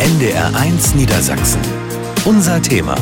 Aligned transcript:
NDR1 0.00 0.96
Niedersachsen. 0.96 1.60
Unser 2.24 2.60
Thema. 2.60 2.96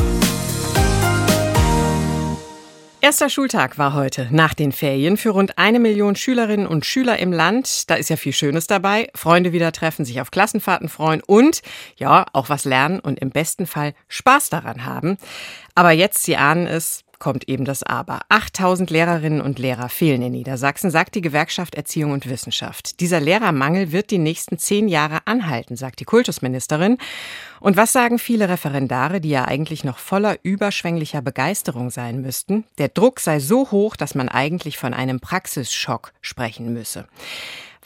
Erster 3.01 3.29
Schultag 3.29 3.79
war 3.79 3.95
heute 3.95 4.27
nach 4.29 4.53
den 4.53 4.71
Ferien 4.71 5.17
für 5.17 5.31
rund 5.31 5.57
eine 5.57 5.79
Million 5.79 6.15
Schülerinnen 6.15 6.67
und 6.67 6.85
Schüler 6.85 7.17
im 7.17 7.33
Land. 7.33 7.89
Da 7.89 7.95
ist 7.95 8.11
ja 8.11 8.15
viel 8.15 8.31
Schönes 8.31 8.67
dabei. 8.67 9.09
Freunde 9.15 9.53
wieder 9.53 9.71
treffen, 9.71 10.05
sich 10.05 10.21
auf 10.21 10.29
Klassenfahrten 10.29 10.87
freuen 10.87 11.21
und 11.25 11.63
ja, 11.97 12.27
auch 12.31 12.49
was 12.49 12.63
lernen 12.63 12.99
und 12.99 13.19
im 13.19 13.31
besten 13.31 13.65
Fall 13.65 13.95
Spaß 14.07 14.49
daran 14.49 14.85
haben. 14.85 15.17
Aber 15.73 15.91
jetzt, 15.91 16.23
Sie 16.23 16.37
ahnen 16.37 16.67
es, 16.67 17.02
kommt 17.23 17.47
eben 17.47 17.63
das 17.63 17.83
Aber. 17.83 18.19
8000 18.27 18.89
Lehrerinnen 18.89 19.39
und 19.39 19.57
Lehrer 19.57 19.87
fehlen 19.87 20.21
in 20.23 20.33
Niedersachsen, 20.33 20.91
sagt 20.91 21.15
die 21.15 21.21
Gewerkschaft 21.21 21.73
Erziehung 21.73 22.11
und 22.11 22.27
Wissenschaft. 22.27 22.99
Dieser 22.99 23.21
Lehrermangel 23.21 23.93
wird 23.93 24.11
die 24.11 24.17
nächsten 24.17 24.57
zehn 24.57 24.89
Jahre 24.89 25.19
anhalten, 25.23 25.77
sagt 25.77 26.01
die 26.01 26.03
Kultusministerin. 26.03 26.97
Und 27.61 27.77
was 27.77 27.93
sagen 27.93 28.19
viele 28.19 28.49
Referendare, 28.49 29.21
die 29.21 29.29
ja 29.29 29.45
eigentlich 29.45 29.85
noch 29.85 29.99
voller 29.99 30.35
überschwänglicher 30.43 31.21
Begeisterung 31.21 31.91
sein 31.91 32.19
müssten? 32.19 32.65
Der 32.77 32.89
Druck 32.89 33.21
sei 33.21 33.39
so 33.39 33.71
hoch, 33.71 33.95
dass 33.95 34.15
man 34.15 34.27
eigentlich 34.27 34.77
von 34.77 34.93
einem 34.93 35.21
Praxisschock 35.21 36.11
sprechen 36.19 36.73
müsse. 36.73 37.07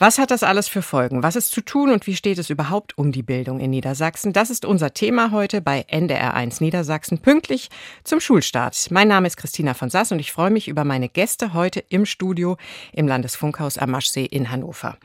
Was 0.00 0.18
hat 0.18 0.30
das 0.30 0.44
alles 0.44 0.68
für 0.68 0.80
Folgen? 0.80 1.24
Was 1.24 1.34
ist 1.34 1.50
zu 1.50 1.60
tun 1.60 1.90
und 1.90 2.06
wie 2.06 2.14
steht 2.14 2.38
es 2.38 2.50
überhaupt 2.50 2.96
um 2.96 3.10
die 3.10 3.24
Bildung 3.24 3.58
in 3.58 3.70
Niedersachsen? 3.70 4.32
Das 4.32 4.48
ist 4.48 4.64
unser 4.64 4.94
Thema 4.94 5.32
heute 5.32 5.60
bei 5.60 5.84
NDR1 5.90 6.62
Niedersachsen, 6.62 7.18
pünktlich 7.18 7.68
zum 8.04 8.20
Schulstart. 8.20 8.92
Mein 8.92 9.08
Name 9.08 9.26
ist 9.26 9.36
Christina 9.36 9.74
von 9.74 9.90
Sass 9.90 10.12
und 10.12 10.20
ich 10.20 10.30
freue 10.30 10.50
mich 10.50 10.68
über 10.68 10.84
meine 10.84 11.08
Gäste 11.08 11.52
heute 11.52 11.80
im 11.80 12.06
Studio 12.06 12.56
im 12.92 13.08
Landesfunkhaus 13.08 13.76
am 13.76 13.90
Maschsee 13.90 14.24
in 14.24 14.52
Hannover. 14.52 14.98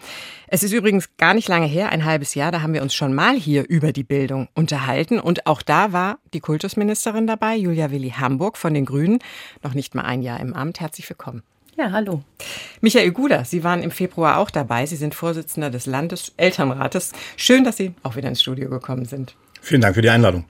Es 0.45 0.61
ist 0.61 0.73
übrigens 0.73 1.17
gar 1.17 1.33
nicht 1.33 1.47
lange 1.47 1.65
her, 1.65 1.89
ein 1.89 2.05
halbes 2.05 2.35
Jahr, 2.35 2.51
da 2.51 2.61
haben 2.61 2.75
wir 2.75 2.83
uns 2.83 2.93
schon 2.93 3.15
mal 3.15 3.35
hier 3.35 3.67
über 3.67 3.93
die 3.93 4.03
Bildung 4.03 4.47
unterhalten 4.53 5.19
und 5.19 5.47
auch 5.47 5.63
da 5.63 5.91
war 5.91 6.19
die 6.35 6.39
Kultusministerin 6.39 7.25
dabei, 7.25 7.55
Julia 7.55 7.89
Willi 7.89 8.11
Hamburg 8.11 8.57
von 8.57 8.75
den 8.75 8.85
Grünen, 8.85 9.17
noch 9.63 9.73
nicht 9.73 9.95
mal 9.95 10.03
ein 10.03 10.21
Jahr 10.21 10.39
im 10.39 10.53
Amt. 10.53 10.81
Herzlich 10.81 11.09
willkommen. 11.09 11.41
Ja, 11.75 11.91
hallo. 11.91 12.21
Michael 12.81 13.11
Guder, 13.11 13.45
Sie 13.45 13.63
waren 13.63 13.81
im 13.81 13.89
Februar 13.89 14.37
auch 14.37 14.51
dabei. 14.51 14.85
Sie 14.85 14.95
sind 14.95 15.15
Vorsitzender 15.15 15.71
des 15.71 15.87
Landeselternrates. 15.87 17.13
Schön, 17.35 17.63
dass 17.63 17.77
Sie 17.77 17.93
auch 18.03 18.15
wieder 18.15 18.29
ins 18.29 18.41
Studio 18.41 18.69
gekommen 18.69 19.05
sind. 19.05 19.35
Vielen 19.59 19.81
Dank 19.81 19.95
für 19.95 20.03
die 20.03 20.09
Einladung. 20.09 20.45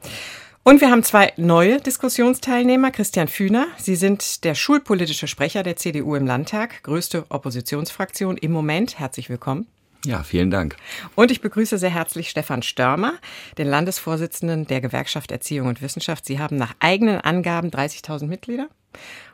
Und 0.64 0.82
wir 0.82 0.92
haben 0.92 1.04
zwei 1.04 1.32
neue 1.38 1.80
Diskussionsteilnehmer. 1.80 2.92
Christian 2.92 3.28
Fühner, 3.28 3.68
Sie 3.78 3.96
sind 3.96 4.44
der 4.44 4.56
schulpolitische 4.56 5.28
Sprecher 5.28 5.64
der 5.64 5.78
CDU 5.78 6.16
im 6.16 6.26
Landtag, 6.26 6.84
größte 6.84 7.26
Oppositionsfraktion 7.30 8.36
im 8.38 8.52
Moment. 8.52 9.00
Herzlich 9.00 9.30
willkommen. 9.30 9.68
Ja, 10.06 10.24
vielen 10.24 10.52
Dank. 10.52 10.76
Und 11.16 11.32
ich 11.32 11.40
begrüße 11.40 11.78
sehr 11.78 11.90
herzlich 11.90 12.30
Stefan 12.30 12.64
Störmer, 12.64 13.14
den 13.58 13.68
Landesvorsitzenden 13.68 14.68
der 14.68 14.82
Gewerkschaft 14.82 15.32
Erziehung 15.32 15.68
und 15.68 15.82
Wissenschaft. 15.82 16.26
Sie 16.26 16.40
haben 16.40 16.58
nach 16.58 16.74
eigenen 16.80 17.22
Angaben 17.22 17.70
30.000 17.70 18.26
Mitglieder 18.26 18.68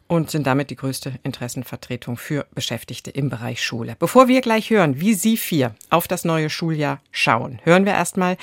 und 0.10 0.32
sind 0.32 0.48
damit 0.48 0.72
die 0.72 0.76
größte 0.76 1.14
Interessenvertretung 1.24 2.18
für 2.18 2.48
Beschäftigte 2.54 3.12
im 3.12 3.30
Bereich 3.30 3.64
Schule. 3.64 3.96
Bevor 4.00 4.28
wir 4.28 4.42
gleich 4.42 4.72
hören, 4.72 5.00
wie 5.00 5.14
Sie 5.14 5.38
vier 5.38 5.76
auf 5.92 6.08
das 6.08 6.26
neue 6.26 6.50
Schuljahr 6.50 7.00
schauen, 7.12 7.60
hören 7.64 7.86
wir 7.86 7.94
erstmal, 7.94 8.36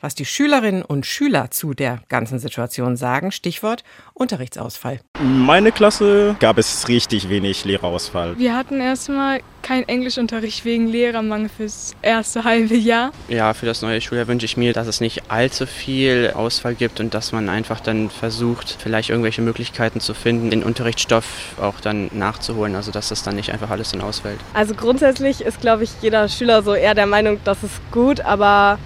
was 0.00 0.14
die 0.14 0.24
Schülerinnen 0.24 0.82
und 0.82 1.04
Schüler 1.04 1.50
zu 1.50 1.74
der 1.74 2.02
ganzen 2.08 2.38
Situation 2.38 2.96
sagen. 2.96 3.32
Stichwort 3.32 3.84
Unterrichtsausfall. 4.20 5.00
Meine 5.18 5.72
Klasse 5.72 6.36
gab 6.40 6.58
es 6.58 6.88
richtig 6.88 7.30
wenig 7.30 7.64
Lehrerausfall. 7.64 8.38
Wir 8.38 8.54
hatten 8.54 8.78
erstmal 8.78 9.40
keinen 9.62 9.88
Englischunterricht 9.88 10.66
wegen 10.66 10.88
Lehrermangel 10.88 11.48
fürs 11.48 11.96
erste 12.02 12.44
halbe 12.44 12.76
Jahr. 12.76 13.12
Ja, 13.28 13.54
für 13.54 13.64
das 13.64 13.80
neue 13.80 13.98
Schuljahr 14.02 14.28
wünsche 14.28 14.44
ich 14.44 14.58
mir, 14.58 14.74
dass 14.74 14.86
es 14.88 15.00
nicht 15.00 15.30
allzu 15.30 15.64
viel 15.64 16.32
Ausfall 16.34 16.74
gibt 16.74 17.00
und 17.00 17.14
dass 17.14 17.32
man 17.32 17.48
einfach 17.48 17.80
dann 17.80 18.10
versucht, 18.10 18.76
vielleicht 18.78 19.08
irgendwelche 19.08 19.40
Möglichkeiten 19.40 20.00
zu 20.00 20.12
finden, 20.12 20.50
den 20.50 20.64
Unterrichtsstoff 20.64 21.54
auch 21.58 21.80
dann 21.80 22.10
nachzuholen, 22.12 22.76
also 22.76 22.92
dass 22.92 23.08
das 23.08 23.22
dann 23.22 23.36
nicht 23.36 23.52
einfach 23.52 23.70
alles 23.70 23.92
dann 23.92 24.02
ausfällt. 24.02 24.40
Also 24.52 24.74
grundsätzlich 24.74 25.40
ist, 25.40 25.62
glaube 25.62 25.84
ich, 25.84 25.90
jeder 26.02 26.28
Schüler 26.28 26.62
so 26.62 26.74
eher 26.74 26.94
der 26.94 27.06
Meinung, 27.06 27.40
das 27.44 27.62
ist 27.62 27.80
gut, 27.90 28.20
aber 28.20 28.78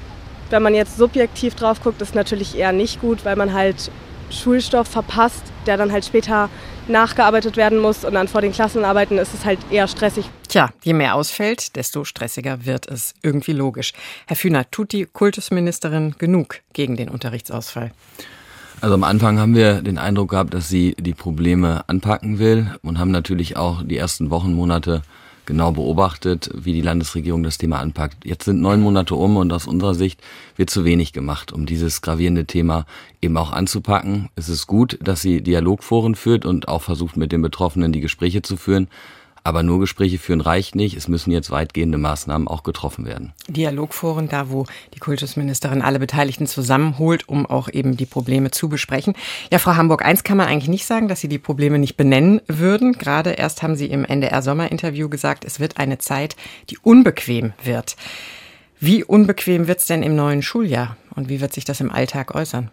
wenn 0.50 0.62
man 0.62 0.76
jetzt 0.76 0.96
subjektiv 0.96 1.56
drauf 1.56 1.82
guckt, 1.82 2.00
ist 2.02 2.14
natürlich 2.14 2.56
eher 2.56 2.70
nicht 2.70 3.00
gut, 3.00 3.24
weil 3.24 3.34
man 3.34 3.52
halt 3.52 3.90
Schulstoff 4.30 4.88
verpasst, 4.88 5.42
der 5.66 5.76
dann 5.76 5.92
halt 5.92 6.04
später 6.04 6.48
nachgearbeitet 6.88 7.56
werden 7.56 7.78
muss 7.78 8.04
und 8.04 8.14
dann 8.14 8.28
vor 8.28 8.40
den 8.40 8.52
Klassenarbeiten 8.52 9.18
ist 9.18 9.34
es 9.34 9.44
halt 9.44 9.58
eher 9.70 9.88
stressig. 9.88 10.28
Tja, 10.48 10.70
je 10.82 10.92
mehr 10.92 11.14
ausfällt, 11.14 11.76
desto 11.76 12.04
stressiger 12.04 12.66
wird 12.66 12.86
es. 12.86 13.14
Irgendwie 13.22 13.52
logisch. 13.52 13.92
Herr 14.26 14.36
Fühner, 14.36 14.70
tut 14.70 14.92
die 14.92 15.06
Kultusministerin 15.06 16.14
genug 16.18 16.60
gegen 16.72 16.96
den 16.96 17.08
Unterrichtsausfall? 17.08 17.92
Also 18.80 18.94
am 18.94 19.04
Anfang 19.04 19.38
haben 19.38 19.54
wir 19.54 19.80
den 19.80 19.98
Eindruck 19.98 20.30
gehabt, 20.30 20.52
dass 20.52 20.68
sie 20.68 20.94
die 20.98 21.14
Probleme 21.14 21.84
anpacken 21.86 22.38
will 22.38 22.74
und 22.82 22.98
haben 22.98 23.10
natürlich 23.10 23.56
auch 23.56 23.82
die 23.82 23.96
ersten 23.96 24.30
Wochen, 24.30 24.52
Monate 24.52 25.02
genau 25.46 25.72
beobachtet, 25.72 26.50
wie 26.54 26.72
die 26.72 26.80
Landesregierung 26.80 27.42
das 27.42 27.58
Thema 27.58 27.80
anpackt. 27.80 28.24
Jetzt 28.24 28.44
sind 28.44 28.60
neun 28.60 28.80
Monate 28.80 29.14
um 29.14 29.36
und 29.36 29.52
aus 29.52 29.66
unserer 29.66 29.94
Sicht 29.94 30.20
wird 30.56 30.70
zu 30.70 30.84
wenig 30.84 31.12
gemacht, 31.12 31.52
um 31.52 31.66
dieses 31.66 32.02
gravierende 32.02 32.44
Thema 32.44 32.86
eben 33.20 33.36
auch 33.36 33.52
anzupacken. 33.52 34.28
Es 34.36 34.48
ist 34.48 34.66
gut, 34.66 34.98
dass 35.02 35.22
sie 35.22 35.42
Dialogforen 35.42 36.14
führt 36.14 36.44
und 36.44 36.68
auch 36.68 36.82
versucht, 36.82 37.16
mit 37.16 37.32
den 37.32 37.42
Betroffenen 37.42 37.92
die 37.92 38.00
Gespräche 38.00 38.42
zu 38.42 38.56
führen. 38.56 38.88
Aber 39.46 39.62
nur 39.62 39.78
Gespräche 39.78 40.18
führen 40.18 40.40
reicht 40.40 40.74
nicht. 40.74 40.96
Es 40.96 41.06
müssen 41.06 41.30
jetzt 41.30 41.50
weitgehende 41.50 41.98
Maßnahmen 41.98 42.48
auch 42.48 42.62
getroffen 42.62 43.04
werden. 43.04 43.34
Dialogforen, 43.46 44.26
da 44.26 44.48
wo 44.48 44.64
die 44.94 45.00
Kultusministerin 45.00 45.82
alle 45.82 45.98
Beteiligten 45.98 46.46
zusammenholt, 46.46 47.28
um 47.28 47.44
auch 47.44 47.68
eben 47.68 47.98
die 47.98 48.06
Probleme 48.06 48.50
zu 48.50 48.70
besprechen. 48.70 49.12
Ja, 49.52 49.58
Frau 49.58 49.76
Hamburg, 49.76 50.02
eins 50.02 50.24
kann 50.24 50.38
man 50.38 50.46
eigentlich 50.48 50.70
nicht 50.70 50.86
sagen, 50.86 51.08
dass 51.08 51.20
Sie 51.20 51.28
die 51.28 51.38
Probleme 51.38 51.78
nicht 51.78 51.98
benennen 51.98 52.40
würden. 52.48 52.94
Gerade 52.94 53.32
erst 53.32 53.62
haben 53.62 53.76
Sie 53.76 53.86
im 53.86 54.06
NDR-Sommerinterview 54.06 55.10
gesagt, 55.10 55.44
es 55.44 55.60
wird 55.60 55.76
eine 55.76 55.98
Zeit, 55.98 56.36
die 56.70 56.78
unbequem 56.78 57.52
wird. 57.62 57.96
Wie 58.80 59.04
unbequem 59.04 59.66
wird 59.66 59.80
es 59.80 59.86
denn 59.86 60.02
im 60.02 60.16
neuen 60.16 60.40
Schuljahr? 60.40 60.96
Und 61.14 61.28
wie 61.28 61.42
wird 61.42 61.52
sich 61.52 61.66
das 61.66 61.82
im 61.82 61.90
Alltag 61.90 62.34
äußern? 62.34 62.70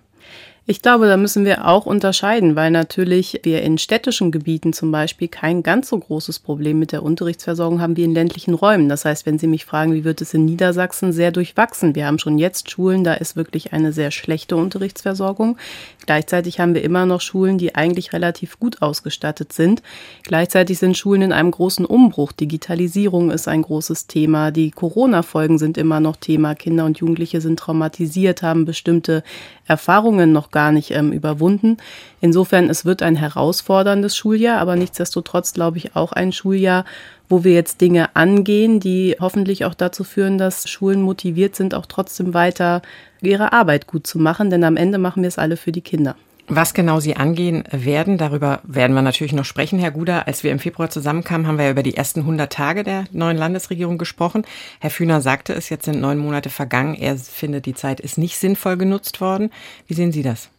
Ich 0.67 0.83
glaube, 0.83 1.07
da 1.07 1.17
müssen 1.17 1.43
wir 1.43 1.67
auch 1.67 1.87
unterscheiden, 1.87 2.55
weil 2.55 2.69
natürlich 2.69 3.39
wir 3.41 3.63
in 3.63 3.79
städtischen 3.79 4.31
Gebieten 4.31 4.73
zum 4.73 4.91
Beispiel 4.91 5.27
kein 5.27 5.63
ganz 5.63 5.89
so 5.89 5.97
großes 5.97 6.37
Problem 6.37 6.77
mit 6.77 6.91
der 6.91 7.01
Unterrichtsversorgung 7.01 7.81
haben 7.81 7.97
wie 7.97 8.03
in 8.03 8.13
ländlichen 8.13 8.53
Räumen. 8.53 8.87
Das 8.87 9.03
heißt, 9.03 9.25
wenn 9.25 9.39
Sie 9.39 9.47
mich 9.47 9.65
fragen, 9.65 9.95
wie 9.95 10.03
wird 10.03 10.21
es 10.21 10.35
in 10.35 10.45
Niedersachsen, 10.45 11.13
sehr 11.13 11.31
durchwachsen. 11.31 11.95
Wir 11.95 12.05
haben 12.05 12.19
schon 12.19 12.37
jetzt 12.37 12.69
Schulen, 12.69 13.03
da 13.03 13.15
ist 13.15 13.35
wirklich 13.35 13.73
eine 13.73 13.91
sehr 13.91 14.11
schlechte 14.11 14.55
Unterrichtsversorgung. 14.55 15.57
Gleichzeitig 16.05 16.59
haben 16.59 16.75
wir 16.75 16.83
immer 16.83 17.07
noch 17.07 17.21
Schulen, 17.21 17.57
die 17.57 17.73
eigentlich 17.73 18.13
relativ 18.13 18.59
gut 18.59 18.83
ausgestattet 18.83 19.53
sind. 19.53 19.81
Gleichzeitig 20.21 20.77
sind 20.77 20.95
Schulen 20.95 21.23
in 21.23 21.31
einem 21.33 21.49
großen 21.49 21.87
Umbruch. 21.87 22.31
Digitalisierung 22.33 23.31
ist 23.31 23.47
ein 23.47 23.63
großes 23.63 24.05
Thema. 24.05 24.51
Die 24.51 24.69
Corona-Folgen 24.69 25.57
sind 25.57 25.79
immer 25.79 25.99
noch 25.99 26.17
Thema. 26.17 26.53
Kinder 26.53 26.85
und 26.85 26.99
Jugendliche 26.99 27.41
sind 27.41 27.57
traumatisiert, 27.57 28.43
haben 28.43 28.65
bestimmte 28.65 29.23
Erfahrungen 29.71 30.33
noch 30.33 30.51
gar 30.51 30.73
nicht 30.73 30.91
ähm, 30.91 31.13
überwunden. 31.13 31.77
Insofern, 32.19 32.69
es 32.69 32.83
wird 32.83 33.01
ein 33.01 33.15
herausforderndes 33.15 34.17
Schuljahr, 34.17 34.59
aber 34.59 34.75
nichtsdestotrotz 34.75 35.53
glaube 35.53 35.77
ich 35.77 35.95
auch 35.95 36.11
ein 36.11 36.33
Schuljahr, 36.33 36.83
wo 37.29 37.45
wir 37.45 37.53
jetzt 37.53 37.79
Dinge 37.79 38.13
angehen, 38.13 38.81
die 38.81 39.15
hoffentlich 39.17 39.63
auch 39.63 39.73
dazu 39.73 40.03
führen, 40.03 40.37
dass 40.37 40.69
Schulen 40.69 41.01
motiviert 41.01 41.55
sind, 41.55 41.73
auch 41.73 41.85
trotzdem 41.85 42.33
weiter 42.33 42.81
ihre 43.21 43.53
Arbeit 43.53 43.87
gut 43.87 44.05
zu 44.05 44.19
machen, 44.19 44.49
denn 44.49 44.65
am 44.65 44.75
Ende 44.75 44.97
machen 44.97 45.23
wir 45.23 45.29
es 45.29 45.37
alle 45.37 45.55
für 45.55 45.71
die 45.71 45.79
Kinder. 45.79 46.15
Was 46.53 46.73
genau 46.73 46.99
Sie 46.99 47.15
angehen 47.15 47.63
werden, 47.71 48.17
darüber 48.17 48.59
werden 48.63 48.93
wir 48.93 49.01
natürlich 49.01 49.31
noch 49.31 49.45
sprechen, 49.45 49.79
Herr 49.79 49.91
Guder. 49.91 50.27
Als 50.27 50.43
wir 50.43 50.51
im 50.51 50.59
Februar 50.59 50.89
zusammenkamen, 50.89 51.47
haben 51.47 51.57
wir 51.57 51.63
ja 51.63 51.71
über 51.71 51.81
die 51.81 51.95
ersten 51.95 52.19
100 52.19 52.51
Tage 52.51 52.83
der 52.83 53.05
neuen 53.13 53.37
Landesregierung 53.37 53.97
gesprochen. 53.97 54.43
Herr 54.81 54.89
Fühner 54.89 55.21
sagte 55.21 55.53
es, 55.53 55.69
jetzt 55.69 55.85
sind 55.85 56.01
neun 56.01 56.17
Monate 56.17 56.49
vergangen. 56.49 56.95
Er 56.95 57.15
findet, 57.15 57.67
die 57.67 57.73
Zeit 57.73 58.01
ist 58.01 58.17
nicht 58.17 58.37
sinnvoll 58.37 58.75
genutzt 58.75 59.21
worden. 59.21 59.49
Wie 59.87 59.93
sehen 59.93 60.11
Sie 60.11 60.23
das? 60.23 60.49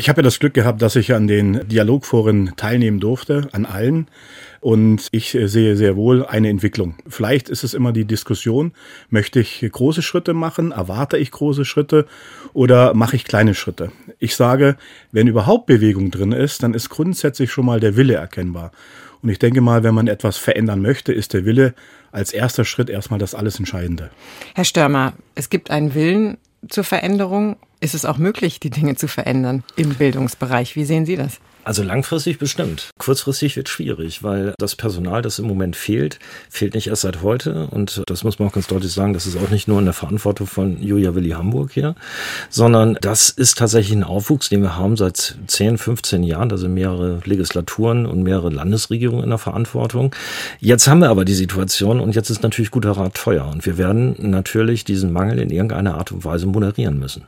Ich 0.00 0.08
habe 0.08 0.20
ja 0.20 0.22
das 0.22 0.38
Glück 0.38 0.54
gehabt, 0.54 0.80
dass 0.80 0.96
ich 0.96 1.12
an 1.12 1.26
den 1.26 1.68
Dialogforen 1.68 2.54
teilnehmen 2.56 3.00
durfte, 3.00 3.50
an 3.52 3.66
allen. 3.66 4.06
Und 4.60 5.08
ich 5.10 5.32
sehe 5.32 5.76
sehr 5.76 5.94
wohl 5.94 6.24
eine 6.24 6.48
Entwicklung. 6.48 6.94
Vielleicht 7.06 7.50
ist 7.50 7.64
es 7.64 7.74
immer 7.74 7.92
die 7.92 8.06
Diskussion, 8.06 8.72
möchte 9.10 9.40
ich 9.40 9.60
große 9.70 10.00
Schritte 10.00 10.32
machen, 10.32 10.72
erwarte 10.72 11.18
ich 11.18 11.30
große 11.30 11.66
Schritte 11.66 12.06
oder 12.54 12.94
mache 12.94 13.14
ich 13.14 13.24
kleine 13.24 13.54
Schritte? 13.54 13.92
Ich 14.18 14.36
sage, 14.36 14.78
wenn 15.12 15.26
überhaupt 15.26 15.66
Bewegung 15.66 16.10
drin 16.10 16.32
ist, 16.32 16.62
dann 16.62 16.72
ist 16.72 16.88
grundsätzlich 16.88 17.52
schon 17.52 17.66
mal 17.66 17.78
der 17.78 17.94
Wille 17.94 18.14
erkennbar. 18.14 18.72
Und 19.20 19.28
ich 19.28 19.38
denke 19.38 19.60
mal, 19.60 19.82
wenn 19.82 19.94
man 19.94 20.08
etwas 20.08 20.38
verändern 20.38 20.80
möchte, 20.80 21.12
ist 21.12 21.34
der 21.34 21.44
Wille 21.44 21.74
als 22.10 22.32
erster 22.32 22.64
Schritt 22.64 22.88
erstmal 22.88 23.18
das 23.18 23.34
alles 23.34 23.58
Entscheidende. 23.58 24.08
Herr 24.54 24.64
Störmer, 24.64 25.12
es 25.34 25.50
gibt 25.50 25.70
einen 25.70 25.94
Willen 25.94 26.38
zur 26.68 26.84
Veränderung. 26.84 27.56
Ist 27.80 27.94
es 27.94 28.04
auch 28.04 28.18
möglich, 28.18 28.60
die 28.60 28.70
Dinge 28.70 28.96
zu 28.96 29.08
verändern 29.08 29.64
im 29.76 29.94
Bildungsbereich? 29.94 30.76
Wie 30.76 30.84
sehen 30.84 31.06
Sie 31.06 31.16
das? 31.16 31.40
Also 31.62 31.82
langfristig 31.82 32.38
bestimmt. 32.38 32.90
Kurzfristig 32.98 33.56
wird 33.56 33.68
schwierig, 33.68 34.22
weil 34.22 34.54
das 34.58 34.76
Personal, 34.76 35.20
das 35.20 35.38
im 35.38 35.46
Moment 35.46 35.76
fehlt, 35.76 36.18
fehlt 36.48 36.74
nicht 36.74 36.86
erst 36.86 37.02
seit 37.02 37.22
heute. 37.22 37.66
Und 37.70 38.02
das 38.06 38.24
muss 38.24 38.38
man 38.38 38.48
auch 38.48 38.52
ganz 38.52 38.66
deutlich 38.66 38.92
sagen, 38.92 39.12
das 39.12 39.26
ist 39.26 39.36
auch 39.36 39.50
nicht 39.50 39.68
nur 39.68 39.78
in 39.78 39.84
der 39.84 39.94
Verantwortung 39.94 40.46
von 40.46 40.82
Julia 40.82 41.14
Willi 41.14 41.30
Hamburg 41.30 41.72
hier, 41.72 41.94
sondern 42.48 42.96
das 43.02 43.28
ist 43.28 43.58
tatsächlich 43.58 43.96
ein 43.96 44.04
Aufwuchs, 44.04 44.48
den 44.48 44.62
wir 44.62 44.76
haben 44.76 44.96
seit 44.96 45.36
10, 45.46 45.76
15 45.76 46.22
Jahren. 46.22 46.48
Da 46.48 46.56
sind 46.56 46.72
mehrere 46.72 47.20
Legislaturen 47.24 48.06
und 48.06 48.22
mehrere 48.22 48.48
Landesregierungen 48.48 49.24
in 49.24 49.30
der 49.30 49.38
Verantwortung. 49.38 50.14
Jetzt 50.60 50.88
haben 50.88 51.00
wir 51.00 51.10
aber 51.10 51.26
die 51.26 51.34
Situation 51.34 52.00
und 52.00 52.14
jetzt 52.14 52.30
ist 52.30 52.42
natürlich 52.42 52.70
guter 52.70 52.92
Rat 52.92 53.14
teuer. 53.14 53.46
Und 53.46 53.66
wir 53.66 53.76
werden 53.76 54.16
natürlich 54.18 54.84
diesen 54.84 55.12
Mangel 55.12 55.38
in 55.38 55.50
irgendeiner 55.50 55.96
Art 55.96 56.10
und 56.10 56.24
Weise 56.24 56.46
moderieren 56.46 56.98
müssen. 56.98 57.26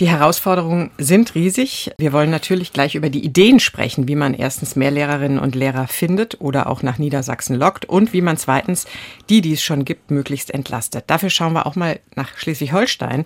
Die 0.00 0.08
Herausforderungen 0.08 0.90
sind 0.98 1.34
riesig. 1.34 1.92
Wir 1.98 2.12
wollen 2.12 2.30
natürlich 2.30 2.72
gleich 2.72 2.94
über 2.94 3.08
die 3.08 3.24
Ideen 3.24 3.60
sprechen, 3.64 4.06
wie 4.08 4.16
man 4.16 4.34
erstens 4.34 4.76
mehr 4.76 4.90
Lehrerinnen 4.90 5.38
und 5.38 5.54
Lehrer 5.54 5.88
findet 5.88 6.40
oder 6.40 6.68
auch 6.68 6.82
nach 6.82 6.98
Niedersachsen 6.98 7.56
lockt 7.56 7.84
und 7.86 8.12
wie 8.12 8.20
man 8.20 8.36
zweitens 8.36 8.86
die, 9.28 9.40
die 9.40 9.54
es 9.54 9.62
schon 9.62 9.84
gibt, 9.84 10.10
möglichst 10.10 10.52
entlastet. 10.52 11.04
Dafür 11.08 11.30
schauen 11.30 11.54
wir 11.54 11.66
auch 11.66 11.76
mal 11.76 12.00
nach 12.14 12.36
Schleswig-Holstein 12.36 13.24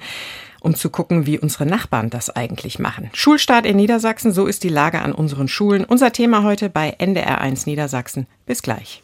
um 0.60 0.74
zu 0.74 0.90
gucken, 0.90 1.24
wie 1.24 1.38
unsere 1.38 1.66
Nachbarn 1.66 2.10
das 2.10 2.30
eigentlich 2.30 2.78
machen. 2.78 3.10
Schulstart 3.12 3.64
in 3.64 3.76
Niedersachsen, 3.76 4.32
so 4.32 4.46
ist 4.46 4.64
die 4.64 4.68
Lage 4.68 5.00
an 5.02 5.12
unseren 5.12 5.46
Schulen. 5.46 5.84
Unser 5.84 6.12
Thema 6.12 6.42
heute 6.42 6.68
bei 6.68 6.96
NDR1 6.98 7.66
Niedersachsen. 7.66 8.26
Bis 8.44 8.60
gleich. 8.60 9.02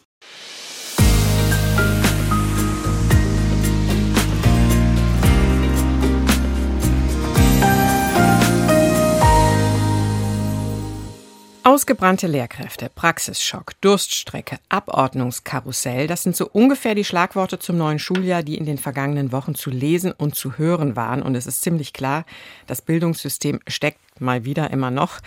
Ausgebrannte 11.67 12.27
Lehrkräfte, 12.27 12.91
Praxisschock, 12.93 13.71
Durststrecke, 13.81 14.59
Abordnungskarussell, 14.69 16.05
das 16.05 16.21
sind 16.21 16.35
so 16.35 16.47
ungefähr 16.47 16.93
die 16.93 17.03
Schlagworte 17.03 17.57
zum 17.57 17.75
neuen 17.75 17.97
Schuljahr, 17.97 18.43
die 18.43 18.59
in 18.59 18.67
den 18.67 18.77
vergangenen 18.77 19.31
Wochen 19.31 19.55
zu 19.55 19.71
lesen 19.71 20.11
und 20.11 20.35
zu 20.35 20.59
hören 20.59 20.95
waren. 20.95 21.23
Und 21.23 21.33
es 21.33 21.47
ist 21.47 21.63
ziemlich 21.63 21.91
klar, 21.91 22.23
das 22.67 22.83
Bildungssystem 22.83 23.61
steckt 23.65 24.21
mal 24.21 24.45
wieder 24.45 24.69
immer 24.69 24.91
noch 24.91 25.21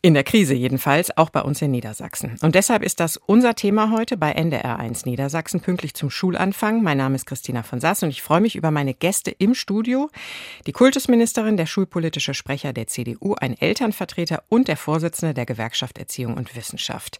in 0.00 0.14
der 0.14 0.22
Krise 0.22 0.54
jedenfalls, 0.54 1.16
auch 1.16 1.30
bei 1.30 1.42
uns 1.42 1.60
in 1.60 1.72
Niedersachsen. 1.72 2.36
Und 2.42 2.54
deshalb 2.54 2.82
ist 2.82 3.00
das 3.00 3.16
unser 3.16 3.54
Thema 3.54 3.90
heute 3.90 4.16
bei 4.16 4.36
NDR1 4.36 5.08
Niedersachsen, 5.08 5.60
pünktlich 5.60 5.94
zum 5.94 6.08
Schulanfang. 6.08 6.82
Mein 6.82 6.98
Name 6.98 7.16
ist 7.16 7.26
Christina 7.26 7.64
von 7.64 7.80
Sass 7.80 8.02
und 8.02 8.10
ich 8.10 8.22
freue 8.22 8.40
mich 8.40 8.54
über 8.54 8.70
meine 8.70 8.94
Gäste 8.94 9.30
im 9.30 9.54
Studio. 9.54 10.08
Die 10.66 10.72
Kultusministerin, 10.72 11.56
der 11.56 11.66
schulpolitische 11.66 12.34
Sprecher 12.34 12.72
der 12.72 12.86
CDU, 12.86 13.34
ein 13.34 13.58
Elternvertreter 13.58 14.44
und 14.48 14.68
der 14.68 14.76
Vorsitzende 14.76 15.34
der 15.34 15.46
Gewerkschaft 15.46 15.98
Erziehung 15.98 16.34
und 16.34 16.54
Wissenschaft. 16.54 17.18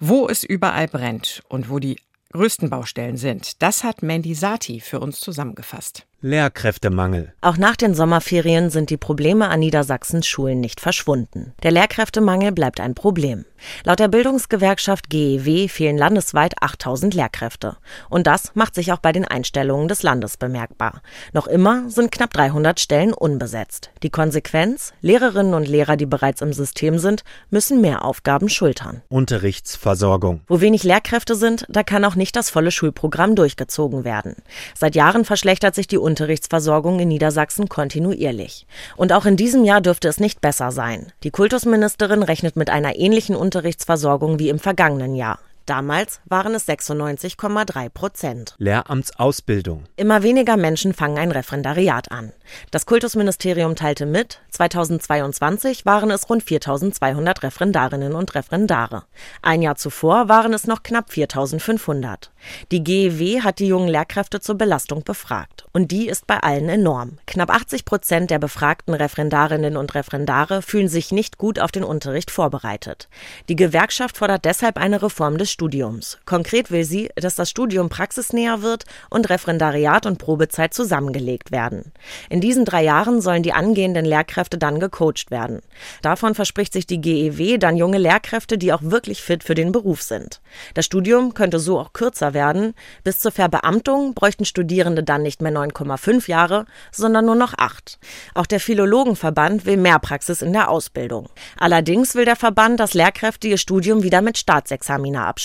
Wo 0.00 0.28
es 0.28 0.42
überall 0.42 0.88
brennt 0.88 1.42
und 1.48 1.70
wo 1.70 1.78
die 1.78 1.96
größten 2.32 2.68
Baustellen 2.68 3.16
sind, 3.16 3.62
das 3.62 3.84
hat 3.84 4.02
Mandy 4.02 4.34
Sati 4.34 4.80
für 4.80 4.98
uns 4.98 5.20
zusammengefasst. 5.20 6.06
Lehrkräftemangel. 6.24 7.32
Auch 7.40 7.56
nach 7.56 7.74
den 7.74 7.94
Sommerferien 7.94 8.70
sind 8.70 8.90
die 8.90 8.96
Probleme 8.96 9.48
an 9.48 9.58
Niedersachsens 9.58 10.26
Schulen 10.28 10.60
nicht 10.60 10.80
verschwunden. 10.80 11.52
Der 11.64 11.72
Lehrkräftemangel 11.72 12.52
bleibt 12.52 12.78
ein 12.78 12.94
Problem. 12.94 13.44
Laut 13.84 13.98
der 13.98 14.08
Bildungsgewerkschaft 14.08 15.10
GEW 15.10 15.68
fehlen 15.68 15.98
landesweit 15.98 16.54
8000 16.60 17.14
Lehrkräfte. 17.14 17.76
Und 18.08 18.26
das 18.26 18.54
macht 18.54 18.74
sich 18.76 18.92
auch 18.92 18.98
bei 18.98 19.12
den 19.12 19.24
Einstellungen 19.24 19.88
des 19.88 20.04
Landes 20.04 20.36
bemerkbar. 20.36 21.02
Noch 21.32 21.48
immer 21.48 21.90
sind 21.90 22.12
knapp 22.12 22.32
300 22.32 22.78
Stellen 22.78 23.12
unbesetzt. 23.12 23.90
Die 24.04 24.10
Konsequenz? 24.10 24.92
Lehrerinnen 25.00 25.54
und 25.54 25.66
Lehrer, 25.66 25.96
die 25.96 26.06
bereits 26.06 26.40
im 26.40 26.52
System 26.52 26.98
sind, 26.98 27.24
müssen 27.50 27.80
mehr 27.80 28.04
Aufgaben 28.04 28.48
schultern. 28.48 29.02
Unterrichtsversorgung. 29.08 30.42
Wo 30.46 30.60
wenig 30.60 30.84
Lehrkräfte 30.84 31.34
sind, 31.34 31.66
da 31.68 31.82
kann 31.82 32.04
auch 32.04 32.14
nicht 32.14 32.36
das 32.36 32.50
volle 32.50 32.70
Schulprogramm 32.70 33.34
durchgezogen 33.34 34.04
werden. 34.04 34.36
Seit 34.74 34.94
Jahren 34.94 35.24
verschlechtert 35.24 35.74
sich 35.74 35.86
die 35.86 35.98
Unterrichtsversorgung 36.12 37.00
in 37.00 37.08
Niedersachsen 37.08 37.70
kontinuierlich. 37.70 38.66
Und 38.96 39.14
auch 39.14 39.24
in 39.24 39.38
diesem 39.38 39.64
Jahr 39.64 39.80
dürfte 39.80 40.08
es 40.08 40.20
nicht 40.20 40.42
besser 40.42 40.70
sein. 40.70 41.10
Die 41.22 41.30
Kultusministerin 41.30 42.22
rechnet 42.22 42.54
mit 42.54 42.68
einer 42.68 42.96
ähnlichen 42.96 43.34
Unterrichtsversorgung 43.34 44.38
wie 44.38 44.50
im 44.50 44.58
vergangenen 44.58 45.14
Jahr. 45.14 45.38
Damals 45.66 46.20
waren 46.24 46.54
es 46.54 46.66
96,3 46.66 47.88
Prozent. 47.88 48.54
Lehramtsausbildung. 48.58 49.84
Immer 49.96 50.22
weniger 50.22 50.56
Menschen 50.56 50.92
fangen 50.92 51.18
ein 51.18 51.30
Referendariat 51.30 52.10
an. 52.10 52.32
Das 52.70 52.86
Kultusministerium 52.86 53.76
teilte 53.76 54.06
mit, 54.06 54.40
2022 54.50 55.86
waren 55.86 56.10
es 56.10 56.28
rund 56.28 56.42
4200 56.42 57.42
Referendarinnen 57.44 58.14
und 58.14 58.34
Referendare. 58.34 59.04
Ein 59.40 59.62
Jahr 59.62 59.76
zuvor 59.76 60.28
waren 60.28 60.52
es 60.52 60.66
noch 60.66 60.82
knapp 60.82 61.12
4500. 61.12 62.32
Die 62.72 62.82
GEW 62.82 63.42
hat 63.42 63.60
die 63.60 63.68
jungen 63.68 63.88
Lehrkräfte 63.88 64.40
zur 64.40 64.56
Belastung 64.56 65.04
befragt. 65.04 65.64
Und 65.72 65.90
die 65.90 66.08
ist 66.08 66.26
bei 66.26 66.38
allen 66.38 66.68
enorm. 66.68 67.18
Knapp 67.26 67.50
80 67.50 67.84
Prozent 67.84 68.30
der 68.30 68.38
befragten 68.38 68.94
Referendarinnen 68.94 69.76
und 69.76 69.94
Referendare 69.94 70.60
fühlen 70.62 70.88
sich 70.88 71.12
nicht 71.12 71.38
gut 71.38 71.58
auf 71.58 71.70
den 71.70 71.84
Unterricht 71.84 72.30
vorbereitet. 72.30 73.08
Die 73.48 73.56
Gewerkschaft 73.56 74.16
fordert 74.16 74.44
deshalb 74.44 74.76
eine 74.76 75.02
Reform 75.02 75.38
des 75.38 75.51
Studiums. 75.52 76.18
Konkret 76.24 76.70
will 76.70 76.84
sie, 76.84 77.10
dass 77.14 77.34
das 77.34 77.50
Studium 77.50 77.88
praxisnäher 77.88 78.62
wird 78.62 78.84
und 79.10 79.30
Referendariat 79.30 80.06
und 80.06 80.18
Probezeit 80.18 80.74
zusammengelegt 80.74 81.52
werden. 81.52 81.92
In 82.30 82.40
diesen 82.40 82.64
drei 82.64 82.82
Jahren 82.82 83.20
sollen 83.20 83.42
die 83.42 83.52
angehenden 83.52 84.04
Lehrkräfte 84.04 84.58
dann 84.58 84.80
gecoacht 84.80 85.30
werden. 85.30 85.60
Davon 86.00 86.34
verspricht 86.34 86.72
sich 86.72 86.86
die 86.86 87.00
GEW 87.00 87.58
dann 87.58 87.76
junge 87.76 87.98
Lehrkräfte, 87.98 88.58
die 88.58 88.72
auch 88.72 88.82
wirklich 88.82 89.22
fit 89.22 89.44
für 89.44 89.54
den 89.54 89.72
Beruf 89.72 90.02
sind. 90.02 90.40
Das 90.74 90.86
Studium 90.86 91.34
könnte 91.34 91.58
so 91.58 91.78
auch 91.78 91.92
kürzer 91.92 92.34
werden. 92.34 92.74
Bis 93.04 93.20
zur 93.20 93.32
Verbeamtung 93.32 94.14
bräuchten 94.14 94.44
Studierende 94.44 95.02
dann 95.02 95.22
nicht 95.22 95.42
mehr 95.42 95.52
9,5 95.52 96.28
Jahre, 96.28 96.66
sondern 96.90 97.26
nur 97.26 97.36
noch 97.36 97.54
acht. 97.56 97.98
Auch 98.34 98.46
der 98.46 98.60
Philologenverband 98.60 99.66
will 99.66 99.76
mehr 99.76 99.98
Praxis 99.98 100.42
in 100.42 100.52
der 100.52 100.70
Ausbildung. 100.70 101.28
Allerdings 101.58 102.14
will 102.14 102.24
der 102.24 102.36
Verband, 102.36 102.80
dass 102.80 102.94
Lehrkräfte 102.94 103.48
ihr 103.48 103.58
Studium 103.58 104.02
wieder 104.02 104.22
mit 104.22 104.38
Staatsexamina 104.38 105.26
abschließen. 105.26 105.41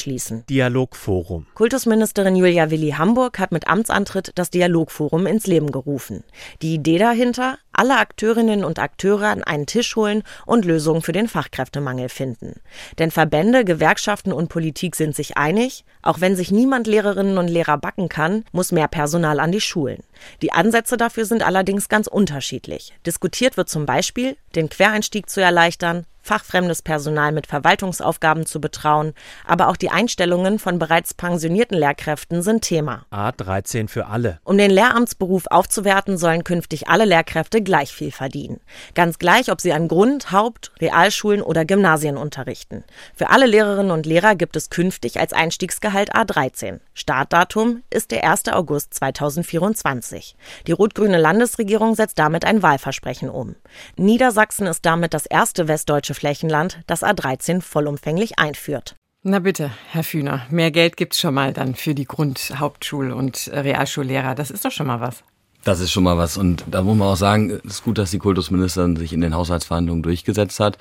Dialogforum. 0.50 1.48
Kultusministerin 1.54 2.36
Julia 2.36 2.70
Willi 2.70 2.92
Hamburg 2.92 3.40
hat 3.40 3.52
mit 3.52 3.68
Amtsantritt 3.68 4.32
das 4.36 4.50
Dialogforum 4.50 5.26
ins 5.26 5.48
Leben 5.48 5.72
gerufen. 5.72 6.24
Die 6.62 6.76
Idee 6.76 6.98
dahinter, 6.98 7.58
alle 7.78 7.98
Akteurinnen 7.98 8.66
und 8.66 8.80
Akteure 8.80 9.28
an 9.28 9.44
einen 9.44 9.66
Tisch 9.66 9.96
holen 9.96 10.24
und 10.46 10.66
Lösungen 10.66 11.02
für 11.02 11.14
den 11.14 11.28
Fachkräftemangel 11.28 12.10
finden. 12.10 12.60
Denn 13.00 13.12
Verbände, 13.12 13.64
Gewerkschaften 13.64 14.34
und 14.34 14.50
Politik 14.50 14.96
sind 14.96 15.16
sich 15.16 15.38
einig, 15.38 15.86
auch 16.02 16.20
wenn 16.20 16.36
sich 16.36 16.52
niemand 16.52 16.88
Lehrerinnen 16.88 17.38
und 17.38 17.48
Lehrer 17.48 17.78
backen 17.78 18.10
kann, 18.10 18.44
muss 18.52 18.72
mehr 18.72 18.88
Personal 18.88 19.40
an 19.40 19.52
die 19.52 19.62
Schulen. 19.62 20.04
Die 20.42 20.52
Ansätze 20.52 20.98
dafür 20.98 21.26
sind 21.26 21.44
allerdings 21.44 21.90
ganz 21.90 22.08
unterschiedlich. 22.08 22.94
Diskutiert 23.06 23.58
wird 23.58 23.70
zum 23.70 23.86
Beispiel, 23.86 24.38
den 24.56 24.70
Quereinstieg 24.70 25.30
zu 25.30 25.42
erleichtern, 25.42 26.06
fachfremdes 26.28 26.82
Personal 26.82 27.32
mit 27.32 27.48
Verwaltungsaufgaben 27.48 28.46
zu 28.46 28.60
betrauen, 28.62 29.14
aber 29.46 29.70
auch 29.70 29.78
die 29.78 29.90
Einstellungen 29.90 30.60
von 30.60 30.78
bereits 30.78 31.14
pensionierten 31.14 31.78
Lehrkräften 31.78 32.44
sind 32.44 32.62
Thema. 32.62 33.06
A13 33.12 33.88
für 33.88 34.08
alle. 34.08 34.40
Um 34.44 34.58
den 34.58 34.70
Lehramtsberuf 34.70 35.46
aufzuwerten, 35.50 36.18
sollen 36.18 36.44
künftig 36.44 36.90
alle 36.90 37.06
Lehrkräfte 37.06 37.62
gleich 37.68 37.92
viel 37.92 38.12
verdienen. 38.12 38.62
Ganz 38.96 39.20
gleich, 39.20 39.52
ob 39.52 39.60
sie 39.60 39.74
an 39.74 39.90
Grund-, 39.90 40.32
Haupt-, 40.32 40.72
Realschulen 40.80 41.42
oder 41.42 41.66
Gymnasien 41.66 42.18
unterrichten. 42.18 42.86
Für 43.14 43.30
alle 43.30 43.46
Lehrerinnen 43.46 43.92
und 43.92 44.06
Lehrer 44.06 44.36
gibt 44.36 44.56
es 44.56 44.70
künftig 44.70 45.20
als 45.20 45.34
Einstiegsgehalt 45.34 46.16
A13. 46.16 46.80
Startdatum 46.94 47.84
ist 47.90 48.12
der 48.12 48.24
1. 48.24 48.48
August 48.48 48.94
2024. 48.94 50.38
Die 50.66 50.72
rot-grüne 50.72 51.20
Landesregierung 51.20 51.94
setzt 51.94 52.18
damit 52.18 52.46
ein 52.46 52.64
Wahlversprechen 52.64 53.30
um. 53.30 53.56
Niedersachsen 53.98 54.66
ist 54.66 54.86
damit 54.86 55.14
das 55.14 55.26
erste 55.26 55.68
westdeutsche 55.68 56.14
Flächenland, 56.14 56.80
das 56.88 57.04
A13 57.04 57.62
vollumfänglich 57.62 58.40
einführt. 58.40 58.96
Na 59.24 59.40
bitte, 59.40 59.72
Herr 59.92 60.06
Fühner, 60.06 60.46
mehr 60.50 60.72
Geld 60.72 60.96
gibt's 60.96 61.20
schon 61.20 61.34
mal 61.34 61.52
dann 61.52 61.76
für 61.76 61.94
die 61.94 62.06
Grund-, 62.06 62.54
Hauptschul- 62.56 63.12
und 63.12 63.50
Realschullehrer. 63.52 64.36
Das 64.36 64.52
ist 64.52 64.64
doch 64.64 64.72
schon 64.72 64.88
mal 64.88 65.02
was. 65.02 65.26
Das 65.68 65.82
ist 65.82 65.92
schon 65.92 66.06
mal 66.06 66.18
was. 66.18 66.38
Und 66.38 66.64
da 66.72 66.82
muss 66.82 66.96
man 66.96 67.10
auch 67.10 67.18
sagen, 67.18 67.60
es 67.66 67.74
ist 67.74 67.84
gut, 67.84 67.98
dass 67.98 68.10
die 68.10 68.20
Kultusministerin 68.20 68.96
sich 68.96 69.12
in 69.12 69.20
den 69.20 69.36
Haushaltsverhandlungen 69.36 70.02
durchgesetzt 70.02 70.62
hat. 70.62 70.78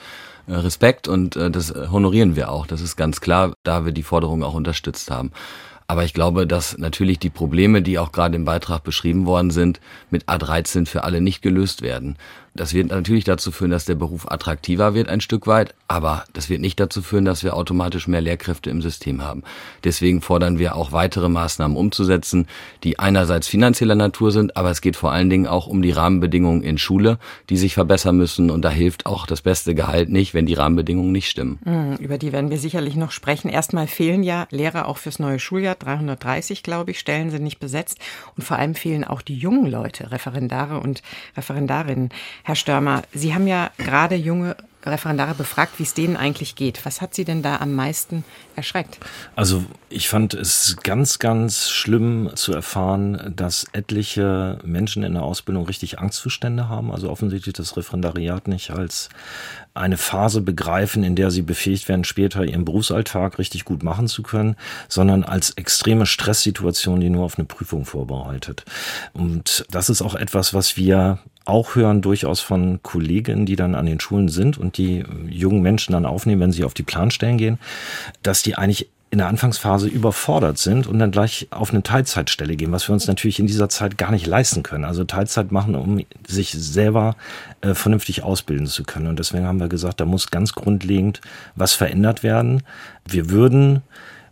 Äh, 0.46 0.54
Respekt 0.54 1.08
und 1.08 1.34
äh, 1.34 1.50
das 1.50 1.74
honorieren 1.90 2.36
wir 2.36 2.52
auch. 2.52 2.68
Das 2.68 2.80
ist 2.80 2.94
ganz 2.94 3.20
klar, 3.20 3.54
da 3.64 3.84
wir 3.84 3.90
die 3.90 4.04
Forderung 4.04 4.44
auch 4.44 4.54
unterstützt 4.54 5.10
haben. 5.10 5.32
Aber 5.88 6.04
ich 6.04 6.14
glaube, 6.14 6.46
dass 6.46 6.78
natürlich 6.78 7.18
die 7.18 7.30
Probleme, 7.30 7.82
die 7.82 7.98
auch 7.98 8.12
gerade 8.12 8.36
im 8.36 8.44
Beitrag 8.44 8.82
beschrieben 8.82 9.26
worden 9.26 9.50
sind, 9.50 9.80
mit 10.10 10.24
A13 10.24 10.86
für 10.86 11.04
alle 11.04 11.20
nicht 11.20 11.42
gelöst 11.42 11.82
werden. 11.82 12.16
Das 12.56 12.72
wird 12.72 12.88
natürlich 12.88 13.24
dazu 13.24 13.52
führen, 13.52 13.70
dass 13.70 13.84
der 13.84 13.96
Beruf 13.96 14.30
attraktiver 14.30 14.94
wird 14.94 15.08
ein 15.08 15.20
Stück 15.20 15.46
weit, 15.46 15.74
aber 15.88 16.24
das 16.32 16.48
wird 16.48 16.62
nicht 16.62 16.80
dazu 16.80 17.02
führen, 17.02 17.26
dass 17.26 17.44
wir 17.44 17.54
automatisch 17.54 18.08
mehr 18.08 18.22
Lehrkräfte 18.22 18.70
im 18.70 18.80
System 18.80 19.22
haben. 19.22 19.42
Deswegen 19.84 20.22
fordern 20.22 20.58
wir 20.58 20.74
auch 20.74 20.90
weitere 20.92 21.28
Maßnahmen 21.28 21.76
umzusetzen, 21.76 22.46
die 22.82 22.98
einerseits 22.98 23.46
finanzieller 23.46 23.94
Natur 23.94 24.32
sind, 24.32 24.56
aber 24.56 24.70
es 24.70 24.80
geht 24.80 24.96
vor 24.96 25.12
allen 25.12 25.28
Dingen 25.28 25.46
auch 25.46 25.66
um 25.66 25.82
die 25.82 25.90
Rahmenbedingungen 25.90 26.62
in 26.62 26.78
Schule, 26.78 27.18
die 27.50 27.58
sich 27.58 27.74
verbessern 27.74 28.16
müssen 28.16 28.50
und 28.50 28.62
da 28.62 28.70
hilft 28.70 29.04
auch 29.04 29.26
das 29.26 29.42
beste 29.42 29.74
Gehalt 29.74 30.08
nicht, 30.08 30.32
wenn 30.32 30.46
die 30.46 30.54
Rahmenbedingungen 30.54 31.12
nicht 31.12 31.28
stimmen. 31.28 31.58
Hm, 31.64 31.96
über 31.96 32.16
die 32.16 32.32
werden 32.32 32.50
wir 32.50 32.58
sicherlich 32.58 32.96
noch 32.96 33.10
sprechen. 33.10 33.50
Erstmal 33.50 33.86
fehlen 33.86 34.22
ja 34.22 34.46
Lehrer 34.50 34.88
auch 34.88 34.96
fürs 34.96 35.18
neue 35.18 35.38
Schuljahr, 35.38 35.75
330 35.78 36.62
glaube 36.62 36.90
ich, 36.90 36.98
Stellen 36.98 37.30
sind 37.30 37.42
nicht 37.42 37.60
besetzt 37.60 37.98
und 38.36 38.42
vor 38.42 38.58
allem 38.58 38.74
fehlen 38.74 39.04
auch 39.04 39.22
die 39.22 39.36
jungen 39.36 39.66
Leute, 39.66 40.10
Referendare 40.10 40.80
und 40.80 41.02
Referendarinnen. 41.36 42.10
Herr 42.42 42.56
Störmer, 42.56 43.02
Sie 43.12 43.34
haben 43.34 43.46
ja 43.46 43.70
gerade 43.78 44.14
junge 44.14 44.56
Referendare 44.86 45.34
befragt, 45.34 45.78
wie 45.78 45.82
es 45.82 45.94
denen 45.94 46.16
eigentlich 46.16 46.54
geht. 46.54 46.86
Was 46.86 47.00
hat 47.00 47.14
Sie 47.14 47.24
denn 47.24 47.42
da 47.42 47.56
am 47.56 47.74
meisten 47.74 48.24
erschreckt? 48.54 48.98
Also 49.34 49.64
ich 49.88 50.08
fand 50.08 50.32
es 50.34 50.76
ganz, 50.82 51.18
ganz 51.18 51.70
schlimm 51.70 52.30
zu 52.34 52.52
erfahren, 52.52 53.32
dass 53.34 53.66
etliche 53.72 54.58
Menschen 54.64 55.02
in 55.02 55.14
der 55.14 55.22
Ausbildung 55.22 55.66
richtig 55.66 55.98
Angstzustände 55.98 56.68
haben. 56.68 56.92
Also 56.92 57.10
offensichtlich 57.10 57.54
das 57.54 57.76
Referendariat 57.76 58.46
nicht 58.46 58.70
als 58.70 59.08
eine 59.76 59.96
Phase 59.96 60.40
begreifen, 60.40 61.04
in 61.04 61.16
der 61.16 61.30
sie 61.30 61.42
befähigt 61.42 61.88
werden, 61.88 62.04
später 62.04 62.44
ihren 62.44 62.64
Berufsalltag 62.64 63.38
richtig 63.38 63.64
gut 63.64 63.82
machen 63.82 64.08
zu 64.08 64.22
können, 64.22 64.56
sondern 64.88 65.24
als 65.24 65.50
extreme 65.50 66.06
Stresssituation, 66.06 67.00
die 67.00 67.10
nur 67.10 67.24
auf 67.24 67.38
eine 67.38 67.46
Prüfung 67.46 67.84
vorbereitet. 67.84 68.64
Und 69.12 69.66
das 69.70 69.88
ist 69.88 70.02
auch 70.02 70.14
etwas, 70.14 70.54
was 70.54 70.76
wir 70.76 71.18
auch 71.44 71.76
hören 71.76 72.02
durchaus 72.02 72.40
von 72.40 72.82
Kolleginnen, 72.82 73.46
die 73.46 73.56
dann 73.56 73.74
an 73.74 73.86
den 73.86 74.00
Schulen 74.00 74.28
sind 74.28 74.58
und 74.58 74.78
die 74.78 75.04
jungen 75.28 75.62
Menschen 75.62 75.92
dann 75.92 76.04
aufnehmen, 76.04 76.40
wenn 76.40 76.52
sie 76.52 76.64
auf 76.64 76.74
die 76.74 76.82
Planstellen 76.82 77.38
gehen, 77.38 77.58
dass 78.22 78.42
die 78.42 78.56
eigentlich 78.56 78.88
in 79.16 79.20
der 79.20 79.28
Anfangsphase 79.28 79.88
überfordert 79.88 80.58
sind 80.58 80.86
und 80.86 80.98
dann 80.98 81.10
gleich 81.10 81.46
auf 81.48 81.70
eine 81.70 81.82
Teilzeitstelle 81.82 82.54
gehen, 82.54 82.70
was 82.70 82.86
wir 82.86 82.92
uns 82.92 83.06
natürlich 83.06 83.40
in 83.40 83.46
dieser 83.46 83.70
Zeit 83.70 83.96
gar 83.96 84.10
nicht 84.10 84.26
leisten 84.26 84.62
können. 84.62 84.84
Also 84.84 85.04
Teilzeit 85.04 85.52
machen, 85.52 85.74
um 85.74 86.04
sich 86.26 86.50
selber 86.50 87.16
äh, 87.62 87.72
vernünftig 87.72 88.24
ausbilden 88.24 88.66
zu 88.66 88.84
können. 88.84 89.06
Und 89.06 89.18
deswegen 89.18 89.46
haben 89.46 89.58
wir 89.58 89.68
gesagt, 89.68 90.00
da 90.00 90.04
muss 90.04 90.30
ganz 90.30 90.52
grundlegend 90.52 91.22
was 91.54 91.72
verändert 91.72 92.22
werden. 92.22 92.62
Wir 93.06 93.30
würden 93.30 93.80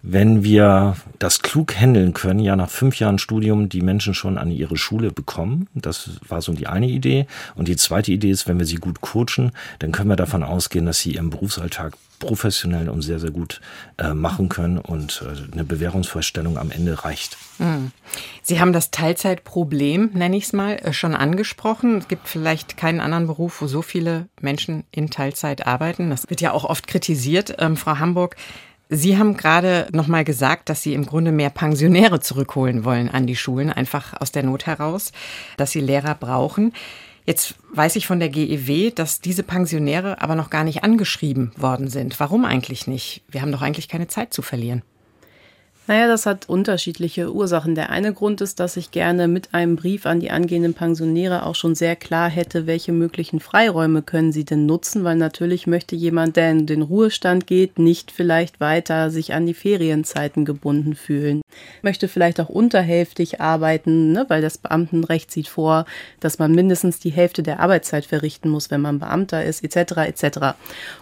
wenn 0.06 0.44
wir 0.44 0.96
das 1.18 1.40
klug 1.40 1.74
handeln 1.80 2.12
können, 2.12 2.38
ja 2.38 2.56
nach 2.56 2.68
fünf 2.68 2.98
Jahren 2.98 3.18
Studium 3.18 3.70
die 3.70 3.80
Menschen 3.80 4.12
schon 4.12 4.36
an 4.36 4.50
ihre 4.50 4.76
Schule 4.76 5.10
bekommen. 5.10 5.66
Das 5.74 6.10
war 6.28 6.42
so 6.42 6.52
die 6.52 6.66
eine 6.66 6.88
Idee. 6.88 7.26
Und 7.54 7.68
die 7.68 7.76
zweite 7.76 8.12
Idee 8.12 8.28
ist, 8.28 8.46
wenn 8.46 8.58
wir 8.58 8.66
sie 8.66 8.74
gut 8.74 9.00
coachen, 9.00 9.52
dann 9.78 9.92
können 9.92 10.10
wir 10.10 10.16
davon 10.16 10.42
ausgehen, 10.42 10.84
dass 10.84 11.00
sie 11.00 11.14
ihren 11.14 11.30
Berufsalltag 11.30 11.94
professionell 12.18 12.88
und 12.88 13.02
sehr, 13.02 13.18
sehr 13.18 13.30
gut 13.30 13.60
äh, 13.98 14.14
machen 14.14 14.48
können 14.48 14.78
und 14.78 15.22
äh, 15.24 15.52
eine 15.52 15.64
Bewährungsvorstellung 15.64 16.58
am 16.58 16.70
Ende 16.70 17.04
reicht. 17.04 17.36
Hm. 17.58 17.92
Sie 18.42 18.60
haben 18.60 18.72
das 18.72 18.90
Teilzeitproblem, 18.90 20.10
nenne 20.14 20.36
ich 20.36 20.44
es 20.44 20.52
mal, 20.52 20.76
äh, 20.76 20.92
schon 20.92 21.14
angesprochen. 21.14 21.98
Es 21.98 22.08
gibt 22.08 22.28
vielleicht 22.28 22.76
keinen 22.76 23.00
anderen 23.00 23.26
Beruf, 23.26 23.60
wo 23.60 23.66
so 23.66 23.82
viele 23.82 24.28
Menschen 24.40 24.84
in 24.90 25.10
Teilzeit 25.10 25.66
arbeiten. 25.66 26.10
Das 26.10 26.28
wird 26.30 26.40
ja 26.40 26.52
auch 26.52 26.64
oft 26.64 26.86
kritisiert. 26.86 27.56
Ähm, 27.58 27.76
Frau 27.76 27.98
Hamburg, 27.98 28.36
Sie 28.90 29.18
haben 29.18 29.36
gerade 29.36 29.88
noch 29.92 30.08
mal 30.08 30.24
gesagt, 30.24 30.68
dass 30.68 30.82
Sie 30.82 30.94
im 30.94 31.06
Grunde 31.06 31.32
mehr 31.32 31.50
Pensionäre 31.50 32.20
zurückholen 32.20 32.84
wollen 32.84 33.08
an 33.08 33.26
die 33.26 33.36
Schulen, 33.36 33.72
einfach 33.72 34.20
aus 34.20 34.30
der 34.30 34.42
Not 34.42 34.66
heraus, 34.66 35.12
dass 35.56 35.70
Sie 35.70 35.80
Lehrer 35.80 36.14
brauchen. 36.14 36.72
Jetzt 37.26 37.54
weiß 37.72 37.96
ich 37.96 38.06
von 38.06 38.20
der 38.20 38.28
GEW, 38.28 38.90
dass 38.94 39.20
diese 39.20 39.42
Pensionäre 39.42 40.20
aber 40.20 40.34
noch 40.34 40.50
gar 40.50 40.62
nicht 40.64 40.84
angeschrieben 40.84 41.52
worden 41.56 41.88
sind. 41.88 42.20
Warum 42.20 42.44
eigentlich 42.44 42.86
nicht? 42.86 43.22
Wir 43.28 43.40
haben 43.40 43.52
doch 43.52 43.62
eigentlich 43.62 43.88
keine 43.88 44.08
Zeit 44.08 44.34
zu 44.34 44.42
verlieren. 44.42 44.82
Naja, 45.86 46.08
das 46.08 46.24
hat 46.24 46.48
unterschiedliche 46.48 47.30
Ursachen. 47.30 47.74
Der 47.74 47.90
eine 47.90 48.14
Grund 48.14 48.40
ist, 48.40 48.58
dass 48.58 48.78
ich 48.78 48.90
gerne 48.90 49.28
mit 49.28 49.52
einem 49.52 49.76
Brief 49.76 50.06
an 50.06 50.18
die 50.18 50.30
angehenden 50.30 50.72
Pensionäre 50.72 51.44
auch 51.44 51.54
schon 51.54 51.74
sehr 51.74 51.94
klar 51.94 52.30
hätte, 52.30 52.66
welche 52.66 52.92
möglichen 52.92 53.38
Freiräume 53.38 54.00
können 54.00 54.32
sie 54.32 54.46
denn 54.46 54.64
nutzen, 54.64 55.04
weil 55.04 55.16
natürlich 55.16 55.66
möchte 55.66 55.94
jemand, 55.94 56.36
der 56.36 56.52
in 56.52 56.64
den 56.64 56.80
Ruhestand 56.80 57.46
geht, 57.46 57.78
nicht 57.78 58.10
vielleicht 58.10 58.60
weiter 58.60 59.10
sich 59.10 59.34
an 59.34 59.44
die 59.44 59.52
Ferienzeiten 59.52 60.46
gebunden 60.46 60.94
fühlen. 60.94 61.42
Möchte 61.82 62.08
vielleicht 62.08 62.40
auch 62.40 62.48
unterhälftig 62.48 63.42
arbeiten, 63.42 64.12
ne, 64.12 64.24
weil 64.28 64.40
das 64.40 64.56
Beamtenrecht 64.56 65.30
sieht 65.30 65.48
vor, 65.48 65.84
dass 66.18 66.38
man 66.38 66.52
mindestens 66.52 66.98
die 66.98 67.12
Hälfte 67.12 67.42
der 67.42 67.60
Arbeitszeit 67.60 68.06
verrichten 68.06 68.48
muss, 68.48 68.70
wenn 68.70 68.80
man 68.80 69.00
Beamter 69.00 69.44
ist, 69.44 69.62
etc. 69.62 69.98
etc. 69.98 70.38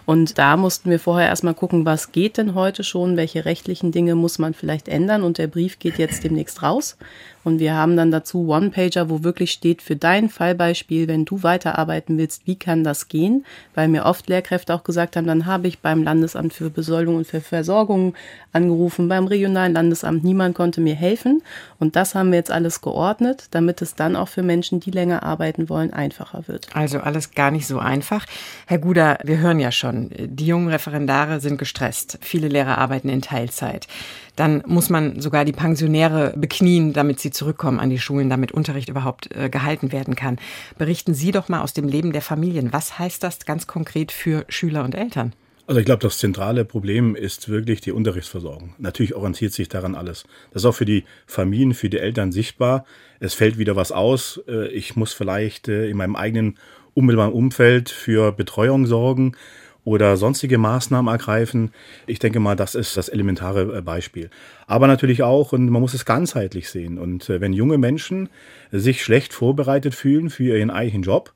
Und 0.07 0.39
da 0.39 0.57
mussten 0.57 0.91
wir 0.91 0.99
vorher 0.99 1.29
erstmal 1.29 1.55
gucken, 1.55 1.85
was 1.85 2.11
geht 2.11 2.37
denn 2.37 2.57
heute 2.57 2.83
schon, 2.83 3.17
welche 3.17 3.45
rechtlichen 3.45 3.93
Dinge 3.93 4.17
muss 4.17 4.41
man 4.41 4.55
vielleicht 4.55 4.72
vielleicht 4.73 4.89
ändern 4.89 5.23
und 5.23 5.37
der 5.37 5.49
Brief 5.49 5.79
geht 5.79 5.99
jetzt 5.99 6.25
demnächst 6.25 6.63
raus. 6.63 6.97
Und 7.45 7.59
wir 7.59 7.75
haben 7.75 7.97
dann 7.97 8.11
dazu 8.11 8.49
One-Pager, 8.49 9.11
wo 9.11 9.25
wirklich 9.25 9.53
steht 9.53 9.83
für 9.83 9.97
dein 9.97 10.29
Fallbeispiel, 10.29 11.09
wenn 11.09 11.25
du 11.25 11.43
weiterarbeiten 11.43 12.19
willst, 12.19 12.47
wie 12.47 12.57
kann 12.57 12.85
das 12.85 13.09
gehen? 13.09 13.45
Weil 13.75 13.89
mir 13.89 14.05
oft 14.05 14.29
Lehrkräfte 14.29 14.75
auch 14.75 14.85
gesagt 14.85 15.17
haben, 15.17 15.27
dann 15.27 15.47
habe 15.47 15.69
ich 15.69 15.81
beim 15.81 16.03
Landesamt 16.03 16.53
für 16.53 16.71
Besoldung 16.71 17.17
und 17.17 17.27
für 17.27 17.41
Versorgung 17.41 18.15
angerufen, 18.53 19.09
beim 19.09 19.27
regionalen 19.27 19.73
Landesamt, 19.73 20.25
niemand 20.25 20.55
konnte 20.55 20.81
mir 20.81 20.95
helfen. 20.95 21.43
Und 21.79 21.97
das 21.97 22.15
haben 22.15 22.31
wir 22.31 22.39
jetzt 22.39 22.51
alles 22.51 22.81
geordnet, 22.81 23.47
damit 23.51 23.83
es 23.83 23.95
dann 23.95 24.15
auch 24.15 24.29
für 24.29 24.43
Menschen, 24.43 24.81
die 24.81 24.91
länger 24.91 25.23
arbeiten 25.23 25.69
wollen, 25.69 25.93
einfacher 25.93 26.47
wird. 26.47 26.69
Also 26.75 27.01
alles 27.01 27.33
gar 27.33 27.51
nicht 27.51 27.67
so 27.67 27.79
einfach. 27.79 28.27
Herr 28.67 28.79
Guder, 28.79 29.19
wir 29.25 29.39
hören 29.39 29.59
ja 29.59 29.73
schon, 29.73 30.11
die 30.17 30.47
jungen 30.47 30.69
Referendare 30.69 31.41
sind 31.41 31.59
gestresst. 31.59 32.19
Viele 32.21 32.49
Lehrer 32.49 32.79
arbeiten 32.79 33.09
in 33.09 33.23
Teilzeit. 33.23 33.89
Dann 34.37 34.63
muss 34.67 34.89
man 34.89 35.21
sogar 35.21 35.45
die 35.45 35.53
Pensionäre 35.53 36.33
beknien, 36.37 36.95
damit 36.95 37.21
sie 37.21 37.32
zurückkommen 37.33 37.81
an 37.81 37.91
die 37.91 37.99
Schulen, 37.99 38.31
damit 38.31 38.53
Unterricht 38.53 38.89
überhaupt 38.89 39.35
äh, 39.35 39.49
gehalten 39.49 39.93
werden 39.93 40.15
kann. 40.15 40.39
Berichten 40.79 41.15
Sie 41.15 41.31
doch 41.31 41.49
mal 41.49 41.63
aus 41.63 41.73
dem 41.73 41.89
Leben 41.89 42.13
der 42.13 42.23
Familien. 42.23 42.73
Was 42.73 42.99
heißt 42.99 43.23
das 43.23 43.45
ganz 43.45 43.67
konkret 43.67 44.13
für 44.13 44.45
Schüler 44.49 44.85
und 44.85 44.95
Eltern? 44.95 45.33
Also 45.67 45.79
ich 45.79 45.87
glaube, 45.87 46.03
das 46.03 46.19
zentrale 46.19 46.65
Problem 46.65 47.15
ist 47.15 47.49
wirklich 47.49 47.81
die 47.81 47.93
Unterrichtsversorgung. 47.93 48.75
Natürlich 48.79 49.15
orientiert 49.15 49.53
sich 49.53 49.69
daran 49.69 49.95
alles. 49.95 50.25
Das 50.53 50.63
ist 50.63 50.67
auch 50.67 50.75
für 50.75 50.85
die 50.85 51.05
Familien, 51.27 51.73
für 51.73 51.89
die 51.89 51.99
Eltern 51.99 52.33
sichtbar. 52.33 52.85
Es 53.21 53.35
fällt 53.35 53.59
wieder 53.59 53.77
was 53.77 53.93
aus. 53.93 54.43
Äh, 54.49 54.69
ich 54.69 54.97
muss 54.97 55.13
vielleicht 55.13 55.69
äh, 55.69 55.89
in 55.89 55.97
meinem 55.97 56.17
eigenen 56.17 56.59
unmittelbaren 56.95 57.33
Umfeld 57.33 57.91
für 57.91 58.33
Betreuung 58.33 58.87
sorgen 58.87 59.37
oder 59.85 60.17
sonstige 60.17 60.59
Maßnahmen 60.59 61.13
ergreifen. 61.13 61.73
Ich 62.07 62.19
denke 62.19 62.41
mal, 62.41 62.55
das 62.55 62.75
ist 62.75 62.97
das 62.97 63.09
elementare 63.09 63.79
äh, 63.79 63.81
Beispiel. 63.81 64.31
Aber 64.67 64.87
natürlich 64.87 65.23
auch, 65.23 65.53
und 65.53 65.69
man 65.69 65.83
muss 65.83 65.95
es 65.95 66.05
ganzheitlich 66.05 66.69
sehen. 66.71 66.99
Und 66.99 67.29
äh, 67.29 67.41
wenn 67.41 67.53
junge 67.53 67.79
Menschen 67.79 68.29
sich 68.71 69.03
schlecht 69.03 69.33
vorbereitet 69.33 69.95
fühlen 69.95 70.31
für 70.31 70.57
ihren 70.57 70.71
eigentlichen 70.71 71.03
Job, 71.03 71.33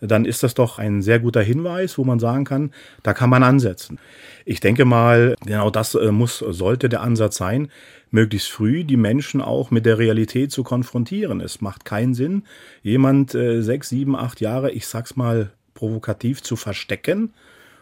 dann 0.00 0.24
ist 0.24 0.44
das 0.44 0.54
doch 0.54 0.78
ein 0.78 1.02
sehr 1.02 1.18
guter 1.18 1.42
Hinweis, 1.42 1.98
wo 1.98 2.04
man 2.04 2.20
sagen 2.20 2.44
kann, 2.44 2.70
da 3.02 3.14
kann 3.14 3.30
man 3.30 3.42
ansetzen. 3.42 3.98
Ich 4.44 4.60
denke 4.60 4.84
mal, 4.84 5.34
genau 5.44 5.70
das 5.70 5.96
äh, 5.96 6.12
muss, 6.12 6.38
sollte 6.38 6.88
der 6.88 7.02
Ansatz 7.02 7.36
sein, 7.36 7.68
möglichst 8.12 8.48
früh 8.48 8.84
die 8.84 8.96
Menschen 8.96 9.42
auch 9.42 9.72
mit 9.72 9.84
der 9.86 9.98
Realität 9.98 10.52
zu 10.52 10.62
konfrontieren. 10.62 11.40
Es 11.40 11.60
macht 11.60 11.84
keinen 11.84 12.14
Sinn, 12.14 12.44
jemand 12.82 13.32
sechs, 13.32 13.90
sieben, 13.90 14.16
acht 14.16 14.40
Jahre, 14.40 14.70
ich 14.70 14.86
sag's 14.86 15.14
mal 15.14 15.50
provokativ 15.74 16.42
zu 16.42 16.56
verstecken 16.56 17.34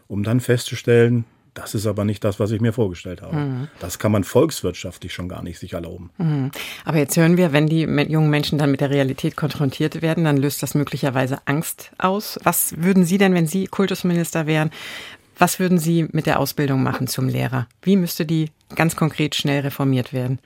um 0.09 0.23
dann 0.23 0.41
festzustellen, 0.41 1.25
das 1.57 1.75
ist 1.75 1.87
aber 1.87 2.05
nicht 2.05 2.23
das, 2.23 2.39
was 2.39 2.51
ich 2.51 2.61
mir 2.61 2.75
vorgestellt 2.75 3.23
habe. 3.23 3.35
Mhm. 3.35 3.69
Das 3.81 3.99
kann 3.99 4.13
man 4.13 4.25
volkswirtschaftlich 4.25 5.15
schon 5.15 5.29
gar 5.29 5.43
nicht 5.43 5.59
sich 5.59 5.73
erlauben. 5.73 6.11
Mhm. 6.19 6.51
Aber 6.85 6.99
jetzt 6.99 7.17
hören 7.17 7.39
wir, 7.39 7.53
wenn 7.53 7.67
die 7.67 7.81
jungen 7.81 8.29
Menschen 8.29 8.59
dann 8.59 8.71
mit 8.71 8.83
der 8.83 8.91
Realität 8.91 9.37
konfrontiert 9.37 10.03
werden, 10.03 10.25
dann 10.25 10.37
löst 10.37 10.63
das 10.63 10.75
möglicherweise 10.75 11.39
Angst 11.47 11.93
aus. 11.97 12.39
Was 12.43 12.75
würden 12.77 13.07
Sie 13.07 13.17
denn, 13.17 13.33
wenn 13.33 13.47
Sie 13.47 13.67
Kultusminister 13.69 14.47
wären, 14.47 14.71
was 15.39 15.59
würden 15.59 15.79
Sie 15.79 16.07
mit 16.13 16.27
der 16.27 16.41
Ausbildung 16.41 16.83
machen 16.83 17.07
zum 17.07 17.29
Lehrer? 17.29 17.67
Wie 17.81 17.97
müsste 17.97 18.27
die 18.27 18.51
ganz 18.75 18.95
konkret 18.95 19.35
schnell 19.35 19.63
reformiert 19.63 20.13
werden? 20.13 20.39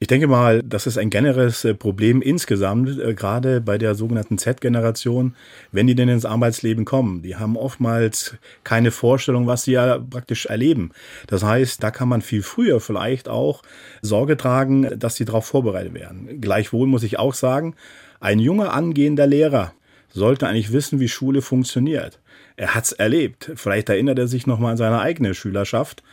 Ich 0.00 0.06
denke 0.06 0.28
mal, 0.28 0.62
das 0.62 0.86
ist 0.86 0.96
ein 0.96 1.10
generelles 1.10 1.64
äh, 1.64 1.74
Problem 1.74 2.22
insgesamt, 2.22 3.00
äh, 3.00 3.14
gerade 3.14 3.60
bei 3.60 3.78
der 3.78 3.96
sogenannten 3.96 4.38
Z-Generation, 4.38 5.34
wenn 5.72 5.88
die 5.88 5.96
denn 5.96 6.08
ins 6.08 6.24
Arbeitsleben 6.24 6.84
kommen. 6.84 7.22
Die 7.22 7.34
haben 7.34 7.56
oftmals 7.56 8.36
keine 8.62 8.92
Vorstellung, 8.92 9.48
was 9.48 9.64
sie 9.64 9.72
ja 9.72 9.98
praktisch 9.98 10.46
erleben. 10.46 10.92
Das 11.26 11.42
heißt, 11.42 11.82
da 11.82 11.90
kann 11.90 12.08
man 12.08 12.22
viel 12.22 12.42
früher 12.42 12.78
vielleicht 12.80 13.28
auch 13.28 13.62
Sorge 14.00 14.36
tragen, 14.36 14.88
dass 15.00 15.16
sie 15.16 15.24
darauf 15.24 15.46
vorbereitet 15.46 15.94
werden. 15.94 16.40
Gleichwohl 16.40 16.86
muss 16.86 17.02
ich 17.02 17.18
auch 17.18 17.34
sagen, 17.34 17.74
ein 18.20 18.38
junger 18.38 18.74
angehender 18.74 19.26
Lehrer 19.26 19.72
sollte 20.10 20.46
eigentlich 20.46 20.72
wissen, 20.72 21.00
wie 21.00 21.08
Schule 21.08 21.42
funktioniert. 21.42 22.20
Er 22.56 22.76
hat's 22.76 22.92
erlebt. 22.92 23.50
Vielleicht 23.56 23.88
erinnert 23.88 24.20
er 24.20 24.28
sich 24.28 24.46
noch 24.46 24.60
mal 24.60 24.70
an 24.70 24.76
seine 24.76 25.00
eigene 25.00 25.34
Schülerschaft 25.34 26.04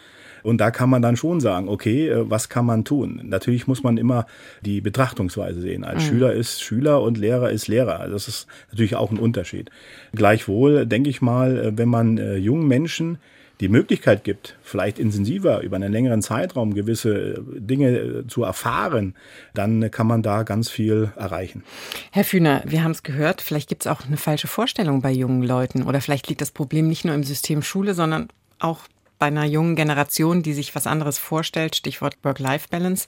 Und 0.46 0.60
da 0.60 0.70
kann 0.70 0.92
man 0.92 1.02
dann 1.02 1.18
schon 1.18 1.40
sagen, 1.40 1.68
okay, 1.68 2.08
äh, 2.08 2.30
was 2.30 2.50
kann 2.50 2.66
man 2.66 2.86
tun? 2.86 3.20
Natürlich 3.24 3.68
muss 3.68 3.82
man 3.82 3.98
immer 3.98 4.28
die 4.62 4.80
Betrachtungsweise 4.80 5.60
sehen. 5.60 5.84
Als 5.84 6.04
mhm. 6.04 6.10
Schüler 6.10 6.34
ist 6.34 6.62
Schüler 6.62 7.02
und 7.02 7.18
Lehrer 7.18 7.50
ist 7.50 7.68
Lehrer. 7.68 8.00
Also 8.00 8.14
das 8.14 8.28
ist 8.28 8.48
natürlich 8.70 8.96
auch 8.96 9.12
ein 9.12 9.18
Unterschied. 9.18 9.72
Gleichwohl 10.14 10.86
denke 10.86 11.10
ich 11.10 11.22
mal, 11.22 11.58
äh, 11.58 11.78
wenn 11.78 11.90
man 11.90 12.20
äh, 12.20 12.36
jungen 12.36 12.68
Menschen 12.68 13.18
die 13.60 13.70
Möglichkeit 13.70 14.24
gibt, 14.24 14.58
vielleicht 14.62 15.00
intensiver 15.00 15.62
über 15.62 15.78
einen 15.78 15.92
längeren 15.92 16.22
Zeitraum 16.22 16.74
gewisse 16.74 17.42
Dinge 17.56 18.26
zu 18.28 18.44
erfahren, 18.44 19.16
dann 19.54 19.90
kann 19.92 20.08
man 20.08 20.22
da 20.22 20.44
ganz 20.44 20.70
viel 20.70 21.12
erreichen. 21.16 21.64
Herr 22.12 22.26
Fühner, 22.26 22.62
wir 22.66 22.84
haben 22.84 22.92
es 22.92 23.02
gehört, 23.02 23.42
vielleicht 23.42 23.70
gibt 23.70 23.86
es 23.86 23.88
auch 23.88 24.06
eine 24.06 24.18
falsche 24.18 24.48
Vorstellung 24.48 25.02
bei 25.02 25.12
jungen 25.12 25.42
Leuten 25.42 25.84
oder 25.84 26.02
vielleicht 26.02 26.28
liegt 26.28 26.42
das 26.42 26.52
Problem 26.52 26.88
nicht 26.90 27.06
nur 27.06 27.16
im 27.16 27.24
System 27.24 27.62
Schule, 27.62 27.94
sondern 27.94 28.28
auch 28.60 28.82
bei 29.20 29.28
einer 29.28 29.46
jungen 29.46 29.76
Generation, 29.76 30.44
die 30.44 30.54
sich 30.54 30.76
was 30.76 30.88
anderes 30.88 31.18
vorstellt, 31.18 31.76
Stichwort 31.76 32.18
Work-Life-Balance. 32.24 33.08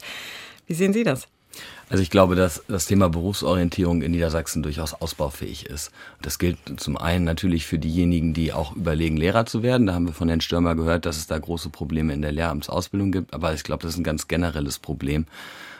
Wie 0.65 0.73
sehen 0.73 0.93
Sie 0.93 1.03
das? 1.03 1.27
Also 1.89 2.03
ich 2.03 2.09
glaube, 2.09 2.35
dass 2.35 2.63
das 2.67 2.85
Thema 2.85 3.09
Berufsorientierung 3.09 4.01
in 4.01 4.11
Niedersachsen 4.11 4.61
durchaus 4.61 4.93
ausbaufähig 4.93 5.65
ist. 5.67 5.91
Das 6.21 6.37
gilt 6.37 6.57
zum 6.77 6.97
einen 6.97 7.23
natürlich 7.23 7.65
für 7.65 7.79
diejenigen, 7.79 8.33
die 8.33 8.51
auch 8.51 8.75
überlegen, 8.75 9.15
Lehrer 9.15 9.45
zu 9.45 9.63
werden. 9.63 9.87
Da 9.87 9.93
haben 9.93 10.05
wir 10.05 10.13
von 10.13 10.27
Herrn 10.27 10.41
Stürmer 10.41 10.75
gehört, 10.75 11.05
dass 11.05 11.17
es 11.17 11.27
da 11.27 11.37
große 11.39 11.69
Probleme 11.69 12.13
in 12.13 12.21
der 12.21 12.33
Lehramtsausbildung 12.33 13.11
gibt. 13.11 13.33
Aber 13.33 13.53
ich 13.53 13.63
glaube, 13.63 13.83
das 13.83 13.93
ist 13.93 13.99
ein 13.99 14.03
ganz 14.03 14.27
generelles 14.27 14.79
Problem. 14.79 15.25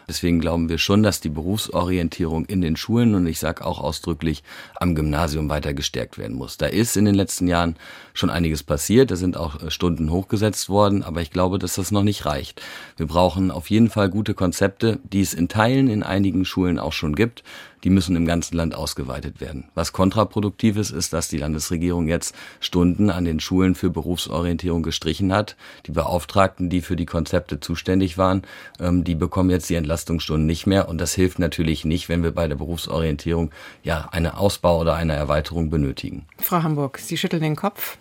Deswegen 0.10 0.40
glauben 0.40 0.70
wir 0.70 0.78
schon, 0.78 1.04
dass 1.04 1.20
die 1.20 1.30
Berufsorientierung 1.30 2.46
in 2.46 2.62
den 2.62 2.78
Schulen 2.78 3.14
und 3.14 3.28
ich 3.28 3.40
sage 3.40 3.66
auch 3.66 3.82
ausdrücklich 3.82 4.42
am 4.80 4.96
Gymnasium 4.96 5.50
weiter 5.50 5.74
gestärkt 5.74 6.18
werden 6.18 6.38
muss. 6.38 6.56
Da 6.56 6.68
ist 6.68 6.96
in 6.96 7.04
den 7.04 7.16
letzten 7.16 7.48
Jahren 7.48 7.76
schon 8.14 8.30
einiges 8.30 8.64
passiert, 8.64 9.12
da 9.12 9.18
sind 9.18 9.36
auch 9.36 9.62
äh, 9.62 9.70
Stunden 9.70 10.10
hochgesetzt 10.10 10.70
worden, 10.70 11.04
aber 11.04 11.22
ich 11.22 11.32
glaube, 11.32 11.60
dass 11.60 11.76
das 11.76 11.92
noch 11.92 12.04
nicht 12.04 12.26
reicht. 12.26 12.62
Wir 12.96 13.06
brauchen 13.06 13.52
auf 13.52 13.70
jeden 13.70 13.90
Fall 13.90 14.10
gute 14.10 14.34
Konzepte, 14.34 15.00
die 15.04 15.20
es 15.20 15.34
in 15.34 15.50
Teilen 15.50 15.90
in 15.90 16.04
einigen 16.04 16.46
Schulen 16.46 16.80
auch 16.80 16.94
schon 16.94 17.14
gibt 17.14 17.44
die 17.84 17.90
müssen 17.90 18.16
im 18.16 18.26
ganzen 18.26 18.56
Land 18.56 18.76
ausgeweitet 18.76 19.42
werden. 19.42 19.66
Was 19.76 19.94
kontraproduktiv 19.94 20.78
ist, 20.78 20.92
ist, 20.92 21.14
dass 21.14 21.28
die 21.28 21.38
Landesregierung 21.38 22.08
jetzt 22.08 22.36
Stunden 22.60 23.10
an 23.10 23.26
den 23.26 23.40
Schulen 23.40 23.76
für 23.76 23.90
Berufsorientierung 23.90 24.84
gestrichen 24.84 25.34
hat. 25.34 25.56
Die 25.86 25.92
Beauftragten, 25.92 26.70
die 26.70 26.82
für 26.82 26.96
die 26.96 27.06
Konzepte 27.06 27.60
zuständig 27.60 28.18
waren, 28.18 28.44
ähm, 28.80 29.04
die 29.04 29.16
bekommen 29.16 29.50
jetzt 29.50 29.70
die 29.70 29.76
Entlastungsstunden 29.76 30.46
nicht 30.46 30.68
mehr. 30.68 30.90
Und 30.90 31.00
das 31.00 31.14
hilft 31.14 31.40
natürlich 31.40 31.86
nicht, 31.86 32.10
wenn 32.10 32.24
wir 32.24 32.32
bei 32.32 32.48
der 32.48 32.56
Berufsorientierung 32.56 33.52
ja 33.84 34.10
eine 34.12 34.38
Ausbau 34.38 34.80
oder 34.80 34.96
eine 34.96 35.14
Erweiterung 35.14 35.70
benötigen. 35.70 36.26
Frau 36.40 36.64
Hamburg, 36.64 37.00
Sie 37.00 37.18
schütteln 37.18 37.42
den 37.44 37.56
Kopf. 37.56 37.98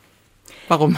Warum? 0.68 0.96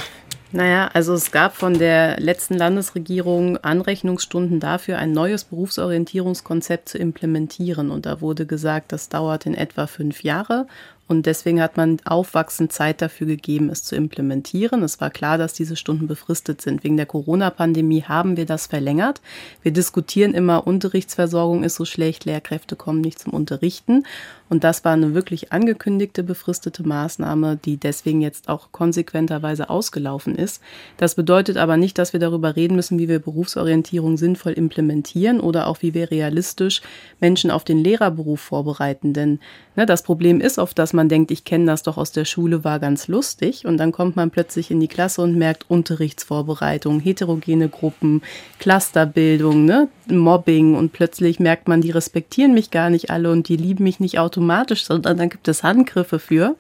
Naja, 0.51 0.89
also 0.95 1.13
es 1.13 1.31
gab 1.31 1.57
von 1.57 1.79
der 1.79 2.19
letzten 2.19 2.55
Landesregierung 2.55 3.59
Anrechnungsstunden 3.59 4.61
dafür, 4.61 4.97
ein 4.97 5.13
neues 5.13 5.45
Berufsorientierungskonzept 5.45 6.89
zu 6.89 6.97
implementieren. 6.97 7.91
Und 7.91 8.07
da 8.07 8.23
wurde 8.23 8.47
gesagt, 8.47 8.93
das 8.93 9.11
dauert 9.11 9.45
in 9.45 9.55
etwa 9.55 9.87
fünf 9.87 10.23
Jahre 10.23 10.67
und 11.09 11.25
deswegen 11.25 11.61
hat 11.63 11.79
man 11.79 11.97
aufwachsend 12.05 12.71
Zeit 12.71 13.01
dafür 13.01 13.27
gegeben, 13.27 13.71
es 13.71 13.83
zu 13.83 13.97
implementieren. 13.97 14.83
Es 14.83 15.01
war 15.01 15.09
klar, 15.09 15.39
dass 15.39 15.55
diese 15.55 15.75
Stunden 15.75 16.07
befristet 16.07 16.61
sind. 16.61 16.85
Wegen 16.85 16.99
der 16.99 17.07
Corona-Pandemie 17.07 18.03
haben 18.03 18.37
wir 18.37 18.45
das 18.45 18.67
verlängert. 18.67 19.23
Wir 19.63 19.73
diskutieren 19.73 20.35
immer, 20.35 20.67
Unterrichtsversorgung 20.67 21.65
ist 21.65 21.77
so 21.77 21.87
schlecht, 21.87 22.27
Lehrkräfte 22.27 22.77
kommen 22.77 23.01
nicht 23.01 23.19
zum 23.19 23.33
Unterrichten. 23.33 24.05
Und 24.49 24.65
das 24.65 24.85
war 24.85 24.93
eine 24.93 25.15
wirklich 25.15 25.53
angekündigte 25.53 26.23
befristete 26.23 26.87
Maßnahme, 26.87 27.59
die 27.63 27.77
deswegen 27.77 28.21
jetzt 28.23 28.49
auch 28.49 28.73
konsequenterweise 28.73 29.69
ausgelaufen 29.69 30.35
ist. 30.37 30.63
Das 30.97 31.15
bedeutet 31.15 31.57
aber 31.59 31.77
nicht, 31.77 31.99
dass 31.99 32.13
wir 32.13 32.21
darüber 32.21 32.57
reden 32.57 32.77
müssen, 32.77 32.99
wie 32.99 33.09
wir 33.09 33.19
Berufsorientierung 33.19 34.17
sinnvoll 34.17 34.53
implementieren 34.53 35.41
oder 35.41 35.67
auch 35.67 35.83
wie 35.83 35.93
wir 35.95 36.11
realistisch 36.11 36.81
Menschen 37.21 37.51
auf 37.51 37.65
den 37.65 37.79
Lehrerberuf 37.79 38.41
vorbereiten. 38.41 39.13
Denn 39.13 39.39
ne, 39.77 39.85
das 39.85 40.03
Problem 40.03 40.41
ist 40.41 40.59
oft, 40.59 40.79
dass 40.79 40.93
man 40.93 41.09
denkt, 41.09 41.31
ich 41.31 41.45
kenne 41.45 41.67
das 41.67 41.83
doch 41.83 41.99
aus 41.99 42.13
der 42.13 42.25
Schule, 42.25 42.65
war 42.65 42.79
ganz 42.79 43.09
lustig. 43.09 43.67
Und 43.67 43.77
dann 43.77 43.93
kommt 43.93 44.17
man 44.17 44.31
plötzlich 44.31 44.71
in 44.71 44.81
die 44.81 44.89
Klasse 44.89 45.23
und 45.23 45.37
merkt 45.37 45.69
Unterrichtsvorbereitung, 45.69 47.01
heterogene 47.01 47.69
Gruppen, 47.69 48.23
Clusterbildung, 48.59 49.67
ne, 49.67 49.89
Mobbing. 50.07 50.75
Und 50.75 50.93
plötzlich 50.93 51.39
merkt 51.39 51.69
man, 51.69 51.83
die 51.83 51.91
respektieren 51.91 52.55
mich 52.55 52.71
gar 52.71 52.89
nicht 52.89 53.11
alle 53.11 53.31
und 53.31 53.49
die 53.49 53.57
lieben 53.57 53.85
mich 53.85 54.01
nicht 54.01 54.19
automatisch, 54.19 54.38
sondern 54.85 55.17
dann 55.17 55.29
gibt 55.29 55.49
es 55.49 55.63
Handgriffe 55.63 56.19
für. 56.19 56.57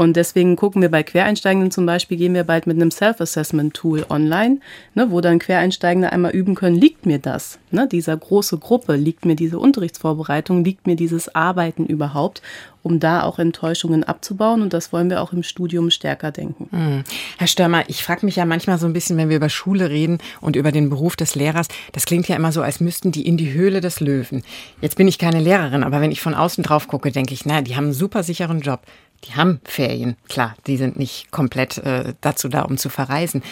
Und 0.00 0.16
deswegen 0.16 0.56
gucken 0.56 0.80
wir 0.80 0.90
bei 0.90 1.02
Quereinsteigenden 1.02 1.70
zum 1.70 1.84
Beispiel, 1.84 2.16
gehen 2.16 2.32
wir 2.32 2.44
bald 2.44 2.66
mit 2.66 2.76
einem 2.76 2.90
Self-Assessment-Tool 2.90 4.06
online, 4.08 4.60
ne, 4.94 5.10
wo 5.10 5.20
dann 5.20 5.38
Quereinsteigende 5.38 6.10
einmal 6.10 6.30
üben 6.30 6.54
können, 6.54 6.74
liegt 6.74 7.04
mir 7.04 7.18
das, 7.18 7.58
ne, 7.70 7.86
dieser 7.86 8.16
große 8.16 8.56
Gruppe, 8.56 8.96
liegt 8.96 9.26
mir 9.26 9.36
diese 9.36 9.58
Unterrichtsvorbereitung, 9.58 10.64
liegt 10.64 10.86
mir 10.86 10.96
dieses 10.96 11.34
Arbeiten 11.34 11.84
überhaupt, 11.84 12.40
um 12.82 12.98
da 12.98 13.24
auch 13.24 13.38
Enttäuschungen 13.38 14.02
abzubauen. 14.02 14.62
Und 14.62 14.72
das 14.72 14.90
wollen 14.90 15.10
wir 15.10 15.20
auch 15.20 15.34
im 15.34 15.42
Studium 15.42 15.90
stärker 15.90 16.30
denken. 16.30 16.70
Hm. 16.70 17.04
Herr 17.36 17.46
Störmer, 17.46 17.84
ich 17.88 18.02
frage 18.02 18.24
mich 18.24 18.36
ja 18.36 18.46
manchmal 18.46 18.78
so 18.78 18.86
ein 18.86 18.94
bisschen, 18.94 19.18
wenn 19.18 19.28
wir 19.28 19.36
über 19.36 19.50
Schule 19.50 19.90
reden 19.90 20.16
und 20.40 20.56
über 20.56 20.72
den 20.72 20.88
Beruf 20.88 21.14
des 21.14 21.34
Lehrers, 21.34 21.68
das 21.92 22.06
klingt 22.06 22.26
ja 22.26 22.36
immer 22.36 22.52
so, 22.52 22.62
als 22.62 22.80
müssten 22.80 23.12
die 23.12 23.26
in 23.26 23.36
die 23.36 23.52
Höhle 23.52 23.82
des 23.82 24.00
Löwen. 24.00 24.44
Jetzt 24.80 24.96
bin 24.96 25.08
ich 25.08 25.18
keine 25.18 25.40
Lehrerin, 25.40 25.84
aber 25.84 26.00
wenn 26.00 26.10
ich 26.10 26.22
von 26.22 26.34
außen 26.34 26.64
drauf 26.64 26.88
gucke, 26.88 27.12
denke 27.12 27.34
ich, 27.34 27.44
naja, 27.44 27.60
die 27.60 27.76
haben 27.76 27.84
einen 27.84 27.92
super 27.92 28.22
sicheren 28.22 28.62
Job. 28.62 28.80
Die 29.24 29.34
haben 29.34 29.60
Ferien, 29.64 30.16
klar, 30.28 30.56
die 30.66 30.78
sind 30.78 30.98
nicht 30.98 31.30
komplett 31.30 31.76
äh, 31.78 32.14
dazu 32.22 32.48
da, 32.48 32.62
um 32.62 32.78
zu 32.78 32.88
verreisen. 32.88 33.42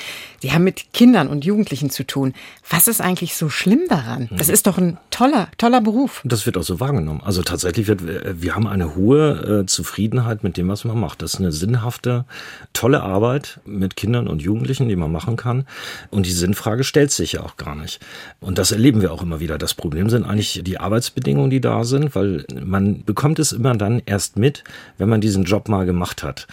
Die 0.43 0.53
haben 0.53 0.65
mit 0.65 0.95
Kindern 0.95 1.29
und 1.29 1.45
Jugendlichen 1.45 1.91
zu 1.91 2.07
tun. 2.07 2.33
Was 2.71 2.89
ist 2.89 3.03
eigentlich 3.03 3.37
so 3.37 3.51
schlimm 3.51 3.83
daran? 3.89 4.29
Das 4.31 4.49
ist 4.49 4.67
doch 4.67 4.79
ein 4.79 4.97
toller, 5.11 5.49
toller 5.59 5.83
Beruf. 5.83 6.23
Das 6.25 6.47
wird 6.47 6.57
auch 6.57 6.63
so 6.63 6.81
wahrgenommen. 6.81 7.21
Also 7.23 7.43
tatsächlich 7.43 7.87
wird, 7.87 8.01
äh, 8.01 8.41
wir 8.41 8.55
haben 8.55 8.67
eine 8.67 8.95
hohe 8.95 9.63
äh, 9.63 9.67
Zufriedenheit 9.67 10.43
mit 10.43 10.57
dem, 10.57 10.69
was 10.69 10.85
man 10.85 10.99
macht. 10.99 11.21
Das 11.21 11.35
ist 11.35 11.41
eine 11.41 11.53
sinnhafte, 11.53 12.25
tolle 12.73 13.03
Arbeit 13.03 13.61
mit 13.67 13.95
Kindern 13.97 14.27
und 14.27 14.41
Jugendlichen, 14.41 14.89
die 14.89 14.97
man 14.97 15.13
machen 15.13 15.37
kann. 15.37 15.67
Und 16.11 16.25
die 16.25 16.33
Sinnfrage 16.33 16.83
stellt 16.83 17.11
sich 17.11 17.33
ja 17.33 17.43
auch 17.43 17.59
gar 17.59 17.75
nicht. 17.75 18.01
Und 18.41 18.57
das 18.57 18.73
erleben 18.73 19.03
wir 19.03 19.13
auch 19.13 19.23
immer 19.23 19.41
wieder. 19.41 19.59
Das 19.59 19.75
Problem 19.75 20.09
sind 20.09 20.25
eigentlich 20.25 20.63
die 20.65 20.79
Arbeitsbedingungen, 20.79 21.51
die 21.51 21.61
da 21.61 21.85
sind, 21.85 22.15
weil 22.15 22.47
man 22.65 23.05
bekommt 23.05 23.39
es 23.39 23.53
immer 23.53 23.77
dann 23.77 24.01
erst 24.07 24.39
mit, 24.39 24.65
wenn 24.97 25.11
man 25.11 25.21
diesen 25.21 25.45
Job 25.45 25.58
Job 25.59 25.69
mal 25.69 25.87
gemacht 25.87 26.23
hat. 26.23 26.47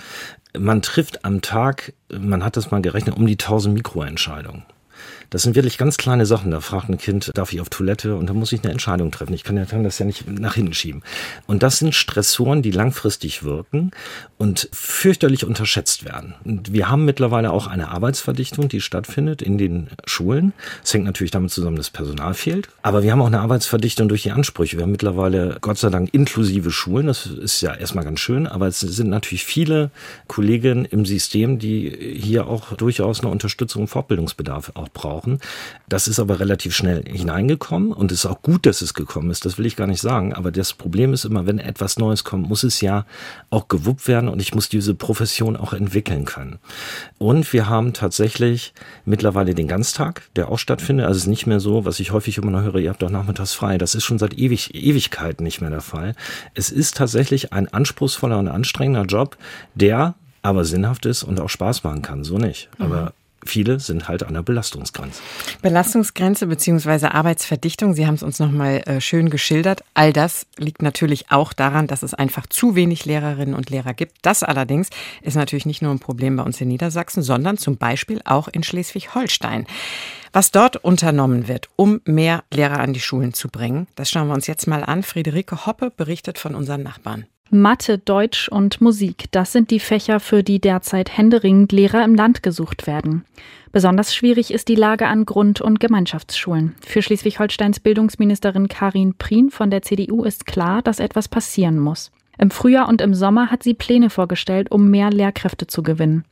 Man 0.57 0.81
trifft 0.81 1.25
am 1.25 1.41
Tag, 1.41 1.93
man 2.09 2.43
hat 2.43 2.57
das 2.57 2.71
mal 2.71 2.81
gerechnet, 2.81 3.15
um 3.15 3.27
die 3.27 3.33
1000 3.33 3.75
Mikroentscheidungen. 3.75 4.63
Das 5.29 5.43
sind 5.43 5.55
wirklich 5.55 5.77
ganz 5.77 5.97
kleine 5.97 6.25
Sachen. 6.25 6.51
Da 6.51 6.61
fragt 6.61 6.89
ein 6.89 6.97
Kind, 6.97 7.31
darf 7.33 7.51
ich 7.53 7.61
auf 7.61 7.69
Toilette? 7.69 8.15
Und 8.15 8.29
da 8.29 8.33
muss 8.33 8.51
ich 8.51 8.63
eine 8.63 8.71
Entscheidung 8.71 9.11
treffen. 9.11 9.33
Ich 9.33 9.43
kann, 9.43 9.57
ja, 9.57 9.65
das 9.65 9.99
ja 9.99 10.05
nicht 10.05 10.27
nach 10.27 10.55
hinten 10.55 10.73
schieben. 10.73 11.03
Und 11.47 11.63
das 11.63 11.79
sind 11.79 11.95
Stressoren, 11.95 12.61
die 12.61 12.71
langfristig 12.71 13.43
wirken 13.43 13.91
und 14.37 14.69
fürchterlich 14.71 15.45
unterschätzt 15.45 16.05
werden. 16.05 16.35
Und 16.43 16.73
wir 16.73 16.89
haben 16.89 17.05
mittlerweile 17.05 17.51
auch 17.51 17.67
eine 17.67 17.89
Arbeitsverdichtung, 17.89 18.69
die 18.69 18.81
stattfindet 18.81 19.41
in 19.41 19.57
den 19.57 19.87
Schulen. 20.05 20.53
Es 20.83 20.93
hängt 20.93 21.05
natürlich 21.05 21.31
damit 21.31 21.51
zusammen, 21.51 21.77
dass 21.77 21.89
Personal 21.89 22.33
fehlt. 22.33 22.69
Aber 22.81 23.03
wir 23.03 23.11
haben 23.11 23.21
auch 23.21 23.27
eine 23.27 23.39
Arbeitsverdichtung 23.39 24.07
durch 24.07 24.23
die 24.23 24.31
Ansprüche. 24.31 24.77
Wir 24.77 24.83
haben 24.83 24.91
mittlerweile, 24.91 25.57
Gott 25.61 25.77
sei 25.77 25.89
Dank, 25.89 26.13
inklusive 26.13 26.71
Schulen. 26.71 27.07
Das 27.07 27.25
ist 27.25 27.61
ja 27.61 27.73
erstmal 27.73 28.03
ganz 28.03 28.19
schön. 28.19 28.47
Aber 28.47 28.67
es 28.67 28.79
sind 28.79 29.09
natürlich 29.09 29.45
viele 29.45 29.91
Kolleginnen 30.27 30.85
im 30.85 31.05
System, 31.05 31.59
die 31.59 32.15
hier 32.19 32.47
auch 32.47 32.73
durchaus 32.73 33.21
eine 33.21 33.29
Unterstützung 33.29 33.83
und 33.83 33.87
Fortbildungsbedarf 33.87 34.71
auch 34.75 34.89
brauchen. 34.95 35.39
Das 35.87 36.07
ist 36.07 36.19
aber 36.19 36.39
relativ 36.39 36.75
schnell 36.75 37.03
hineingekommen 37.07 37.91
und 37.91 38.11
es 38.11 38.19
ist 38.19 38.25
auch 38.25 38.41
gut, 38.41 38.65
dass 38.65 38.81
es 38.81 38.95
gekommen 38.95 39.29
ist. 39.29 39.45
Das 39.45 39.59
will 39.59 39.67
ich 39.67 39.75
gar 39.75 39.85
nicht 39.85 40.01
sagen. 40.01 40.33
Aber 40.33 40.51
das 40.51 40.73
Problem 40.73 41.13
ist 41.13 41.25
immer, 41.25 41.45
wenn 41.45 41.59
etwas 41.59 41.99
Neues 41.99 42.23
kommt, 42.23 42.49
muss 42.49 42.63
es 42.63 42.81
ja 42.81 43.05
auch 43.51 43.67
gewuppt 43.67 44.07
werden 44.07 44.27
und 44.27 44.41
ich 44.41 44.55
muss 44.55 44.67
diese 44.67 44.95
Profession 44.95 45.55
auch 45.55 45.73
entwickeln 45.73 46.25
können. 46.25 46.57
Und 47.19 47.53
wir 47.53 47.69
haben 47.69 47.93
tatsächlich 47.93 48.73
mittlerweile 49.05 49.53
den 49.53 49.67
Ganztag, 49.67 50.23
der 50.35 50.49
auch 50.49 50.57
stattfindet. 50.57 51.05
Also 51.05 51.17
es 51.17 51.23
ist 51.23 51.29
nicht 51.29 51.45
mehr 51.45 51.59
so, 51.59 51.85
was 51.85 51.99
ich 51.99 52.11
häufig 52.11 52.39
immer 52.39 52.51
noch 52.51 52.63
höre, 52.63 52.77
ihr 52.77 52.89
habt 52.89 53.03
doch 53.03 53.11
nachmittags 53.11 53.53
frei. 53.53 53.77
Das 53.77 53.93
ist 53.93 54.05
schon 54.05 54.17
seit 54.17 54.33
ewig, 54.33 54.73
Ewigkeiten 54.73 55.43
nicht 55.43 55.61
mehr 55.61 55.69
der 55.69 55.81
Fall. 55.81 56.15
Es 56.55 56.71
ist 56.71 56.97
tatsächlich 56.97 57.53
ein 57.53 57.71
anspruchsvoller 57.71 58.39
und 58.39 58.47
anstrengender 58.47 59.03
Job, 59.03 59.37
der 59.75 60.15
aber 60.41 60.63
sinnhaft 60.63 61.05
ist 61.05 61.23
und 61.23 61.39
auch 61.39 61.49
Spaß 61.49 61.83
machen 61.83 62.01
kann. 62.01 62.23
So 62.23 62.37
nicht. 62.37 62.69
Aber 62.79 63.01
mhm 63.01 63.24
viele 63.45 63.79
sind 63.79 64.07
halt 64.07 64.23
an 64.23 64.33
der 64.33 64.43
Belastungsgrenze. 64.43 65.21
Belastungsgrenze 65.61 66.47
bzw. 66.47 67.07
Arbeitsverdichtung, 67.07 67.93
Sie 67.93 68.05
haben 68.05 68.15
es 68.15 68.23
uns 68.23 68.39
nochmal 68.39 68.81
äh, 68.85 69.01
schön 69.01 69.29
geschildert. 69.29 69.83
All 69.93 70.13
das 70.13 70.45
liegt 70.57 70.81
natürlich 70.81 71.31
auch 71.31 71.53
daran, 71.53 71.87
dass 71.87 72.03
es 72.03 72.13
einfach 72.13 72.47
zu 72.47 72.75
wenig 72.75 73.05
Lehrerinnen 73.05 73.55
und 73.55 73.69
Lehrer 73.69 73.93
gibt. 73.93 74.17
Das 74.21 74.43
allerdings 74.43 74.89
ist 75.21 75.35
natürlich 75.35 75.65
nicht 75.65 75.81
nur 75.81 75.91
ein 75.91 75.99
Problem 75.99 76.35
bei 76.35 76.43
uns 76.43 76.59
in 76.61 76.67
Niedersachsen, 76.67 77.23
sondern 77.23 77.57
zum 77.57 77.77
Beispiel 77.77 78.21
auch 78.25 78.47
in 78.47 78.63
Schleswig-Holstein. 78.63 79.65
Was 80.33 80.51
dort 80.51 80.77
unternommen 80.77 81.47
wird, 81.47 81.69
um 81.75 82.01
mehr 82.03 82.43
Lehrer 82.53 82.79
an 82.79 82.93
die 82.93 82.99
Schulen 82.99 83.33
zu 83.33 83.47
bringen, 83.47 83.87
das 83.95 84.09
schauen 84.09 84.27
wir 84.27 84.33
uns 84.33 84.47
jetzt 84.47 84.67
mal 84.67 84.83
an. 84.83 85.03
Friederike 85.03 85.65
Hoppe 85.65 85.91
berichtet 85.95 86.39
von 86.39 86.55
unseren 86.55 86.83
Nachbarn. 86.83 87.25
Mathe, 87.51 87.99
Deutsch 87.99 88.49
und 88.49 88.81
Musik, 88.81 89.25
das 89.31 89.51
sind 89.51 89.69
die 89.69 89.79
Fächer, 89.79 90.19
für 90.19 90.41
die 90.41 90.59
derzeit 90.59 91.15
händeringend 91.15 91.71
Lehrer 91.71 92.03
im 92.03 92.15
Land 92.15 92.41
gesucht 92.41 92.87
werden. 92.87 93.23
Besonders 93.71 94.15
schwierig 94.15 94.51
ist 94.51 94.67
die 94.67 94.75
Lage 94.75 95.07
an 95.07 95.25
Grund- 95.25 95.61
und 95.61 95.79
Gemeinschaftsschulen. 95.79 96.75
Für 96.85 97.01
Schleswig-Holsteins 97.01 97.81
Bildungsministerin 97.81 98.67
Karin 98.67 99.13
Prien 99.13 99.51
von 99.51 99.69
der 99.69 99.83
CDU 99.83 100.23
ist 100.23 100.47
klar, 100.47 100.81
dass 100.81 100.99
etwas 100.99 101.27
passieren 101.27 101.77
muss. 101.77 102.11
Im 102.37 102.51
Frühjahr 102.51 102.89
und 102.89 103.01
im 103.01 103.13
Sommer 103.13 103.51
hat 103.51 103.63
sie 103.63 103.73
Pläne 103.73 104.09
vorgestellt, 104.09 104.71
um 104.71 104.89
mehr 104.89 105.11
Lehrkräfte 105.11 105.67
zu 105.67 105.83
gewinnen. 105.83 106.25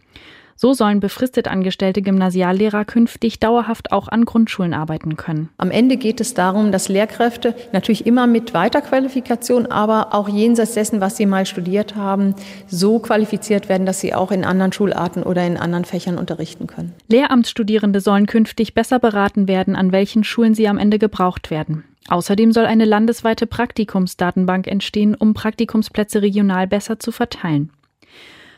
So 0.55 0.73
sollen 0.73 0.99
befristet 0.99 1.47
angestellte 1.47 2.01
Gymnasiallehrer 2.01 2.85
künftig 2.85 3.39
dauerhaft 3.39 3.91
auch 3.91 4.07
an 4.07 4.25
Grundschulen 4.25 4.73
arbeiten 4.73 5.17
können. 5.17 5.49
Am 5.57 5.71
Ende 5.71 5.97
geht 5.97 6.21
es 6.21 6.33
darum, 6.33 6.71
dass 6.71 6.89
Lehrkräfte 6.89 7.55
natürlich 7.71 8.05
immer 8.05 8.27
mit 8.27 8.53
Weiterqualifikation, 8.53 9.65
aber 9.65 10.13
auch 10.13 10.29
jenseits 10.29 10.73
dessen, 10.73 11.01
was 11.01 11.17
sie 11.17 11.25
mal 11.25 11.45
studiert 11.45 11.95
haben, 11.95 12.35
so 12.67 12.99
qualifiziert 12.99 13.69
werden, 13.69 13.85
dass 13.85 13.99
sie 13.99 14.13
auch 14.13 14.31
in 14.31 14.45
anderen 14.45 14.71
Schularten 14.71 15.23
oder 15.23 15.45
in 15.45 15.57
anderen 15.57 15.85
Fächern 15.85 16.17
unterrichten 16.17 16.67
können. 16.67 16.93
Lehramtsstudierende 17.07 17.99
sollen 17.99 18.27
künftig 18.27 18.73
besser 18.73 18.99
beraten 18.99 19.47
werden, 19.47 19.75
an 19.75 19.91
welchen 19.91 20.23
Schulen 20.23 20.53
sie 20.53 20.67
am 20.67 20.77
Ende 20.77 20.99
gebraucht 20.99 21.51
werden. 21.51 21.83
Außerdem 22.09 22.51
soll 22.51 22.65
eine 22.65 22.85
landesweite 22.85 23.47
Praktikumsdatenbank 23.47 24.67
entstehen, 24.67 25.15
um 25.15 25.33
Praktikumsplätze 25.33 26.21
regional 26.21 26.67
besser 26.67 26.99
zu 26.99 27.11
verteilen. 27.11 27.69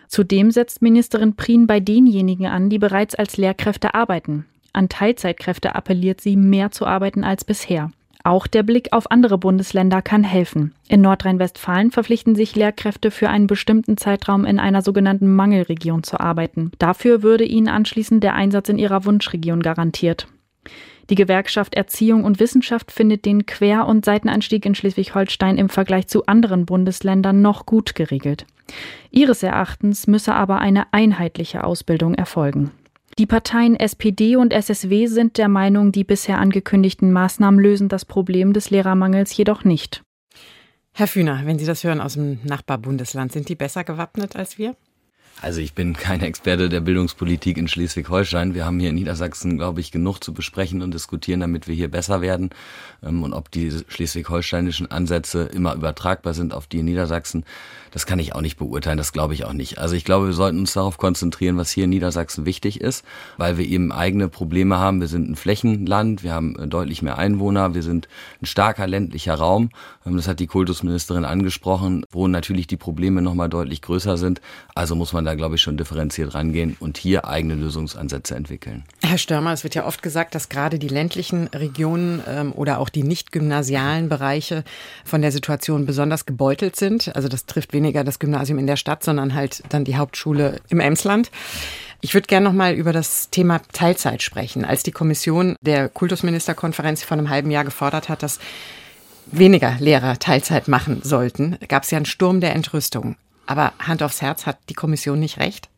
Zudem 0.08 0.52
setzt 0.52 0.82
Ministerin 0.82 1.36
Prien 1.36 1.68
bei 1.68 1.80
denjenigen 1.80 2.48
an, 2.48 2.70
die 2.70 2.80
bereits 2.80 3.16
als 3.16 3.38
Lehrkräfte 3.38 3.94
arbeiten. 3.94 4.46
An 4.74 4.90
Teilzeitkräfte 4.90 5.76
appelliert 5.76 6.22
sie, 6.22 6.36
mehr 6.36 6.72
zu 6.72 6.86
arbeiten 6.86 7.24
als 7.24 7.46
bisher. 7.46 7.92
Auch 8.26 8.48
der 8.48 8.64
Blick 8.64 8.92
auf 8.92 9.12
andere 9.12 9.38
Bundesländer 9.38 10.02
kann 10.02 10.24
helfen. 10.24 10.74
In 10.88 11.02
Nordrhein-Westfalen 11.02 11.92
verpflichten 11.92 12.36
sich 12.36 12.56
Lehrkräfte 12.56 13.12
für 13.12 13.30
einen 13.30 13.46
bestimmten 13.46 13.98
Zeitraum 13.98 14.46
in 14.46 14.60
einer 14.60 14.82
sogenannten 14.82 15.34
Mangelregion 15.34 16.02
zu 16.02 16.20
arbeiten. 16.20 16.72
Dafür 16.80 17.22
würde 17.22 17.46
ihnen 17.46 17.68
anschließend 17.68 18.24
der 18.24 18.34
Einsatz 18.34 18.68
in 18.70 18.80
ihrer 18.80 19.06
Wunschregion 19.06 19.62
garantiert. 19.62 20.28
Die 21.12 21.16
Gewerkschaft 21.16 21.76
Erziehung 21.76 22.24
und 22.24 22.40
Wissenschaft 22.40 22.92
findet 22.92 23.26
den 23.26 23.46
Quer- 23.46 23.86
und 23.86 24.06
Seitenanstieg 24.06 24.66
in 24.66 24.74
Schleswig-Holstein 24.74 25.58
im 25.58 25.70
Vergleich 25.70 26.08
zu 26.08 26.26
anderen 26.26 26.66
Bundesländern 26.66 27.44
noch 27.44 27.68
gut 27.68 27.94
geregelt. 27.94 28.48
Ihres 29.12 29.44
Erachtens 29.44 30.08
müsse 30.08 30.34
aber 30.34 30.60
eine 30.60 30.94
einheitliche 30.94 31.64
Ausbildung 31.64 32.16
erfolgen. 32.16 32.72
Die 33.18 33.26
Parteien 33.26 33.78
SPD 33.78 34.36
und 34.36 34.52
SSW 34.52 35.08
sind 35.08 35.38
der 35.38 35.48
Meinung, 35.48 35.94
die 35.94 36.04
bisher 36.04 36.40
angekündigten 36.40 37.14
Maßnahmen 37.14 37.60
lösen 37.60 37.88
das 37.88 38.04
Problem 38.04 38.52
des 38.52 38.72
Lehrermangels 38.72 39.36
jedoch 39.38 39.64
nicht. 39.64 40.04
Herr 40.92 41.08
Fühner, 41.08 41.42
wenn 41.46 41.58
Sie 41.58 41.66
das 41.66 41.84
hören 41.84 42.02
aus 42.02 42.14
dem 42.14 42.40
Nachbarbundesland, 42.44 43.32
sind 43.32 43.48
die 43.48 43.56
besser 43.56 43.84
gewappnet 43.84 44.36
als 44.36 44.58
wir? 44.58 44.76
Also 45.42 45.60
ich 45.60 45.74
bin 45.74 45.94
kein 45.94 46.22
Experte 46.22 46.70
der 46.70 46.80
Bildungspolitik 46.80 47.58
in 47.58 47.68
Schleswig-Holstein. 47.68 48.54
Wir 48.54 48.66
haben 48.66 48.80
hier 48.80 48.90
in 48.90 48.96
Niedersachsen, 48.96 49.58
glaube 49.58 49.82
ich, 49.82 49.92
genug 49.92 50.20
zu 50.24 50.34
besprechen 50.34 50.82
und 50.82 50.94
diskutieren, 50.94 51.42
damit 51.42 51.68
wir 51.68 51.76
hier 51.76 51.92
besser 51.92 52.22
werden. 52.22 52.52
Ähm, 53.04 53.24
und 53.24 53.34
ob 53.34 53.52
die 53.52 53.72
schleswig-holsteinischen 53.88 54.90
Ansätze 54.90 55.44
immer 55.44 55.76
übertragbar 55.76 56.34
sind 56.34 56.54
auf 56.54 56.68
die 56.68 56.80
in 56.80 56.86
Niedersachsen, 56.86 57.44
das 57.96 58.06
kann 58.06 58.20
ich 58.20 58.36
auch 58.36 58.42
nicht 58.42 58.58
beurteilen, 58.58 58.98
das 58.98 59.14
glaube 59.14 59.34
ich 59.36 59.46
auch 59.46 59.54
nicht. 59.54 59.78
Also 59.78 59.96
ich 59.96 60.04
glaube, 60.04 60.26
wir 60.26 60.34
sollten 60.34 60.60
uns 60.60 60.74
darauf 60.74 60.98
konzentrieren, 60.98 61.56
was 61.56 61.72
hier 61.72 61.86
in 61.86 61.92
Niedersachsen 61.92 62.46
wichtig 62.46 62.82
ist, 62.82 63.06
weil 63.38 63.58
wir 63.58 63.66
eben 63.66 63.94
eigene 63.94 64.28
Probleme 64.28 64.78
haben. 64.78 65.00
Wir 65.00 65.08
sind 65.08 65.30
ein 65.30 65.38
Flächenland, 65.38 66.22
wir 66.22 66.34
haben 66.34 66.60
äh, 66.60 66.68
deutlich 66.68 67.02
mehr 67.02 67.18
Einwohner, 67.18 67.74
wir 67.74 67.84
sind 67.84 68.10
ein 68.42 68.48
starker 68.48 68.86
ländlicher 68.86 69.36
Raum. 69.36 69.70
Ähm, 70.06 70.18
das 70.18 70.28
hat 70.28 70.42
die 70.42 70.48
Kultusministerin 70.48 71.24
angesprochen, 71.24 72.04
wo 72.12 72.28
natürlich 72.28 72.68
die 72.68 72.76
Probleme 72.76 73.22
nochmal 73.22 73.48
deutlich 73.48 73.82
größer 73.82 74.18
sind. 74.18 74.42
Also 74.74 74.96
muss 74.96 75.14
man 75.14 75.24
da, 75.24 75.36
glaube 75.36 75.56
ich, 75.56 75.62
schon 75.62 75.78
differenziert 75.78 76.36
rangehen 76.36 76.76
und 76.82 76.98
hier 76.98 77.26
eigene 77.30 77.56
Lösungsansätze 77.56 78.36
entwickeln. 78.36 78.84
Herr 79.04 79.18
Störmer, 79.18 79.54
es 79.54 79.64
wird 79.64 79.74
ja 79.74 79.86
oft 79.86 80.04
gesagt, 80.04 80.36
dass 80.36 80.50
gerade 80.50 80.80
die 80.80 80.90
ländlichen 80.90 81.48
Regionen 81.48 82.22
ähm, 82.28 82.52
oder 82.52 82.80
auch 82.80 82.90
die 82.90 83.04
nicht 83.04 83.32
gymnasialen 83.32 84.10
Bereiche 84.10 84.66
von 85.06 85.22
der 85.22 85.32
Situation 85.32 85.86
besonders 85.86 86.26
gebeutelt 86.26 86.76
sind. 86.76 87.16
Also 87.16 87.30
das 87.30 87.46
trifft 87.46 87.72
weniger 87.86 88.04
das 88.04 88.20
Gymnasium 88.20 88.58
in 88.58 88.68
der 88.68 88.78
Stadt, 88.78 89.04
sondern 89.04 89.36
halt 89.36 89.64
dann 89.70 89.86
die 89.86 89.96
Hauptschule 89.96 90.60
im 90.70 90.80
Emsland. 90.80 91.30
Ich 92.02 92.14
würde 92.14 92.28
gerne 92.28 92.46
noch 92.46 92.54
mal 92.54 92.74
über 92.74 92.94
das 92.94 93.30
Thema 93.30 93.62
Teilzeit 93.72 94.22
sprechen. 94.22 94.66
Als 94.66 94.84
die 94.84 94.92
Kommission 94.92 95.56
der 95.62 95.88
Kultusministerkonferenz 95.90 97.04
vor 97.04 97.18
einem 97.18 97.30
halben 97.30 97.52
Jahr 97.52 97.64
gefordert 97.64 98.10
hat, 98.10 98.24
dass 98.24 98.40
weniger 99.28 99.76
Lehrer 99.80 100.18
Teilzeit 100.20 100.68
machen 100.68 101.02
sollten, 101.04 101.58
gab 101.68 101.84
es 101.84 101.92
ja 101.92 101.98
einen 101.98 102.06
Sturm 102.06 102.42
der 102.42 102.56
Entrüstung. 102.56 103.16
Aber 103.46 103.74
Hand 103.80 104.02
aufs 104.02 104.22
Herz, 104.22 104.46
hat 104.46 104.58
die 104.70 104.74
Kommission 104.74 105.20
nicht 105.20 105.40
recht? 105.40 105.70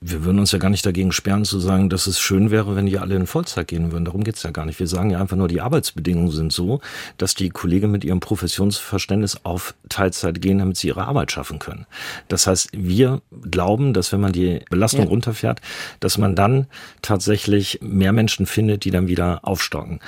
Wir 0.00 0.24
würden 0.24 0.38
uns 0.38 0.52
ja 0.52 0.58
gar 0.58 0.70
nicht 0.70 0.86
dagegen 0.86 1.10
sperren 1.10 1.44
zu 1.44 1.58
sagen, 1.58 1.90
dass 1.90 2.06
es 2.06 2.20
schön 2.20 2.52
wäre, 2.52 2.76
wenn 2.76 2.86
die 2.86 2.98
alle 2.98 3.16
in 3.16 3.26
Vollzeit 3.26 3.66
gehen 3.66 3.90
würden. 3.90 4.04
Darum 4.04 4.22
geht's 4.22 4.44
ja 4.44 4.52
gar 4.52 4.64
nicht. 4.64 4.78
Wir 4.78 4.86
sagen 4.86 5.10
ja 5.10 5.20
einfach 5.20 5.36
nur, 5.36 5.48
die 5.48 5.60
Arbeitsbedingungen 5.60 6.30
sind 6.30 6.52
so, 6.52 6.80
dass 7.16 7.34
die 7.34 7.48
Kollegen 7.48 7.90
mit 7.90 8.04
ihrem 8.04 8.20
Professionsverständnis 8.20 9.40
auf 9.42 9.74
Teilzeit 9.88 10.40
gehen, 10.40 10.58
damit 10.58 10.76
sie 10.76 10.88
ihre 10.88 11.06
Arbeit 11.06 11.32
schaffen 11.32 11.58
können. 11.58 11.86
Das 12.28 12.46
heißt, 12.46 12.70
wir 12.72 13.22
glauben, 13.50 13.92
dass 13.92 14.12
wenn 14.12 14.20
man 14.20 14.32
die 14.32 14.60
Belastung 14.70 15.04
ja. 15.04 15.08
runterfährt, 15.08 15.60
dass 15.98 16.16
man 16.16 16.36
dann 16.36 16.66
tatsächlich 17.02 17.80
mehr 17.82 18.12
Menschen 18.12 18.46
findet, 18.46 18.84
die 18.84 18.92
dann 18.92 19.08
wieder 19.08 19.40
aufstocken. 19.42 19.98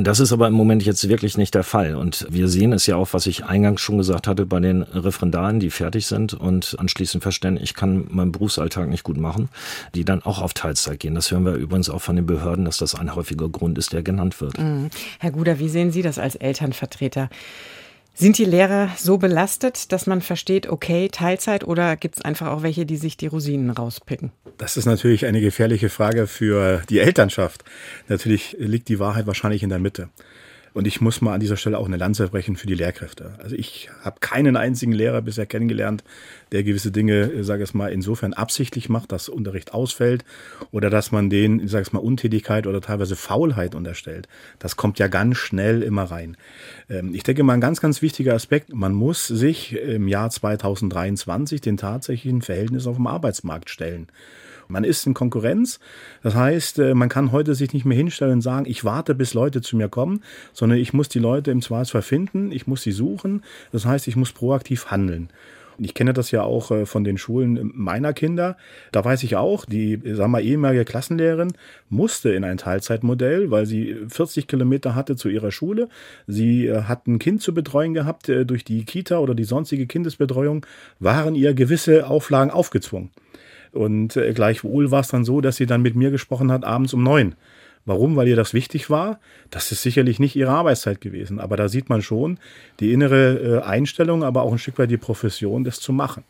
Das 0.00 0.20
ist 0.20 0.32
aber 0.32 0.48
im 0.48 0.54
Moment 0.54 0.84
jetzt 0.84 1.08
wirklich 1.08 1.36
nicht 1.36 1.54
der 1.54 1.64
Fall. 1.64 1.94
Und 1.94 2.26
wir 2.28 2.48
sehen 2.48 2.72
es 2.72 2.86
ja 2.86 2.96
auch, 2.96 3.12
was 3.12 3.26
ich 3.26 3.44
eingangs 3.44 3.80
schon 3.80 3.98
gesagt 3.98 4.26
hatte, 4.26 4.46
bei 4.46 4.58
den 4.58 4.82
Referendaren, 4.82 5.60
die 5.60 5.70
fertig 5.70 6.06
sind 6.06 6.34
und 6.34 6.76
anschließend 6.78 7.22
verstehen, 7.22 7.58
ich 7.60 7.74
kann 7.74 8.06
meinen 8.08 8.32
Berufsalltag 8.32 8.88
nicht 8.88 9.04
gut 9.04 9.12
gut 9.12 9.20
machen, 9.20 9.50
die 9.94 10.04
dann 10.04 10.22
auch 10.22 10.40
auf 10.40 10.54
Teilzeit 10.54 11.00
gehen. 11.00 11.14
Das 11.14 11.30
hören 11.30 11.44
wir 11.44 11.54
übrigens 11.54 11.90
auch 11.90 12.00
von 12.00 12.16
den 12.16 12.24
Behörden, 12.24 12.64
dass 12.64 12.78
das 12.78 12.94
ein 12.94 13.14
häufiger 13.14 13.48
Grund 13.48 13.76
ist, 13.76 13.92
der 13.92 14.02
genannt 14.02 14.40
wird. 14.40 14.58
Mhm. 14.58 14.88
Herr 15.18 15.32
Guder, 15.32 15.58
wie 15.58 15.68
sehen 15.68 15.90
Sie 15.90 16.02
das 16.02 16.18
als 16.18 16.34
Elternvertreter? 16.34 17.28
Sind 18.14 18.36
die 18.36 18.44
Lehrer 18.44 18.90
so 18.96 19.16
belastet, 19.16 19.90
dass 19.90 20.06
man 20.06 20.20
versteht, 20.20 20.68
okay, 20.68 21.08
Teilzeit 21.08 21.64
oder 21.64 21.96
gibt 21.96 22.16
es 22.16 22.22
einfach 22.22 22.48
auch 22.48 22.62
welche, 22.62 22.84
die 22.84 22.98
sich 22.98 23.16
die 23.16 23.26
Rosinen 23.26 23.70
rauspicken? 23.70 24.32
Das 24.58 24.76
ist 24.76 24.84
natürlich 24.84 25.24
eine 25.24 25.40
gefährliche 25.40 25.88
Frage 25.88 26.26
für 26.26 26.82
die 26.90 26.98
Elternschaft. 26.98 27.64
Natürlich 28.08 28.56
liegt 28.58 28.88
die 28.88 28.98
Wahrheit 28.98 29.26
wahrscheinlich 29.26 29.62
in 29.62 29.70
der 29.70 29.78
Mitte. 29.78 30.10
Und 30.74 30.86
ich 30.86 31.00
muss 31.00 31.20
mal 31.20 31.34
an 31.34 31.40
dieser 31.40 31.56
Stelle 31.56 31.78
auch 31.78 31.86
eine 31.86 31.96
Lanze 31.96 32.28
brechen 32.28 32.56
für 32.56 32.66
die 32.66 32.74
Lehrkräfte. 32.74 33.34
Also 33.38 33.56
ich 33.56 33.90
habe 34.02 34.20
keinen 34.20 34.56
einzigen 34.56 34.92
Lehrer 34.92 35.20
bisher 35.20 35.46
kennengelernt, 35.46 36.02
der 36.50 36.62
gewisse 36.62 36.90
Dinge, 36.90 37.44
sage 37.44 37.64
ich 37.64 37.74
mal, 37.74 37.92
insofern 37.92 38.32
absichtlich 38.32 38.88
macht, 38.88 39.12
dass 39.12 39.28
Unterricht 39.28 39.74
ausfällt 39.74 40.24
oder 40.70 40.88
dass 40.88 41.12
man 41.12 41.30
denen, 41.30 41.60
ich 41.60 41.70
sage 41.70 41.82
es 41.82 41.92
mal, 41.92 42.00
Untätigkeit 42.00 42.66
oder 42.66 42.80
teilweise 42.80 43.16
Faulheit 43.16 43.74
unterstellt. 43.74 44.28
Das 44.58 44.76
kommt 44.76 44.98
ja 44.98 45.08
ganz 45.08 45.36
schnell 45.36 45.82
immer 45.82 46.04
rein. 46.04 46.36
Ähm, 46.88 47.14
ich 47.14 47.22
denke 47.22 47.42
mal, 47.42 47.54
ein 47.54 47.60
ganz, 47.60 47.80
ganz 47.80 48.00
wichtiger 48.02 48.34
Aspekt, 48.34 48.72
man 48.72 48.92
muss 48.92 49.26
sich 49.26 49.74
im 49.74 50.08
Jahr 50.08 50.30
2023 50.30 51.60
den 51.60 51.76
tatsächlichen 51.76 52.42
Verhältnissen 52.42 52.88
auf 52.88 52.96
dem 52.96 53.06
Arbeitsmarkt 53.06 53.70
stellen. 53.70 54.08
Man 54.72 54.84
ist 54.84 55.06
in 55.06 55.12
Konkurrenz. 55.12 55.80
Das 56.22 56.34
heißt, 56.34 56.78
äh, 56.78 56.94
man 56.94 57.10
kann 57.10 57.30
heute 57.30 57.54
sich 57.54 57.74
nicht 57.74 57.84
mehr 57.84 57.96
hinstellen 57.96 58.34
und 58.34 58.40
sagen, 58.40 58.64
ich 58.66 58.84
warte, 58.84 59.14
bis 59.14 59.34
Leute 59.34 59.60
zu 59.60 59.76
mir 59.76 59.90
kommen, 59.90 60.22
sondern 60.54 60.78
ich 60.78 60.94
muss 60.94 61.10
die 61.10 61.18
Leute 61.18 61.50
im 61.50 61.60
Zweifelsfall 61.60 62.02
finden, 62.02 62.50
ich 62.50 62.66
muss 62.66 62.82
sie 62.82 62.92
suchen. 62.92 63.42
Das 63.70 63.84
heißt, 63.84 64.08
ich 64.08 64.16
muss 64.16 64.32
proaktiv 64.32 64.90
handeln. 64.90 65.28
Ich 65.78 65.92
kenne 65.92 66.14
das 66.14 66.30
ja 66.30 66.42
auch 66.42 66.70
äh, 66.70 66.86
von 66.86 67.04
den 67.04 67.18
Schulen 67.18 67.70
meiner 67.74 68.14
Kinder. 68.14 68.56
Da 68.92 69.04
weiß 69.04 69.24
ich 69.24 69.36
auch, 69.36 69.66
die, 69.66 70.00
sagen 70.14 70.32
wir, 70.32 70.40
ehemalige 70.40 70.86
Klassenlehrerin 70.86 71.52
musste 71.90 72.30
in 72.30 72.42
ein 72.42 72.56
Teilzeitmodell, 72.56 73.50
weil 73.50 73.66
sie 73.66 73.96
40 74.08 74.46
Kilometer 74.46 74.94
hatte 74.94 75.16
zu 75.16 75.28
ihrer 75.28 75.52
Schule. 75.52 75.90
Sie 76.26 76.66
äh, 76.66 76.84
hat 76.84 77.06
ein 77.06 77.18
Kind 77.18 77.42
zu 77.42 77.52
betreuen 77.52 77.92
gehabt. 77.92 78.32
Durch 78.46 78.64
die 78.64 78.86
Kita 78.86 79.18
oder 79.18 79.34
die 79.34 79.44
sonstige 79.44 79.86
Kindesbetreuung 79.86 80.64
waren 80.98 81.34
ihr 81.34 81.52
gewisse 81.52 82.06
Auflagen 82.06 82.50
aufgezwungen. 82.50 83.10
Und 83.72 84.16
äh, 84.16 84.32
gleichwohl 84.32 84.90
war 84.90 85.00
es 85.00 85.08
dann 85.08 85.24
so, 85.24 85.40
dass 85.40 85.56
sie 85.56 85.66
dann 85.66 85.82
mit 85.82 85.96
mir 85.96 86.10
gesprochen 86.10 86.52
hat 86.52 86.64
abends 86.64 86.94
um 86.94 87.02
neun. 87.02 87.34
Warum? 87.84 88.14
Weil 88.14 88.28
ihr 88.28 88.36
das 88.36 88.54
wichtig 88.54 88.90
war? 88.90 89.18
Das 89.50 89.72
ist 89.72 89.82
sicherlich 89.82 90.20
nicht 90.20 90.36
ihre 90.36 90.52
Arbeitszeit 90.52 91.00
gewesen. 91.00 91.40
Aber 91.40 91.56
da 91.56 91.68
sieht 91.68 91.88
man 91.88 92.00
schon 92.00 92.38
die 92.78 92.92
innere 92.92 93.38
äh, 93.38 93.62
Einstellung, 93.62 94.22
aber 94.22 94.42
auch 94.42 94.52
ein 94.52 94.58
Stück 94.58 94.78
weit 94.78 94.90
die 94.90 94.98
Profession, 94.98 95.64
das 95.64 95.80
zu 95.80 95.92
machen. 95.92 96.22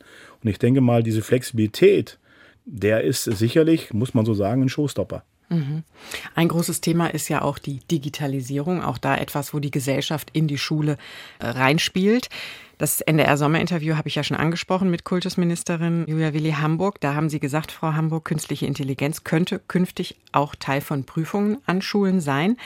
Und 0.42 0.48
ich 0.48 0.58
denke 0.58 0.80
mal, 0.80 1.02
diese 1.02 1.20
Flexibilität, 1.20 2.18
der 2.64 3.02
ist 3.02 3.24
sicherlich, 3.24 3.92
muss 3.92 4.14
man 4.14 4.24
so 4.24 4.34
sagen, 4.34 4.62
ein 4.62 4.68
Showstopper. 4.68 5.24
Mhm. 5.48 5.84
Ein 6.34 6.48
großes 6.48 6.80
Thema 6.80 7.08
ist 7.08 7.28
ja 7.28 7.42
auch 7.42 7.58
die 7.58 7.80
Digitalisierung, 7.90 8.82
auch 8.82 8.98
da 8.98 9.16
etwas, 9.16 9.52
wo 9.52 9.58
die 9.58 9.70
Gesellschaft 9.70 10.30
in 10.32 10.48
die 10.48 10.58
Schule 10.58 10.96
äh, 11.38 11.46
reinspielt. 11.46 12.28
Das 12.78 13.00
NDR-Sommerinterview 13.00 13.94
habe 13.96 14.08
ich 14.08 14.16
ja 14.16 14.24
schon 14.24 14.36
angesprochen 14.36 14.90
mit 14.90 15.04
Kultusministerin 15.04 16.04
Julia 16.08 16.32
Willi 16.32 16.50
Hamburg. 16.50 17.00
Da 17.00 17.14
haben 17.14 17.28
Sie 17.28 17.38
gesagt, 17.38 17.70
Frau 17.70 17.92
Hamburg, 17.92 18.24
künstliche 18.24 18.66
Intelligenz 18.66 19.22
könnte 19.22 19.60
künftig 19.60 20.16
auch 20.32 20.56
Teil 20.56 20.80
von 20.80 21.06
Prüfungen 21.06 21.58
an 21.66 21.80
Schulen 21.80 22.20
sein. 22.20 22.56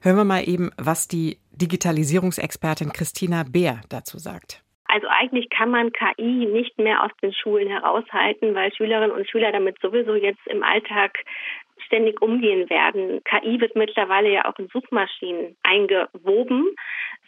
Hören 0.00 0.16
wir 0.16 0.24
mal 0.24 0.48
eben, 0.48 0.70
was 0.76 1.08
die 1.08 1.38
Digitalisierungsexpertin 1.52 2.92
Christina 2.92 3.42
Beer 3.42 3.80
dazu 3.88 4.18
sagt. 4.18 4.62
Also 4.86 5.08
eigentlich 5.08 5.50
kann 5.50 5.70
man 5.70 5.90
KI 5.90 6.46
nicht 6.46 6.78
mehr 6.78 7.02
aus 7.02 7.10
den 7.20 7.32
Schulen 7.32 7.68
heraushalten, 7.68 8.54
weil 8.54 8.72
Schülerinnen 8.72 9.10
und 9.10 9.28
Schüler 9.28 9.50
damit 9.50 9.76
sowieso 9.80 10.14
jetzt 10.14 10.46
im 10.46 10.62
Alltag 10.62 11.18
ständig 11.94 12.20
umgehen 12.20 12.68
werden. 12.68 13.22
KI 13.22 13.60
wird 13.60 13.76
mittlerweile 13.76 14.28
ja 14.32 14.46
auch 14.46 14.58
in 14.58 14.68
Suchmaschinen 14.68 15.56
eingewoben, 15.62 16.74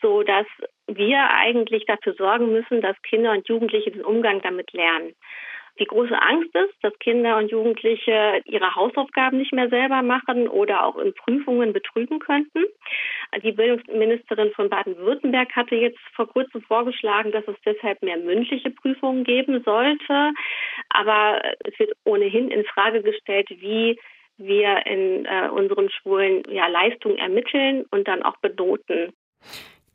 so 0.02 0.24
dass 0.24 0.46
wir 0.88 1.30
eigentlich 1.30 1.86
dafür 1.86 2.14
sorgen 2.14 2.50
müssen, 2.50 2.80
dass 2.80 3.00
Kinder 3.02 3.30
und 3.30 3.48
Jugendliche 3.48 3.92
den 3.92 4.04
Umgang 4.04 4.42
damit 4.42 4.72
lernen. 4.72 5.14
Die 5.78 5.84
große 5.84 6.20
Angst 6.20 6.54
ist, 6.54 6.74
dass 6.82 6.98
Kinder 7.00 7.36
und 7.36 7.50
Jugendliche 7.50 8.40
ihre 8.46 8.74
Hausaufgaben 8.74 9.36
nicht 9.36 9.52
mehr 9.52 9.68
selber 9.68 10.00
machen 10.02 10.48
oder 10.48 10.84
auch 10.84 10.96
in 10.96 11.12
Prüfungen 11.12 11.74
betrügen 11.74 12.18
könnten. 12.18 12.64
Die 13.44 13.52
Bildungsministerin 13.52 14.52
von 14.52 14.70
Baden-Württemberg 14.70 15.54
hatte 15.54 15.76
jetzt 15.76 15.98
vor 16.14 16.28
kurzem 16.28 16.62
vorgeschlagen, 16.62 17.30
dass 17.30 17.46
es 17.46 17.56
deshalb 17.64 18.02
mehr 18.02 18.16
mündliche 18.16 18.70
Prüfungen 18.70 19.22
geben 19.24 19.62
sollte. 19.64 20.32
Aber 20.88 21.42
es 21.64 21.78
wird 21.78 21.92
ohnehin 22.04 22.50
in 22.50 22.64
Frage 22.64 23.02
gestellt, 23.02 23.48
wie 23.50 23.98
wir 24.38 24.86
in 24.86 25.24
äh, 25.26 25.48
unseren 25.48 25.88
Schulen 25.90 26.42
ja, 26.48 26.66
Leistung 26.66 27.16
ermitteln 27.16 27.84
und 27.90 28.06
dann 28.06 28.22
auch 28.22 28.36
benoten. 28.38 29.12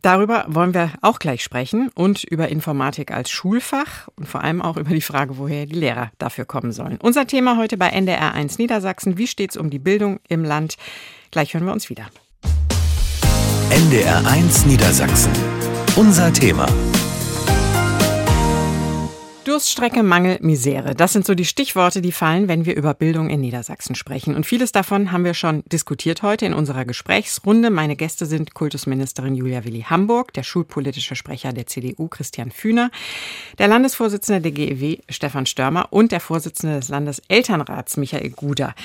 Darüber 0.01 0.45
wollen 0.47 0.73
wir 0.73 0.93
auch 1.01 1.19
gleich 1.19 1.43
sprechen 1.43 1.91
und 1.93 2.23
über 2.23 2.49
Informatik 2.49 3.12
als 3.12 3.30
Schulfach 3.30 4.08
und 4.15 4.25
vor 4.25 4.43
allem 4.43 4.62
auch 4.62 4.77
über 4.77 4.89
die 4.89 5.01
Frage, 5.01 5.38
woher 5.38 5.67
die 5.67 5.75
Lehrer 5.75 6.12
dafür 6.17 6.45
kommen 6.45 6.71
sollen. 6.71 6.97
Unser 7.01 7.27
Thema 7.27 7.58
heute 7.58 7.77
bei 7.77 7.89
NDR 7.89 8.34
1 8.34 8.58
Niedersachsen. 8.58 9.19
Wie 9.19 9.27
steht 9.27 9.51
es 9.51 9.58
um 9.58 9.69
die 9.69 9.80
Bildung 9.80 10.19
im 10.27 10.43
Land? 10.43 10.77
Gleich 11.30 11.54
hören 11.54 11.65
wir 11.65 11.73
uns 11.73 11.89
wieder. 11.91 12.08
NDR 13.69 14.25
1 14.27 14.65
Niedersachsen. 14.65 15.32
Unser 15.95 16.34
Thema. 16.34 16.65
Durststrecke, 19.43 20.04
Mangel, 20.04 20.38
Misere. 20.41 20.93
Das 20.93 21.13
sind 21.13 21.25
so 21.25 21.34
die 21.34 21.45
Stichworte, 21.45 22.04
die 22.04 22.12
fallen, 22.12 22.47
wenn 22.47 22.67
wir 22.67 22.75
über 22.75 22.93
Bildung 22.93 23.27
in 23.27 23.41
Niedersachsen 23.41 23.95
sprechen. 23.95 24.36
Und 24.36 24.45
vieles 24.45 24.71
davon 24.71 25.12
haben 25.12 25.23
wir 25.23 25.34
schon 25.34 25.63
diskutiert 25.65 26.21
heute 26.21 26.45
in 26.45 26.54
unserer 26.54 26.86
Gesprächsrunde. 26.86 27.71
Meine 27.71 27.95
Gäste 27.95 28.27
sind 28.27 28.54
Kultusministerin 28.54 29.34
Julia 29.34 29.65
Willi 29.65 29.82
Hamburg, 29.82 30.32
der 30.34 30.43
schulpolitische 30.43 31.15
Sprecher 31.15 31.54
der 31.54 31.65
CDU 31.65 32.08
Christian 32.08 32.51
Fühner, 32.51 32.91
der 33.58 33.67
Landesvorsitzende 33.67 34.41
der 34.41 34.51
GEW 34.51 34.97
Stefan 35.10 35.47
Störmer 35.47 35.88
und 35.89 36.12
der 36.12 36.19
Vorsitzende 36.19 36.80
des 36.80 36.89
Landeselternrats 36.89 37.97
Michael 37.97 38.30
Guder. 38.30 38.75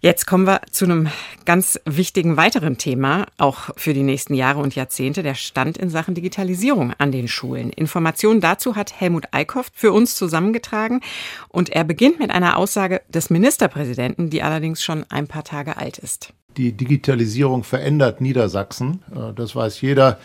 Jetzt 0.00 0.28
kommen 0.28 0.46
wir 0.46 0.60
zu 0.70 0.84
einem 0.84 1.08
ganz 1.44 1.80
wichtigen 1.84 2.36
weiteren 2.36 2.78
Thema, 2.78 3.26
auch 3.36 3.70
für 3.76 3.94
die 3.94 4.04
nächsten 4.04 4.32
Jahre 4.32 4.60
und 4.60 4.76
Jahrzehnte, 4.76 5.24
der 5.24 5.34
Stand 5.34 5.76
in 5.76 5.90
Sachen 5.90 6.14
Digitalisierung 6.14 6.92
an 6.98 7.10
den 7.10 7.26
Schulen. 7.26 7.70
Informationen 7.70 8.40
dazu 8.40 8.76
hat 8.76 9.00
Helmut 9.00 9.24
Eickhoff 9.32 9.72
für 9.74 9.90
uns 9.90 10.14
zusammengetragen 10.14 11.00
und 11.48 11.70
er 11.70 11.82
beginnt 11.82 12.20
mit 12.20 12.30
einer 12.30 12.58
Aussage 12.58 13.02
des 13.08 13.28
Ministerpräsidenten, 13.28 14.30
die 14.30 14.44
allerdings 14.44 14.84
schon 14.84 15.04
ein 15.08 15.26
paar 15.26 15.42
Tage 15.42 15.76
alt 15.76 15.98
ist. 15.98 16.32
Die 16.56 16.70
Digitalisierung 16.70 17.64
verändert 17.64 18.20
Niedersachsen. 18.20 19.02
Äh, 19.10 19.32
das 19.34 19.56
weiß 19.56 19.80
jeder, 19.80 20.20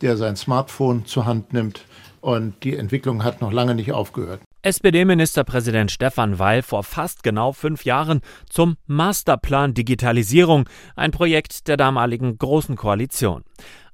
der 0.00 0.16
sein 0.16 0.36
Smartphone 0.36 1.04
zur 1.04 1.26
Hand 1.26 1.52
nimmt. 1.52 1.84
Und 2.22 2.64
die 2.64 2.76
Entwicklung 2.76 3.24
hat 3.24 3.42
noch 3.42 3.52
lange 3.52 3.74
nicht 3.74 3.92
aufgehört. 3.92 4.40
SPD-Ministerpräsident 4.62 5.92
Stefan 5.92 6.40
Weil 6.40 6.62
vor 6.62 6.82
fast 6.82 7.22
genau 7.22 7.52
fünf 7.52 7.84
Jahren 7.84 8.22
zum 8.50 8.76
Masterplan 8.86 9.72
Digitalisierung, 9.72 10.68
ein 10.96 11.12
Projekt 11.12 11.68
der 11.68 11.76
damaligen 11.76 12.38
Großen 12.38 12.74
Koalition. 12.74 13.44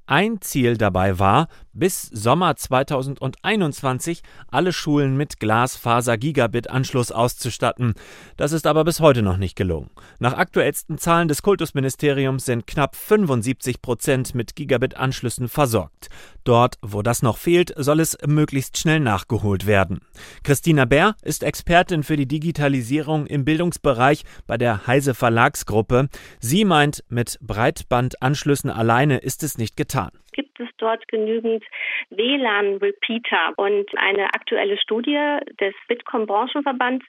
Ein 0.06 0.42
Ziel 0.42 0.76
dabei 0.76 1.18
war, 1.18 1.48
bis 1.72 2.02
Sommer 2.02 2.56
2021 2.56 4.20
alle 4.50 4.74
Schulen 4.74 5.16
mit 5.16 5.40
Glasfaser-Gigabit-Anschluss 5.40 7.10
auszustatten. 7.10 7.94
Das 8.36 8.52
ist 8.52 8.66
aber 8.66 8.84
bis 8.84 9.00
heute 9.00 9.22
noch 9.22 9.38
nicht 9.38 9.56
gelungen. 9.56 9.88
Nach 10.18 10.34
aktuellsten 10.34 10.98
Zahlen 10.98 11.28
des 11.28 11.40
Kultusministeriums 11.40 12.44
sind 12.44 12.66
knapp 12.66 12.96
75 12.96 13.80
Prozent 13.80 14.34
mit 14.34 14.54
Gigabit-Anschlüssen 14.54 15.48
versorgt. 15.48 16.10
Dort, 16.44 16.76
wo 16.82 17.00
das 17.00 17.22
noch 17.22 17.38
fehlt, 17.38 17.72
soll 17.74 18.00
es 18.00 18.18
möglichst 18.26 18.76
schnell 18.76 19.00
nachgeholt 19.00 19.66
werden. 19.66 20.00
Christina 20.42 20.84
Bär 20.84 21.16
ist 21.22 21.42
Expertin 21.42 22.02
für 22.02 22.16
die 22.16 22.28
Digitalisierung 22.28 23.26
im 23.26 23.46
Bildungsbereich 23.46 24.24
bei 24.46 24.58
der 24.58 24.86
Heise 24.86 25.14
Verlagsgruppe. 25.14 26.08
Sie 26.40 26.66
meint, 26.66 27.02
mit 27.08 27.38
Breitbandanschlüssen 27.40 28.68
alleine 28.68 29.16
ist 29.16 29.42
es 29.42 29.56
nicht 29.56 29.78
getan 29.78 29.93
gibt 30.34 30.60
es 30.60 30.68
dort 30.78 31.06
genügend 31.08 31.64
WLAN-Repeater. 32.10 33.54
Und 33.56 33.88
eine 33.96 34.26
aktuelle 34.34 34.76
Studie 34.78 35.38
des 35.60 35.74
Bitkom 35.88 36.26
Branchenverbands 36.26 37.04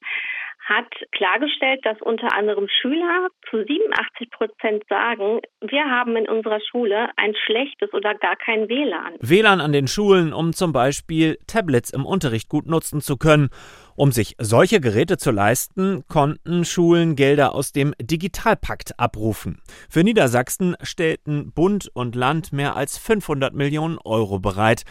hat 0.66 0.88
klargestellt, 1.12 1.86
dass 1.86 2.02
unter 2.02 2.36
anderem 2.36 2.68
Schüler 2.68 3.28
zu 3.50 3.64
87 3.64 4.32
Prozent 4.32 4.84
sagen, 4.90 5.42
wir 5.62 5.86
haben 5.86 6.16
in 6.16 6.28
unserer 6.28 6.60
Schule 6.60 7.10
ein 7.18 7.36
schlechtes 7.46 7.94
oder 7.94 8.16
gar 8.16 8.36
kein 8.36 8.68
WLAN. 8.68 9.14
WLAN 9.20 9.62
an 9.62 9.74
den 9.74 9.88
Schulen, 9.88 10.34
um 10.34 10.54
zum 10.54 10.74
Beispiel 10.74 11.38
Tablets 11.46 11.92
im 11.92 12.06
Unterricht 12.06 12.50
gut 12.50 12.66
nutzen 12.66 13.00
zu 13.00 13.16
können. 13.18 13.50
Um 13.98 14.12
sich 14.12 14.36
solche 14.40 14.82
Geräte 14.82 15.18
zu 15.18 15.32
leisten, 15.32 16.04
konnten 16.10 16.66
Schulen 16.66 17.16
Gelder 17.16 17.56
aus 17.56 17.72
dem 17.72 17.94
Digitalpakt 18.02 19.00
abrufen. 19.00 19.62
Für 19.90 20.04
Niedersachsen 20.04 20.76
stellten 20.82 21.54
Bund 21.54 21.90
und 21.94 22.14
Land 22.14 22.52
mehr 22.52 22.76
als 22.76 22.98
500 22.98 23.54
Millionen 23.54 23.98
Euro 23.98 24.40
bereit. 24.40 24.84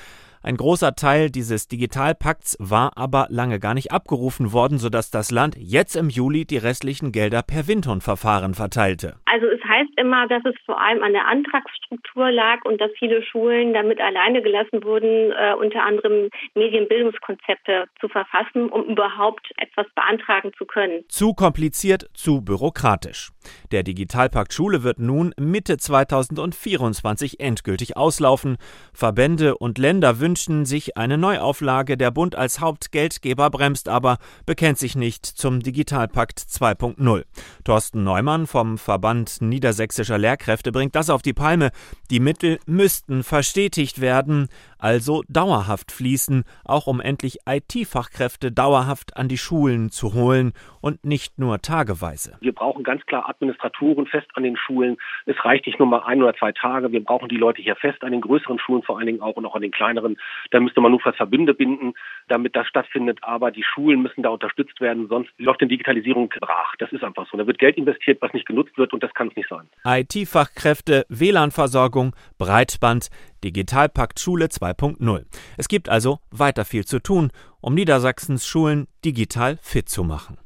Ein 0.47 0.59
großer 0.59 0.95
Teil 0.95 1.31
dieses 1.31 1.69
Digitalpakts 1.69 2.59
war 2.61 2.99
aber 2.99 3.29
lange 3.31 3.59
gar 3.59 3.73
nicht 3.73 3.93
abgerufen 3.93 4.53
worden, 4.53 4.77
sodass 4.77 5.11
das 5.11 5.31
Land 5.31 5.57
jetzt 5.57 5.97
im 5.97 6.11
Juli 6.11 6.45
die 6.45 6.59
restlichen 6.59 7.13
Gelder 7.13 7.41
per 7.43 7.67
Windhundverfahren 7.67 8.53
verteilte. 8.53 9.17
Also 9.25 9.47
es 9.47 9.65
heißt 9.65 9.93
immer, 9.97 10.29
dass 10.29 10.43
es 10.45 10.55
vor 10.67 10.79
allem 10.79 11.03
an 11.03 11.15
der 11.15 11.27
Antragsstruktur 11.29 12.31
lag 12.31 12.63
und 12.67 12.79
dass 12.79 12.91
viele 12.99 13.23
Schulen 13.23 13.73
damit 13.73 14.03
alleine 14.03 14.43
gelassen 14.43 14.85
wurden, 14.85 15.33
äh, 15.33 15.55
unter 15.59 15.83
anderem 15.83 16.29
Medienbildungskonzepte 16.55 17.87
zu 17.99 18.09
verfassen, 18.09 18.69
um 18.69 18.85
überhaupt 18.85 19.51
etwas 19.57 19.87
beantragen 19.95 20.53
zu 20.59 20.67
können. 20.67 21.05
Zu 21.09 21.33
kompliziert, 21.33 22.11
zu 22.13 22.43
bürokratisch. 22.43 23.31
Der 23.73 23.83
Digitalpakt 23.83 24.53
Schule 24.53 24.85
wird 24.85 24.99
nun 24.99 25.33
Mitte 25.41 25.79
2024 25.79 27.41
endgültig 27.41 27.97
auslaufen. 27.97 28.59
Verbände 28.93 29.57
und 29.57 29.79
Länder 29.79 30.21
wünschen 30.21 30.34
wünschen 30.35 30.65
sich 30.65 30.97
eine 30.97 31.17
Neuauflage. 31.17 31.97
Der 31.97 32.11
Bund 32.11 32.35
als 32.35 32.61
Hauptgeldgeber 32.61 33.51
bremst 33.51 33.89
aber, 33.89 34.17
bekennt 34.47 34.79
sich 34.79 34.97
nicht 34.97 35.25
zum 35.25 35.61
Digitalpakt 35.61 36.41
2.0. 36.41 37.23
Thorsten 37.63 38.03
Neumann 38.03 38.49
vom 38.49 38.77
Verband 38.77 39.41
Niedersächsischer 39.41 40.19
Lehrkräfte 40.19 40.73
bringt 40.73 40.97
das 40.97 41.09
auf 41.09 41.23
die 41.23 41.35
Palme. 41.35 41.71
Die 42.11 42.19
Mittel 42.19 42.59
müssten 42.67 43.23
verstetigt 43.23 44.01
werden 44.01 44.49
also 44.85 45.23
dauerhaft 45.31 45.91
fließen, 45.91 46.45
auch 46.63 46.87
um 46.87 47.01
endlich 47.01 47.39
IT-Fachkräfte 47.47 48.53
dauerhaft 48.53 49.17
an 49.17 49.29
die 49.29 49.39
Schulen 49.39 49.89
zu 49.89 50.13
holen 50.13 50.53
und 50.83 51.07
nicht 51.07 51.39
nur 51.39 51.63
tageweise. 51.63 52.37
Wir 52.43 52.53
brauchen 52.53 52.85
ganz 52.85 53.05
klar 53.07 53.27
Administratoren 53.31 54.05
fest 54.07 54.27
an 54.35 54.43
den 54.43 54.59
Schulen. 54.59 54.99
Es 55.25 55.43
reicht 55.43 55.67
nicht 55.67 55.79
nur 55.79 55.89
mal 55.89 56.03
ein 56.05 56.23
oder 56.23 56.35
zwei 56.35 56.53
Tage. 56.53 56.93
Wir 56.93 57.03
brauchen 57.03 57.31
die 57.31 57.39
Leute 57.39 57.63
hier 57.63 57.77
fest 57.77 58.05
an 58.05 58.13
den 58.13 58.21
größeren 58.21 58.59
Schulen 58.59 58.83
vor 58.83 58.99
allen 58.99 59.07
Dingen 59.07 59.23
auch 59.23 59.37
und 59.37 59.47
auch 59.47 59.55
an 59.55 59.63
den 59.63 59.71
kleineren. 59.71 60.19
Da 60.51 60.61
müsste 60.61 60.81
man 60.81 60.91
nur 60.91 61.01
was 61.05 61.17
Verbinde 61.17 61.55
binden, 61.55 61.95
damit 62.29 62.57
das 62.57 62.67
stattfindet. 62.67 63.19
Aber 63.23 63.51
die 63.51 63.63
Schulen 63.63 64.03
müssen 64.03 64.23
da 64.23 64.31
unterstützt 64.31 64.81
werden, 64.81 65.09
sonst 65.09 65.31
läuft 65.39 65.61
die 65.61 65.69
Digitalisierung 65.69 66.29
brach. 66.41 66.75
Das 66.79 66.93
ist 66.93 67.05
einfach 67.05 67.27
so. 67.31 67.37
Da 67.37 67.47
wird 67.47 67.59
Geld 67.59 67.77
investiert, 67.77 68.21
was 68.23 68.33
nicht 68.33 68.47
genutzt 68.47 68.77
wird 68.79 68.93
und 68.93 69.03
das 69.03 69.13
kann 69.15 69.29
es 69.29 69.37
nicht 69.37 69.49
sein. 69.49 69.69
IT-Fachkräfte, 69.85 71.07
WLAN-Versorgung, 71.09 72.15
Breitband, 72.39 73.09
Digitalpakt 73.43 74.21
Schule 74.21 74.47
2.0. 74.47 75.25
Es 75.59 75.69
gibt 75.69 75.89
also 75.89 76.19
weiter 76.31 76.65
viel 76.65 76.85
zu 76.85 77.01
tun, 77.01 77.31
um 77.61 77.75
Niedersachsens 77.75 78.47
Schulen 78.47 78.87
digital 79.05 79.59
fit 79.61 79.89
zu 79.89 80.05
machen. 80.05 80.39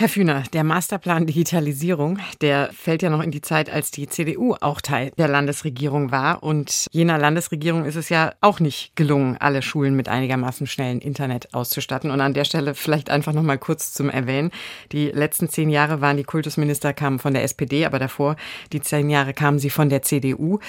Herr 0.00 0.08
Fühner, 0.08 0.44
der 0.52 0.62
Masterplan 0.62 1.26
Digitalisierung, 1.26 2.20
der 2.40 2.70
fällt 2.72 3.02
ja 3.02 3.10
noch 3.10 3.20
in 3.20 3.32
die 3.32 3.40
Zeit, 3.40 3.68
als 3.68 3.90
die 3.90 4.06
CDU 4.06 4.54
auch 4.60 4.80
Teil 4.80 5.10
der 5.18 5.26
Landesregierung 5.26 6.12
war. 6.12 6.44
Und 6.44 6.86
jener 6.92 7.18
Landesregierung 7.18 7.84
ist 7.84 7.96
es 7.96 8.08
ja 8.08 8.32
auch 8.40 8.60
nicht 8.60 8.94
gelungen, 8.94 9.36
alle 9.40 9.60
Schulen 9.60 9.96
mit 9.96 10.08
einigermaßen 10.08 10.68
schnellen 10.68 11.00
Internet 11.00 11.52
auszustatten. 11.52 12.12
Und 12.12 12.20
an 12.20 12.32
der 12.32 12.44
Stelle 12.44 12.76
vielleicht 12.76 13.10
einfach 13.10 13.32
noch 13.32 13.42
mal 13.42 13.58
kurz 13.58 13.92
zum 13.92 14.08
Erwähnen. 14.08 14.52
Die 14.92 15.08
letzten 15.08 15.48
zehn 15.48 15.68
Jahre 15.68 16.00
waren 16.00 16.16
die 16.16 16.22
Kultusminister 16.22 16.92
kamen 16.92 17.18
von 17.18 17.34
der 17.34 17.42
SPD, 17.42 17.84
aber 17.84 17.98
davor 17.98 18.36
die 18.72 18.80
zehn 18.80 19.10
Jahre 19.10 19.34
kamen 19.34 19.58
sie 19.58 19.68
von 19.68 19.88
der 19.88 20.02
CDU. 20.02 20.60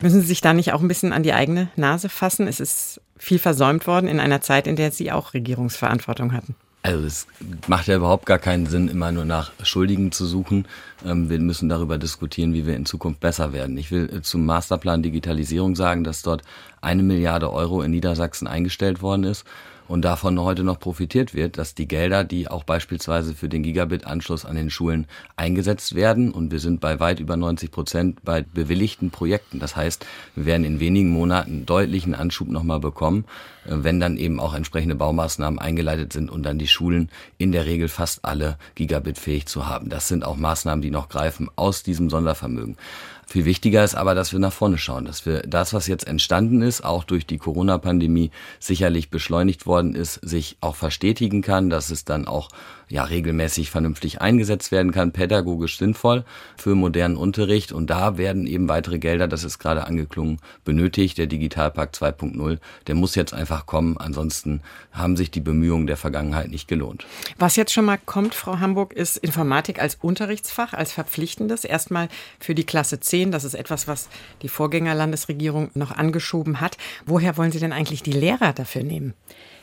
Müssen 0.00 0.20
Sie 0.20 0.28
sich 0.28 0.42
da 0.42 0.52
nicht 0.52 0.72
auch 0.72 0.80
ein 0.80 0.86
bisschen 0.86 1.12
an 1.12 1.24
die 1.24 1.32
eigene 1.32 1.70
Nase 1.74 2.08
fassen? 2.08 2.46
Es 2.46 2.60
ist 2.60 3.00
viel 3.18 3.40
versäumt 3.40 3.88
worden 3.88 4.06
in 4.06 4.20
einer 4.20 4.42
Zeit, 4.42 4.68
in 4.68 4.76
der 4.76 4.92
Sie 4.92 5.10
auch 5.10 5.34
Regierungsverantwortung 5.34 6.32
hatten. 6.32 6.54
Also 6.82 7.04
es 7.04 7.26
macht 7.66 7.88
ja 7.88 7.96
überhaupt 7.96 8.24
gar 8.24 8.38
keinen 8.38 8.66
Sinn, 8.66 8.88
immer 8.88 9.12
nur 9.12 9.26
nach 9.26 9.52
Schuldigen 9.62 10.12
zu 10.12 10.24
suchen. 10.24 10.66
Ähm, 11.04 11.28
wir 11.28 11.38
müssen 11.38 11.68
darüber 11.68 11.98
diskutieren, 11.98 12.54
wie 12.54 12.66
wir 12.66 12.74
in 12.74 12.86
Zukunft 12.86 13.20
besser 13.20 13.52
werden. 13.52 13.76
Ich 13.76 13.90
will 13.90 14.08
äh, 14.10 14.22
zum 14.22 14.46
Masterplan 14.46 15.02
Digitalisierung 15.02 15.76
sagen, 15.76 16.04
dass 16.04 16.22
dort 16.22 16.42
eine 16.80 17.02
Milliarde 17.02 17.52
Euro 17.52 17.82
in 17.82 17.90
Niedersachsen 17.90 18.46
eingestellt 18.46 19.02
worden 19.02 19.24
ist 19.24 19.44
und 19.90 20.02
davon 20.02 20.38
heute 20.40 20.62
noch 20.62 20.78
profitiert 20.78 21.34
wird, 21.34 21.58
dass 21.58 21.74
die 21.74 21.88
Gelder, 21.88 22.22
die 22.22 22.46
auch 22.46 22.62
beispielsweise 22.62 23.34
für 23.34 23.48
den 23.48 23.64
Gigabit-Anschluss 23.64 24.44
an 24.44 24.54
den 24.54 24.70
Schulen 24.70 25.08
eingesetzt 25.34 25.96
werden, 25.96 26.30
und 26.30 26.52
wir 26.52 26.60
sind 26.60 26.80
bei 26.80 27.00
weit 27.00 27.18
über 27.18 27.36
90 27.36 27.72
Prozent 27.72 28.22
bei 28.22 28.42
bewilligten 28.42 29.10
Projekten. 29.10 29.58
Das 29.58 29.74
heißt, 29.74 30.06
wir 30.36 30.46
werden 30.46 30.62
in 30.62 30.78
wenigen 30.78 31.10
Monaten 31.10 31.66
deutlichen 31.66 32.14
Anschub 32.14 32.46
nochmal 32.46 32.78
bekommen, 32.78 33.24
äh, 33.64 33.70
wenn 33.70 33.98
dann 33.98 34.16
eben 34.16 34.38
auch 34.38 34.54
entsprechende 34.54 34.94
Baumaßnahmen 34.94 35.58
eingeleitet 35.58 36.12
sind 36.12 36.30
und 36.30 36.44
dann 36.44 36.60
die 36.60 36.68
Schulen 36.68 37.10
in 37.36 37.50
der 37.50 37.66
Regel 37.66 37.88
fast 37.88 38.24
alle 38.24 38.58
Gigabit-fähig 38.76 39.46
zu 39.46 39.66
haben. 39.66 39.88
Das 39.88 40.06
sind 40.06 40.24
auch 40.24 40.36
Maßnahmen, 40.36 40.82
die 40.82 40.92
noch 40.92 41.08
greifen 41.08 41.50
aus 41.56 41.82
diesem 41.82 42.10
Sondervermögen. 42.10 42.76
Viel 43.30 43.44
wichtiger 43.44 43.84
ist 43.84 43.94
aber, 43.94 44.16
dass 44.16 44.32
wir 44.32 44.40
nach 44.40 44.52
vorne 44.52 44.76
schauen, 44.76 45.04
dass 45.04 45.24
wir 45.24 45.42
das, 45.42 45.72
was 45.72 45.86
jetzt 45.86 46.08
entstanden 46.08 46.62
ist, 46.62 46.84
auch 46.84 47.04
durch 47.04 47.26
die 47.26 47.38
Corona-Pandemie 47.38 48.32
sicherlich 48.58 49.08
beschleunigt 49.08 49.66
worden 49.66 49.94
ist, 49.94 50.14
sich 50.14 50.56
auch 50.60 50.74
verstetigen 50.74 51.40
kann, 51.40 51.70
dass 51.70 51.90
es 51.90 52.04
dann 52.04 52.26
auch 52.26 52.48
ja 52.90 53.04
regelmäßig 53.04 53.70
vernünftig 53.70 54.20
eingesetzt 54.20 54.72
werden 54.72 54.92
kann, 54.92 55.12
pädagogisch 55.12 55.78
sinnvoll 55.78 56.24
für 56.56 56.74
modernen 56.74 57.16
Unterricht. 57.16 57.72
Und 57.72 57.88
da 57.88 58.18
werden 58.18 58.46
eben 58.46 58.68
weitere 58.68 58.98
Gelder, 58.98 59.28
das 59.28 59.44
ist 59.44 59.58
gerade 59.58 59.86
angeklungen, 59.86 60.38
benötigt. 60.64 61.16
Der 61.16 61.26
Digitalpakt 61.26 61.96
2.0, 61.96 62.58
der 62.86 62.94
muss 62.94 63.14
jetzt 63.14 63.32
einfach 63.32 63.66
kommen. 63.66 63.96
Ansonsten 63.96 64.60
haben 64.92 65.16
sich 65.16 65.30
die 65.30 65.40
Bemühungen 65.40 65.86
der 65.86 65.96
Vergangenheit 65.96 66.50
nicht 66.50 66.66
gelohnt. 66.66 67.06
Was 67.38 67.56
jetzt 67.56 67.72
schon 67.72 67.84
mal 67.84 67.98
kommt, 67.98 68.34
Frau 68.34 68.58
Hamburg, 68.58 68.92
ist 68.92 69.16
Informatik 69.18 69.80
als 69.80 69.94
Unterrichtsfach, 69.94 70.74
als 70.74 70.92
verpflichtendes. 70.92 71.64
Erstmal 71.64 72.08
für 72.40 72.56
die 72.56 72.64
Klasse 72.64 72.98
10. 72.98 73.30
Das 73.30 73.44
ist 73.44 73.54
etwas, 73.54 73.86
was 73.86 74.08
die 74.42 74.48
Vorgängerlandesregierung 74.48 75.70
noch 75.74 75.92
angeschoben 75.92 76.60
hat. 76.60 76.76
Woher 77.06 77.36
wollen 77.36 77.52
Sie 77.52 77.60
denn 77.60 77.72
eigentlich 77.72 78.02
die 78.02 78.12
Lehrer 78.12 78.52
dafür 78.52 78.82
nehmen? 78.82 79.14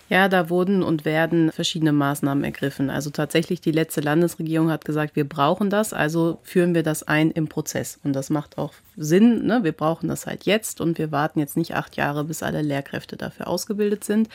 Ja, 0.10 0.30
da 0.30 0.50
wurden 0.50 0.84
und 0.84 1.04
werden 1.04 1.52
verschiedene 1.52 1.92
Maßnahmen 1.92 2.46
ergriffen. 2.46 2.90
Also 2.90 3.10
tatsächlich 3.10 3.60
die 3.60 3.72
letzte 3.72 4.00
Landesregierung 4.00 4.72
hat 4.72 4.86
gesagt, 4.86 5.18
wir 5.18 5.28
brauchen 5.28 5.70
das, 5.70 5.92
also 5.92 6.40
führen 6.44 6.74
wir 6.74 6.84
das 6.84 7.04
ein 7.04 7.30
im 7.32 7.50
Prozess. 7.50 8.00
Und 8.04 8.14
das 8.14 8.30
macht 8.30 8.58
auch 8.58 8.74
Sinn. 8.96 9.46
Ne? 9.46 9.64
Wir 9.64 9.74
brauchen 9.74 10.08
das 10.08 10.26
halt 10.26 10.46
jetzt 10.46 10.80
und 10.80 10.98
wir 10.98 11.12
warten 11.12 11.40
jetzt 11.40 11.58
nicht 11.58 11.76
acht 11.76 11.98
Jahre, 11.98 12.24
bis 12.24 12.42
alle 12.42 12.62
Lehrkräfte 12.62 13.18
dafür 13.18 13.48
ausgebildet 13.48 14.06
sind. 14.06 14.30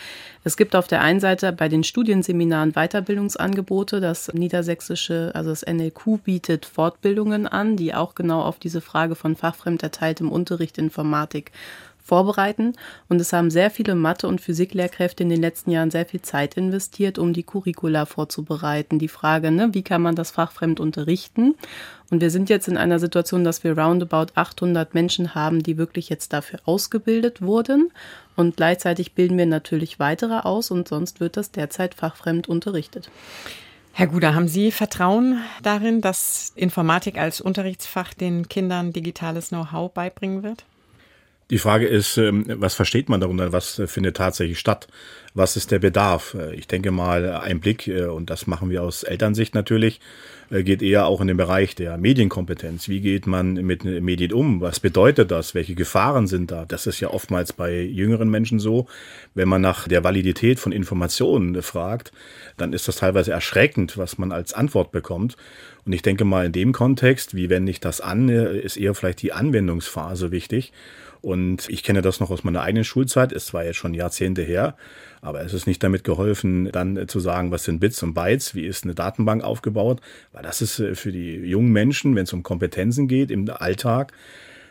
Es 0.45 0.59
gibt 0.59 0.77
auf 0.77 0.89
der 0.89 1.01
einen 1.01 1.21
Seite 1.21 1.53
bei 1.53 1.71
den 1.71 1.85
Studienseminaren 1.85 2.73
Weiterbildungsangebote. 2.73 4.01
Das 4.01 4.33
niedersächsische, 4.35 5.31
also 5.35 5.51
das 5.51 5.65
NLQ 5.67 6.23
bietet 6.23 6.67
Fortbildungen 6.67 7.47
an, 7.47 7.77
die 7.77 7.95
auch 7.95 8.15
genau 8.15 8.43
auf 8.43 8.59
diese 8.59 8.83
Frage 8.83 9.15
von 9.15 9.37
fachfremd 9.37 9.83
erteiltem 9.83 10.31
Unterricht 10.31 10.77
Informatik 10.77 11.51
vorbereiten. 12.03 12.75
Und 13.09 13.21
es 13.21 13.33
haben 13.33 13.51
sehr 13.51 13.71
viele 13.71 13.95
Mathe- 13.95 14.29
und 14.29 14.41
Physiklehrkräfte 14.41 15.23
in 15.23 15.29
den 15.29 15.41
letzten 15.41 15.71
Jahren 15.71 15.91
sehr 15.91 16.07
viel 16.07 16.23
Zeit 16.23 16.57
investiert, 16.57 17.19
um 17.19 17.33
die 17.33 17.43
Curricula 17.43 18.07
vorzubereiten. 18.07 18.99
Die 18.99 19.09
Frage, 19.09 19.51
ne, 19.51 19.71
wie 19.73 19.83
kann 19.83 20.03
man 20.03 20.15
das 20.15 20.31
fachfremd 20.31 20.81
unterrichten? 20.81 21.55
Und 22.11 22.21
wir 22.21 22.31
sind 22.31 22.51
jetzt 22.51 22.69
in 22.69 22.77
einer 22.77 22.99
Situation, 22.99 23.43
dass 23.43 23.65
wir 23.65 23.79
roundabout 23.79 24.33
800 24.35 24.93
Menschen 24.93 25.35
haben, 25.35 25.63
die 25.63 25.79
wirklich 25.79 26.11
jetzt 26.11 26.33
dafür 26.35 26.59
ausgebildet 26.67 27.41
wurden. 27.41 27.91
Und 28.37 28.57
gleichzeitig 28.57 29.15
bilden 29.15 29.39
wir 29.39 29.47
natürlich 29.47 29.99
weitere 29.99 30.41
aus 30.41 30.71
und 30.71 30.89
sonst 30.89 31.21
wird 31.21 31.37
das 31.37 31.53
derzeit 31.53 31.95
fachfremd 31.95 32.49
unterrichtet. 32.49 33.11
Herr 33.95 34.07
Guder, 34.07 34.35
haben 34.35 34.49
Sie 34.49 34.73
Vertrauen 34.73 35.43
darin, 35.63 36.01
dass 36.01 36.53
Informatik 36.57 37.19
als 37.19 37.43
Unterrichtsfach 37.43 38.15
den 38.15 38.49
Kindern 38.49 38.93
digitales 38.93 39.49
Know-how 39.49 39.93
beibringen 39.93 40.43
wird? 40.43 40.65
Die 41.51 41.59
Frage 41.59 41.87
ist, 41.87 42.17
ähm, 42.17 42.45
was 42.49 42.75
versteht 42.75 43.09
man 43.09 43.21
darunter? 43.21 43.53
Was 43.53 43.79
äh, 43.79 43.87
findet 43.87 44.17
tatsächlich 44.17 44.59
statt? 44.59 44.89
Was 45.35 45.57
ist 45.57 45.71
der 45.71 45.81
Bedarf? 45.81 46.35
Äh, 46.35 46.55
ich 46.55 46.67
denke 46.67 46.91
mal, 46.91 47.31
ein 47.37 47.61
Blick, 47.61 47.89
äh, 47.89 48.07
und 48.07 48.31
das 48.31 48.47
machen 48.47 48.71
wir 48.71 48.83
aus 48.83 49.03
Elternsicht 49.03 49.55
natürlich, 49.55 50.01
geht 50.51 50.83
eher 50.83 51.07
auch 51.07 51.23
in 51.23 51.29
den 51.29 51.39
Bereich 51.39 51.75
der 51.75 51.97
Medienkompetenz. 51.97 52.87
Wie 52.87 53.01
geht 53.01 53.27
man 53.27 53.55
mit 53.55 53.85
Medien 53.85 54.35
um? 54.35 54.61
Was 54.61 54.81
bedeutet 54.81 55.31
das? 55.31 55.55
Welche 55.55 55.75
Gefahren 55.75 56.27
sind 56.27 56.51
da? 56.51 56.67
Das 56.67 56.87
ist 56.87 57.01
ja 57.01 57.09
oftmals 57.09 57.55
bei 57.55 57.81
jüngeren 57.81 58.29
Menschen 58.29 58.59
so. 58.59 58.87
Wenn 59.35 59.49
man 59.49 59.63
nach 59.63 59.89
der 59.89 60.05
Validität 60.05 60.61
von 60.61 60.71
Informationen 60.71 61.63
fragt, 61.63 62.13
dann 62.59 62.75
ist 62.75 62.87
das 62.87 62.97
teilweise 62.97 63.33
erschreckend, 63.33 63.97
was 63.97 64.19
man 64.19 64.31
als 64.31 64.53
Antwort 64.53 64.93
bekommt. 64.93 65.39
Und 65.87 65.95
ich 65.95 66.03
denke 66.03 66.27
mal, 66.27 66.45
in 66.45 66.53
dem 66.53 66.73
Kontext, 66.73 67.35
wie 67.35 67.49
wende 67.49 67.71
ich 67.71 67.81
das 67.81 68.03
an, 68.03 68.29
ist 68.29 68.77
eher 68.77 68.95
vielleicht 68.95 69.23
die 69.23 69.33
Anwendungsphase 69.33 70.33
wichtig. 70.33 70.75
Und 71.23 71.69
ich 71.69 71.85
kenne 71.85 72.03
das 72.03 72.19
noch 72.19 72.31
aus 72.31 72.43
meiner 72.43 72.63
eigenen 72.63 72.85
Schulzeit, 72.85 73.31
ist 73.31 73.47
zwar 73.47 73.65
jetzt 73.65 73.77
schon 73.77 73.95
Jahrzehnte 73.95 74.43
her, 74.43 74.75
aber 75.21 75.43
es 75.43 75.55
ist 75.55 75.69
nicht 75.69 75.83
damit 75.83 76.03
geholfen, 76.03 76.71
dann 76.73 77.07
zu 77.07 77.21
sagen, 77.21 77.53
was 77.53 77.63
sind 77.63 77.79
Bits 77.79 78.03
und 78.03 78.13
Bytes, 78.13 78.57
wie 78.57 78.67
ist 78.67 78.83
eine 78.83 78.95
Datenbank 78.95 79.45
aufgebaut, 79.45 80.01
weil 80.33 80.43
das 80.43 80.61
ist 80.61 80.81
äh, 80.81 80.97
für 80.97 81.13
die 81.13 81.35
jungen 81.37 81.71
Menschen, 81.71 82.17
wenn 82.17 82.25
es 82.25 82.33
um 82.33 82.43
Kompetenzen 82.43 83.07
geht 83.07 83.31
im 83.31 83.49
Alltag, 83.49 84.13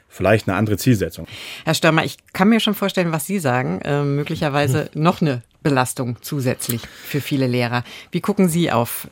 vielleicht 0.10 0.50
eine 0.50 0.58
andere 0.58 0.76
Zielsetzung. 0.76 1.26
Herr 1.64 1.74
Stürmer, 1.74 2.04
ich 2.04 2.18
kann 2.34 2.50
mir 2.50 2.60
schon 2.60 2.76
vorstellen, 2.76 3.14
was 3.14 3.26
Sie 3.26 3.40
sagen, 3.40 3.80
äh, 3.86 4.04
möglicherweise 4.04 4.90
noch 4.94 5.22
eine 5.22 5.44
Belastung 5.64 6.18
zusätzlich 6.22 6.82
für 6.82 7.22
viele 7.22 7.48
Lehrer. 7.48 7.86
Wie 8.12 8.20
gucken 8.20 8.50
Sie 8.50 8.72
auf 8.72 9.08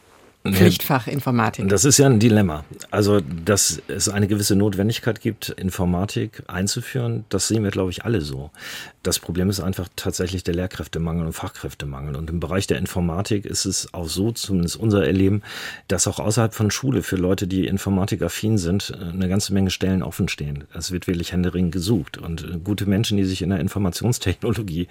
Pflichtfach 0.48 1.08
Informatik. 1.08 1.68
Das 1.68 1.84
ist 1.84 1.98
ja 1.98 2.06
ein 2.06 2.20
Dilemma. 2.20 2.64
Also, 2.92 3.20
dass 3.20 3.82
es 3.90 4.08
eine 4.08 4.28
gewisse 4.28 4.56
Notwendigkeit 4.56 5.20
gibt, 5.20 5.50
Informatik 5.50 6.44
einzuführen, 6.48 7.26
das 7.28 7.50
sehen 7.50 7.64
wir, 7.64 7.72
glaube 7.72 7.92
ich, 7.92 8.06
alle 8.06 8.22
so. 8.22 8.50
Das 9.04 9.20
Problem 9.20 9.50
ist 9.50 9.60
einfach 9.60 9.90
tatsächlich 9.98 10.46
der 10.46 10.56
Lehrkräftemangel 10.56 11.26
und 11.26 11.34
Fachkräftemangel. 11.34 12.16
Und 12.16 12.30
im 12.30 12.40
Bereich 12.40 12.68
der 12.68 12.78
Informatik 12.78 13.46
ist 13.46 13.66
es 13.66 13.94
auch 13.94 14.08
so, 14.08 14.32
zumindest 14.32 14.78
unser 14.78 15.06
Erleben, 15.06 15.42
dass 15.90 16.08
auch 16.08 16.20
außerhalb 16.20 16.54
von 16.54 16.72
Schule 16.72 17.04
für 17.04 17.18
Leute, 17.18 17.46
die 17.46 17.68
informatikaffin 17.68 18.58
sind, 18.58 18.98
eine 18.98 19.28
ganze 19.28 19.54
Menge 19.54 19.72
Stellen 19.72 20.04
offen 20.04 20.30
stehen. 20.30 20.64
Es 20.74 20.92
wird 20.92 21.08
wirklich 21.08 21.34
händeringend 21.34 21.74
gesucht. 21.74 22.18
Und 22.18 22.44
äh, 22.44 22.58
gute 22.64 22.86
Menschen, 22.86 23.18
die 23.18 23.26
sich 23.26 23.42
in 23.42 23.50
der 23.50 23.60
Informationstechnologie 23.60 24.88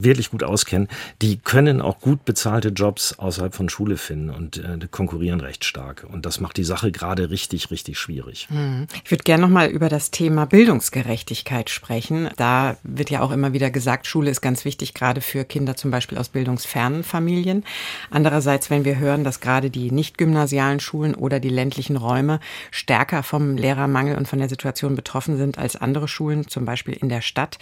wirklich 0.00 0.30
gut 0.30 0.42
auskennen, 0.42 0.88
die 1.22 1.36
können 1.36 1.80
auch 1.80 2.00
gut 2.00 2.24
bezahlte 2.24 2.70
Jobs 2.70 3.18
außerhalb 3.18 3.54
von 3.54 3.68
Schule 3.68 3.96
finden. 3.96 4.30
Und 4.30 4.58
äh, 4.58 4.88
konkurrieren 4.98 5.40
recht 5.40 5.64
stark. 5.64 6.04
Und 6.10 6.26
das 6.26 6.40
macht 6.40 6.56
die 6.56 6.64
Sache 6.64 6.90
gerade 6.90 7.30
richtig, 7.30 7.70
richtig 7.70 8.00
schwierig. 8.00 8.48
Hm. 8.50 8.88
Ich 9.04 9.12
würde 9.12 9.22
gerne 9.22 9.42
noch 9.42 9.48
mal 9.48 9.68
über 9.68 9.88
das 9.88 10.10
Thema 10.10 10.44
Bildungsgerechtigkeit 10.44 11.70
sprechen. 11.70 12.28
Da 12.36 12.78
wird 12.82 13.08
ja 13.08 13.20
auch 13.20 13.30
immer 13.30 13.52
wieder 13.52 13.70
gesagt, 13.70 14.08
Schule 14.08 14.28
ist 14.28 14.40
ganz 14.40 14.64
wichtig, 14.64 14.94
gerade 14.94 15.20
für 15.20 15.44
Kinder 15.44 15.76
zum 15.76 15.92
Beispiel 15.92 16.18
aus 16.18 16.30
bildungsfernen 16.30 17.04
Familien. 17.04 17.62
Andererseits, 18.10 18.70
wenn 18.70 18.84
wir 18.84 18.98
hören, 18.98 19.22
dass 19.22 19.38
gerade 19.38 19.70
die 19.70 19.92
nicht 19.92 20.18
gymnasialen 20.18 20.80
Schulen 20.80 21.14
oder 21.14 21.38
die 21.38 21.48
ländlichen 21.48 21.96
Räume 21.96 22.40
stärker 22.72 23.22
vom 23.22 23.56
Lehrermangel 23.56 24.18
und 24.18 24.26
von 24.26 24.40
der 24.40 24.48
Situation 24.48 24.96
betroffen 24.96 25.36
sind 25.36 25.58
als 25.58 25.76
andere 25.76 26.08
Schulen, 26.08 26.48
zum 26.48 26.64
Beispiel 26.64 26.94
in 26.94 27.08
der 27.08 27.20
Stadt. 27.20 27.58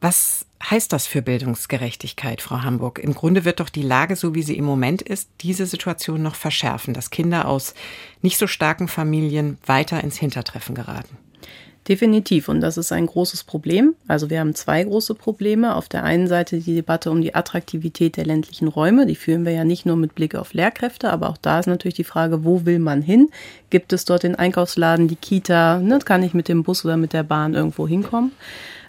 Was 0.00 0.46
heißt 0.70 0.92
das 0.92 1.06
für 1.06 1.22
Bildungsgerechtigkeit, 1.22 2.40
Frau 2.40 2.62
Hamburg? 2.62 2.98
Im 2.98 3.14
Grunde 3.14 3.44
wird 3.44 3.60
doch 3.60 3.68
die 3.68 3.82
Lage, 3.82 4.16
so 4.16 4.34
wie 4.34 4.42
sie 4.42 4.56
im 4.56 4.64
Moment 4.64 5.02
ist, 5.02 5.28
diese 5.40 5.66
Situation 5.66 6.22
noch 6.22 6.34
verschärfen, 6.34 6.94
dass 6.94 7.10
Kinder 7.10 7.46
aus 7.48 7.74
nicht 8.22 8.38
so 8.38 8.46
starken 8.46 8.88
Familien 8.88 9.58
weiter 9.66 10.02
ins 10.02 10.16
Hintertreffen 10.16 10.74
geraten. 10.74 11.18
Definitiv. 11.88 12.48
Und 12.48 12.62
das 12.62 12.78
ist 12.78 12.92
ein 12.92 13.04
großes 13.04 13.44
Problem. 13.44 13.94
Also 14.08 14.30
wir 14.30 14.40
haben 14.40 14.54
zwei 14.54 14.82
große 14.82 15.14
Probleme. 15.14 15.76
Auf 15.76 15.88
der 15.88 16.02
einen 16.02 16.28
Seite 16.28 16.58
die 16.58 16.74
Debatte 16.74 17.10
um 17.10 17.20
die 17.20 17.34
Attraktivität 17.34 18.16
der 18.16 18.24
ländlichen 18.24 18.68
Räume. 18.68 19.04
Die 19.04 19.16
führen 19.16 19.44
wir 19.44 19.52
ja 19.52 19.64
nicht 19.64 19.84
nur 19.84 19.96
mit 19.96 20.14
Blick 20.14 20.34
auf 20.34 20.54
Lehrkräfte, 20.54 21.10
aber 21.10 21.28
auch 21.28 21.36
da 21.36 21.58
ist 21.58 21.66
natürlich 21.66 21.96
die 21.96 22.04
Frage, 22.04 22.44
wo 22.44 22.64
will 22.64 22.78
man 22.78 23.02
hin? 23.02 23.28
Gibt 23.68 23.92
es 23.92 24.06
dort 24.06 24.22
den 24.22 24.34
Einkaufsladen, 24.34 25.08
die 25.08 25.16
Kita? 25.16 25.78
Ne? 25.78 25.98
Kann 25.98 26.22
ich 26.22 26.32
mit 26.32 26.48
dem 26.48 26.62
Bus 26.62 26.86
oder 26.86 26.96
mit 26.96 27.12
der 27.12 27.22
Bahn 27.22 27.52
irgendwo 27.52 27.86
hinkommen? 27.86 28.32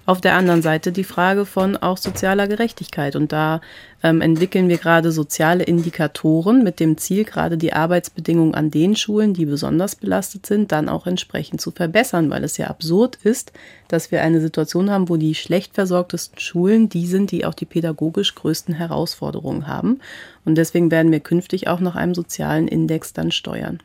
Auf 0.08 0.22
der 0.22 0.36
anderen 0.36 0.62
Seite 0.62 0.92
die 0.92 1.04
Frage 1.04 1.46
von 1.46 1.78
auch 1.78 1.98
sozialer 1.98 2.48
Gerechtigkeit. 2.48 3.16
Und 3.16 3.32
da 3.32 3.60
ähm, 4.04 4.22
entwickeln 4.22 4.70
wir 4.70 4.78
gerade 4.78 5.12
soziale 5.12 5.64
Indikatoren 5.64 6.64
mit 6.64 6.80
dem 6.80 6.98
Ziel, 6.98 7.24
gerade 7.24 7.58
die 7.58 7.74
Arbeitsbedingungen 7.74 8.54
an 8.54 8.70
den 8.70 8.96
Schulen, 8.96 9.34
die 9.34 9.46
besonders 9.46 9.96
belastet 9.96 10.46
sind, 10.46 10.72
dann 10.72 10.90
auch 10.90 11.08
entsprechend 11.08 11.60
zu 11.60 11.72
verbessern, 11.72 12.30
weil 12.30 12.44
es 12.44 12.58
ja 12.58 12.68
absurd 12.68 13.18
ist, 13.24 13.52
dass 13.88 14.12
wir 14.12 14.22
eine 14.22 14.42
Situation 14.42 14.92
haben, 14.92 15.10
wo 15.10 15.18
die 15.18 15.34
schlecht 15.34 15.74
versorgtesten 15.74 16.40
Schulen 16.40 16.88
die 16.88 17.08
sind, 17.08 17.32
die 17.32 17.44
auch 17.44 17.56
die 17.56 17.66
pädagogisch 17.66 18.36
größten 18.36 18.76
Herausforderungen 18.76 19.66
haben. 19.66 20.02
Und 20.46 20.56
deswegen 20.56 20.92
werden 20.92 21.12
wir 21.12 21.20
künftig 21.20 21.68
auch 21.68 21.80
nach 21.80 21.96
einem 21.96 22.14
sozialen 22.14 22.68
Index 22.68 23.14
dann 23.14 23.32
steuern. 23.32 23.82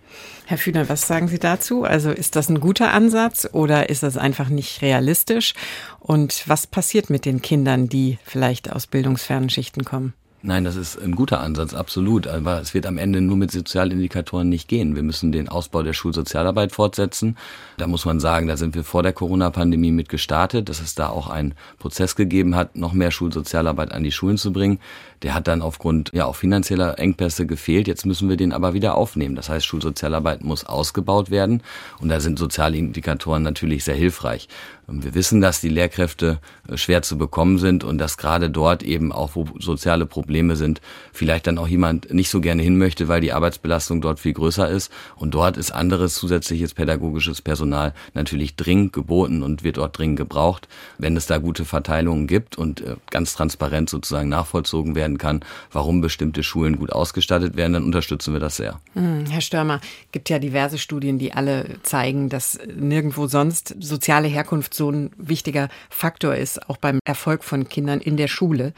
Herr 0.46 0.58
Fühner, 0.58 0.88
was 0.88 1.06
sagen 1.06 1.28
Sie 1.28 1.38
dazu? 1.38 1.84
Also 1.84 2.10
ist 2.10 2.36
das 2.36 2.48
ein 2.48 2.60
guter 2.60 2.92
Ansatz 2.92 3.48
oder 3.52 3.88
ist 3.88 4.02
das 4.02 4.16
einfach 4.16 4.50
nicht 4.50 4.82
realistisch? 4.82 5.54
Und 5.98 6.44
was 6.46 6.66
passiert 6.66 7.08
mit 7.10 7.24
den 7.24 7.40
Kindern, 7.40 7.88
die 7.88 8.18
vielleicht 8.24 8.70
aus 8.70 8.86
bildungsfernen 8.86 9.50
Schichten 9.50 9.84
kommen? 9.84 10.12
Nein, 10.42 10.64
das 10.64 10.76
ist 10.76 10.98
ein 10.98 11.16
guter 11.16 11.40
Ansatz, 11.40 11.74
absolut. 11.74 12.26
Aber 12.26 12.62
es 12.62 12.72
wird 12.72 12.86
am 12.86 12.96
Ende 12.96 13.20
nur 13.20 13.36
mit 13.36 13.50
Sozialindikatoren 13.50 14.48
nicht 14.48 14.68
gehen. 14.68 14.96
Wir 14.96 15.02
müssen 15.02 15.32
den 15.32 15.50
Ausbau 15.50 15.82
der 15.82 15.92
Schulsozialarbeit 15.92 16.72
fortsetzen. 16.72 17.36
Da 17.76 17.86
muss 17.86 18.06
man 18.06 18.20
sagen, 18.20 18.46
da 18.46 18.56
sind 18.56 18.74
wir 18.74 18.82
vor 18.82 19.02
der 19.02 19.12
Corona-Pandemie 19.12 19.90
mit 19.90 20.08
gestartet, 20.08 20.70
dass 20.70 20.80
es 20.80 20.94
da 20.94 21.10
auch 21.10 21.28
einen 21.28 21.54
Prozess 21.78 22.16
gegeben 22.16 22.56
hat, 22.56 22.74
noch 22.74 22.94
mehr 22.94 23.10
Schulsozialarbeit 23.10 23.92
an 23.92 24.02
die 24.02 24.12
Schulen 24.12 24.38
zu 24.38 24.50
bringen. 24.50 24.80
Der 25.22 25.34
hat 25.34 25.46
dann 25.46 25.60
aufgrund 25.60 26.10
ja 26.14 26.24
auch 26.24 26.36
finanzieller 26.36 26.98
Engpässe 26.98 27.44
gefehlt. 27.44 27.86
Jetzt 27.86 28.06
müssen 28.06 28.30
wir 28.30 28.38
den 28.38 28.54
aber 28.54 28.72
wieder 28.72 28.94
aufnehmen. 28.96 29.34
Das 29.34 29.50
heißt, 29.50 29.66
Schulsozialarbeit 29.66 30.42
muss 30.42 30.64
ausgebaut 30.64 31.30
werden. 31.30 31.62
Und 32.00 32.08
da 32.08 32.18
sind 32.18 32.38
Sozialindikatoren 32.38 33.42
natürlich 33.42 33.84
sehr 33.84 33.94
hilfreich. 33.94 34.48
Wir 34.92 35.14
wissen, 35.14 35.40
dass 35.40 35.60
die 35.60 35.68
Lehrkräfte 35.68 36.38
äh, 36.68 36.76
schwer 36.76 37.02
zu 37.02 37.16
bekommen 37.16 37.58
sind 37.58 37.84
und 37.84 37.98
dass 37.98 38.16
gerade 38.16 38.50
dort 38.50 38.82
eben 38.82 39.12
auch, 39.12 39.30
wo 39.34 39.46
soziale 39.58 40.06
Probleme 40.06 40.56
sind, 40.56 40.80
vielleicht 41.12 41.46
dann 41.46 41.58
auch 41.58 41.68
jemand 41.68 42.12
nicht 42.12 42.30
so 42.30 42.40
gerne 42.40 42.62
hin 42.62 42.78
möchte, 42.78 43.08
weil 43.08 43.20
die 43.20 43.32
Arbeitsbelastung 43.32 44.00
dort 44.00 44.20
viel 44.20 44.32
größer 44.32 44.68
ist. 44.68 44.90
Und 45.16 45.34
dort 45.34 45.56
ist 45.56 45.70
anderes 45.70 46.14
zusätzliches 46.14 46.74
pädagogisches 46.74 47.40
Personal 47.42 47.94
natürlich 48.14 48.56
dringend 48.56 48.92
geboten 48.92 49.42
und 49.42 49.62
wird 49.62 49.76
dort 49.76 49.96
dringend 49.96 50.16
gebraucht. 50.16 50.68
Wenn 50.98 51.16
es 51.16 51.26
da 51.26 51.38
gute 51.38 51.64
Verteilungen 51.64 52.26
gibt 52.26 52.58
und 52.58 52.80
äh, 52.80 52.96
ganz 53.10 53.34
transparent 53.34 53.90
sozusagen 53.90 54.28
nachvollzogen 54.28 54.94
werden 54.94 55.18
kann, 55.18 55.40
warum 55.72 56.00
bestimmte 56.00 56.42
Schulen 56.42 56.78
gut 56.78 56.92
ausgestattet 56.92 57.56
werden, 57.56 57.74
dann 57.74 57.84
unterstützen 57.84 58.32
wir 58.32 58.40
das 58.40 58.56
sehr. 58.56 58.80
Hm, 58.94 59.26
Herr 59.26 59.40
Störmer, 59.40 59.80
gibt 60.12 60.30
ja 60.30 60.38
diverse 60.38 60.78
Studien, 60.78 61.18
die 61.18 61.32
alle 61.32 61.76
zeigen, 61.82 62.28
dass 62.28 62.58
nirgendwo 62.74 63.26
sonst 63.26 63.76
soziale 63.78 64.28
Herkunft 64.28 64.74
so 64.80 64.90
ein 64.90 65.10
wichtiger 65.18 65.68
Faktor 65.90 66.34
ist, 66.34 66.70
auch 66.70 66.78
beim 66.78 67.00
Erfolg 67.04 67.44
von 67.44 67.68
Kindern 67.68 68.00
in 68.00 68.16
der 68.16 68.28
Schule. 68.28 68.72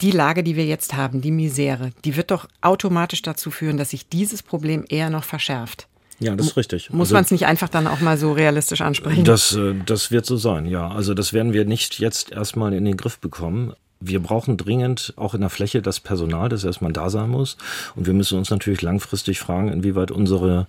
Die 0.00 0.10
Lage, 0.10 0.42
die 0.42 0.56
wir 0.56 0.64
jetzt 0.64 0.94
haben, 0.94 1.20
die 1.20 1.30
Misere, 1.30 1.90
die 2.04 2.16
wird 2.16 2.30
doch 2.30 2.48
automatisch 2.62 3.20
dazu 3.20 3.50
führen, 3.50 3.76
dass 3.76 3.90
sich 3.90 4.08
dieses 4.08 4.42
Problem 4.42 4.84
eher 4.88 5.10
noch 5.10 5.24
verschärft. 5.24 5.88
Ja, 6.18 6.34
das 6.34 6.46
ist 6.46 6.56
richtig. 6.56 6.90
Muss 6.90 7.08
also, 7.08 7.14
man 7.14 7.24
es 7.24 7.30
nicht 7.30 7.46
einfach 7.46 7.68
dann 7.68 7.86
auch 7.86 8.00
mal 8.00 8.16
so 8.16 8.32
realistisch 8.32 8.80
ansprechen? 8.80 9.24
Das, 9.24 9.54
äh, 9.54 9.74
das 9.84 10.10
wird 10.10 10.24
so 10.24 10.38
sein, 10.38 10.64
ja. 10.64 10.88
Also 10.88 11.12
das 11.12 11.34
werden 11.34 11.52
wir 11.52 11.66
nicht 11.66 11.98
jetzt 11.98 12.32
erstmal 12.32 12.72
in 12.72 12.86
den 12.86 12.96
Griff 12.96 13.18
bekommen 13.18 13.74
wir 14.00 14.20
brauchen 14.20 14.56
dringend 14.56 15.14
auch 15.16 15.34
in 15.34 15.40
der 15.40 15.50
Fläche 15.50 15.82
das 15.82 16.00
Personal, 16.00 16.48
das 16.48 16.64
erstmal 16.64 16.92
da 16.92 17.10
sein 17.10 17.30
muss. 17.30 17.56
Und 17.94 18.06
wir 18.06 18.12
müssen 18.12 18.38
uns 18.38 18.50
natürlich 18.50 18.82
langfristig 18.82 19.38
fragen, 19.38 19.72
inwieweit 19.72 20.10
unsere 20.10 20.66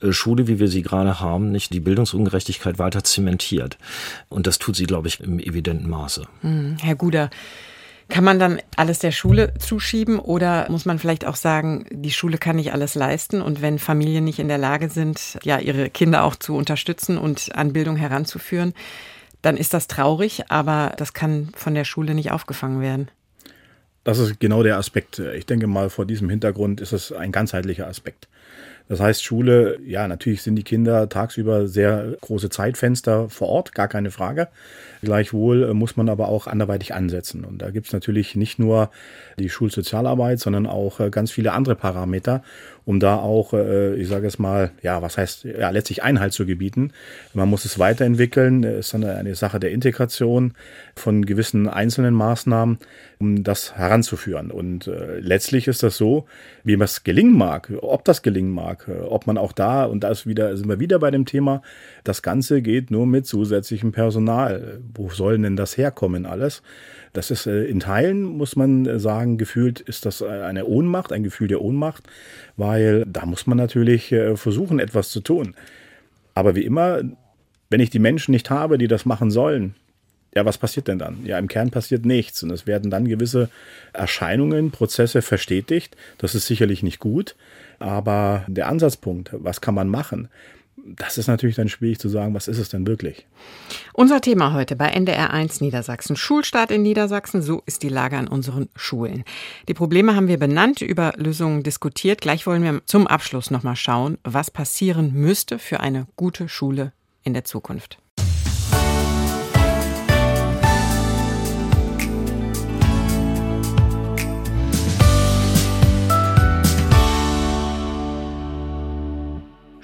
äh, 0.00 0.12
Schule, 0.12 0.46
wie 0.46 0.58
wir 0.58 0.68
sie 0.68 0.82
gerade 0.82 1.20
haben, 1.20 1.50
nicht 1.50 1.72
die 1.72 1.80
Bildungsungerechtigkeit 1.80 2.78
weiter 2.78 3.02
zementiert. 3.02 3.78
Und 4.28 4.46
das 4.46 4.58
tut 4.58 4.76
sie, 4.76 4.86
glaube 4.86 5.08
ich, 5.08 5.20
im 5.20 5.40
evidenten 5.40 5.90
Maße. 5.90 6.26
Hm, 6.42 6.76
Herr 6.80 6.94
Guder, 6.94 7.30
kann 8.08 8.24
man 8.24 8.38
dann 8.38 8.60
alles 8.76 9.00
der 9.00 9.12
Schule 9.12 9.52
zuschieben 9.58 10.18
oder 10.18 10.70
muss 10.70 10.86
man 10.86 10.98
vielleicht 10.98 11.26
auch 11.26 11.36
sagen, 11.36 11.84
die 11.90 12.10
Schule 12.10 12.38
kann 12.38 12.56
nicht 12.56 12.72
alles 12.72 12.94
leisten 12.94 13.42
und 13.42 13.60
wenn 13.60 13.78
Familien 13.78 14.24
nicht 14.24 14.38
in 14.38 14.48
der 14.48 14.56
Lage 14.56 14.88
sind, 14.88 15.38
ja, 15.42 15.58
ihre 15.58 15.90
Kinder 15.90 16.24
auch 16.24 16.34
zu 16.34 16.56
unterstützen 16.56 17.18
und 17.18 17.54
an 17.54 17.74
Bildung 17.74 17.96
heranzuführen, 17.96 18.72
dann 19.42 19.56
ist 19.56 19.74
das 19.74 19.86
traurig, 19.86 20.44
aber 20.50 20.94
das 20.96 21.12
kann 21.12 21.50
von 21.54 21.74
der 21.74 21.84
Schule 21.84 22.14
nicht 22.14 22.32
aufgefangen 22.32 22.80
werden. 22.80 23.10
Das 24.04 24.18
ist 24.18 24.40
genau 24.40 24.62
der 24.62 24.78
Aspekt. 24.78 25.18
Ich 25.18 25.46
denke 25.46 25.66
mal, 25.66 25.90
vor 25.90 26.06
diesem 26.06 26.30
Hintergrund 26.30 26.80
ist 26.80 26.92
es 26.92 27.12
ein 27.12 27.30
ganzheitlicher 27.30 27.86
Aspekt. 27.86 28.28
Das 28.88 29.00
heißt, 29.00 29.22
Schule, 29.22 29.78
ja, 29.84 30.08
natürlich 30.08 30.40
sind 30.40 30.56
die 30.56 30.62
Kinder 30.62 31.10
tagsüber 31.10 31.68
sehr 31.68 32.16
große 32.22 32.48
Zeitfenster 32.48 33.28
vor 33.28 33.48
Ort, 33.48 33.74
gar 33.74 33.86
keine 33.86 34.10
Frage. 34.10 34.48
Gleichwohl 35.02 35.64
äh, 35.64 35.74
muss 35.74 35.96
man 35.96 36.08
aber 36.08 36.28
auch 36.28 36.46
anderweitig 36.46 36.94
ansetzen. 36.94 37.44
Und 37.44 37.60
da 37.60 37.70
gibt 37.70 37.88
es 37.88 37.92
natürlich 37.92 38.34
nicht 38.34 38.58
nur 38.58 38.90
die 39.38 39.50
Schulsozialarbeit, 39.50 40.40
sondern 40.40 40.66
auch 40.66 41.00
äh, 41.00 41.10
ganz 41.10 41.30
viele 41.30 41.52
andere 41.52 41.74
Parameter, 41.74 42.42
um 42.88 43.00
da 43.00 43.18
auch, 43.18 43.52
äh, 43.52 43.96
ich 43.96 44.08
sage 44.08 44.26
es 44.26 44.38
mal, 44.38 44.70
ja, 44.80 45.02
was 45.02 45.18
heißt, 45.18 45.44
ja, 45.44 45.68
letztlich 45.68 46.02
Einhalt 46.02 46.32
zu 46.32 46.46
gebieten. 46.46 46.92
Man 47.34 47.46
muss 47.46 47.66
es 47.66 47.78
weiterentwickeln. 47.78 48.62
Ist 48.62 48.94
dann 48.94 49.04
eine 49.04 49.34
Sache 49.34 49.60
der 49.60 49.72
Integration 49.72 50.54
von 50.96 51.26
gewissen 51.26 51.68
einzelnen 51.68 52.14
Maßnahmen, 52.14 52.78
um 53.18 53.44
das 53.44 53.76
heranzuführen. 53.76 54.50
Und 54.50 54.86
äh, 54.86 55.18
letztlich 55.20 55.68
ist 55.68 55.82
das 55.82 55.98
so, 55.98 56.24
wie 56.64 56.80
es 56.80 57.04
gelingen 57.04 57.36
mag, 57.36 57.70
ob 57.82 58.06
das 58.06 58.22
gelingen 58.22 58.52
mag, 58.52 58.88
ob 59.06 59.26
man 59.26 59.36
auch 59.36 59.52
da, 59.52 59.84
und 59.84 60.02
da 60.02 60.08
ist 60.08 60.26
wieder, 60.26 60.56
sind 60.56 60.70
wir 60.70 60.80
wieder 60.80 60.98
bei 60.98 61.10
dem 61.10 61.26
Thema, 61.26 61.60
das 62.04 62.22
Ganze 62.22 62.62
geht 62.62 62.90
nur 62.90 63.06
mit 63.06 63.26
zusätzlichem 63.26 63.92
Personal. 63.92 64.80
Wo 64.94 65.10
soll 65.10 65.36
denn 65.36 65.56
das 65.56 65.76
herkommen 65.76 66.24
alles? 66.24 66.62
Das 67.18 67.32
ist 67.32 67.46
äh, 67.46 67.64
in 67.64 67.80
Teilen, 67.80 68.22
muss 68.22 68.54
man 68.54 68.86
äh, 68.86 69.00
sagen, 69.00 69.38
gefühlt 69.38 69.80
ist 69.80 70.06
das 70.06 70.20
äh, 70.20 70.26
eine 70.28 70.66
Ohnmacht, 70.66 71.12
ein 71.12 71.24
Gefühl 71.24 71.48
der 71.48 71.60
Ohnmacht, 71.60 72.04
weil 72.56 73.04
da 73.06 73.26
muss 73.26 73.48
man 73.48 73.58
natürlich 73.58 74.14
versuchen, 74.36 74.78
etwas 74.78 75.10
zu 75.10 75.18
tun. 75.18 75.56
Aber 76.34 76.54
wie 76.54 76.62
immer, 76.62 77.02
wenn 77.70 77.80
ich 77.80 77.90
die 77.90 77.98
Menschen 77.98 78.30
nicht 78.30 78.50
habe, 78.50 78.78
die 78.78 78.86
das 78.86 79.04
machen 79.04 79.32
sollen, 79.32 79.74
ja, 80.32 80.44
was 80.44 80.58
passiert 80.58 80.86
denn 80.86 81.00
dann? 81.00 81.26
Ja, 81.26 81.40
im 81.40 81.48
Kern 81.48 81.72
passiert 81.72 82.06
nichts 82.06 82.44
und 82.44 82.52
es 82.52 82.68
werden 82.68 82.88
dann 82.88 83.08
gewisse 83.08 83.50
Erscheinungen, 83.92 84.70
Prozesse 84.70 85.20
verstetigt. 85.20 85.96
Das 86.18 86.36
ist 86.36 86.46
sicherlich 86.46 86.84
nicht 86.84 87.00
gut, 87.00 87.34
aber 87.80 88.44
der 88.46 88.68
Ansatzpunkt, 88.68 89.30
was 89.32 89.60
kann 89.60 89.74
man 89.74 89.88
machen? 89.88 90.28
Das 90.84 91.18
ist 91.18 91.26
natürlich 91.26 91.56
dann 91.56 91.68
schwierig 91.68 91.98
zu 91.98 92.08
sagen, 92.08 92.34
was 92.34 92.48
ist 92.48 92.58
es 92.58 92.68
denn 92.68 92.86
wirklich? 92.86 93.26
Unser 93.92 94.20
Thema 94.20 94.52
heute 94.52 94.76
bei 94.76 94.88
NDR 94.88 95.32
1 95.32 95.60
Niedersachsen. 95.60 96.16
Schulstart 96.16 96.70
in 96.70 96.82
Niedersachsen, 96.82 97.42
so 97.42 97.62
ist 97.66 97.82
die 97.82 97.88
Lage 97.88 98.16
an 98.16 98.28
unseren 98.28 98.68
Schulen. 98.76 99.24
Die 99.68 99.74
Probleme 99.74 100.14
haben 100.14 100.28
wir 100.28 100.38
benannt, 100.38 100.80
über 100.80 101.12
Lösungen 101.16 101.62
diskutiert. 101.62 102.20
Gleich 102.20 102.46
wollen 102.46 102.62
wir 102.62 102.82
zum 102.86 103.06
Abschluss 103.06 103.50
nochmal 103.50 103.76
schauen, 103.76 104.18
was 104.24 104.50
passieren 104.50 105.12
müsste 105.12 105.58
für 105.58 105.80
eine 105.80 106.06
gute 106.16 106.48
Schule 106.48 106.92
in 107.22 107.34
der 107.34 107.44
Zukunft. 107.44 107.98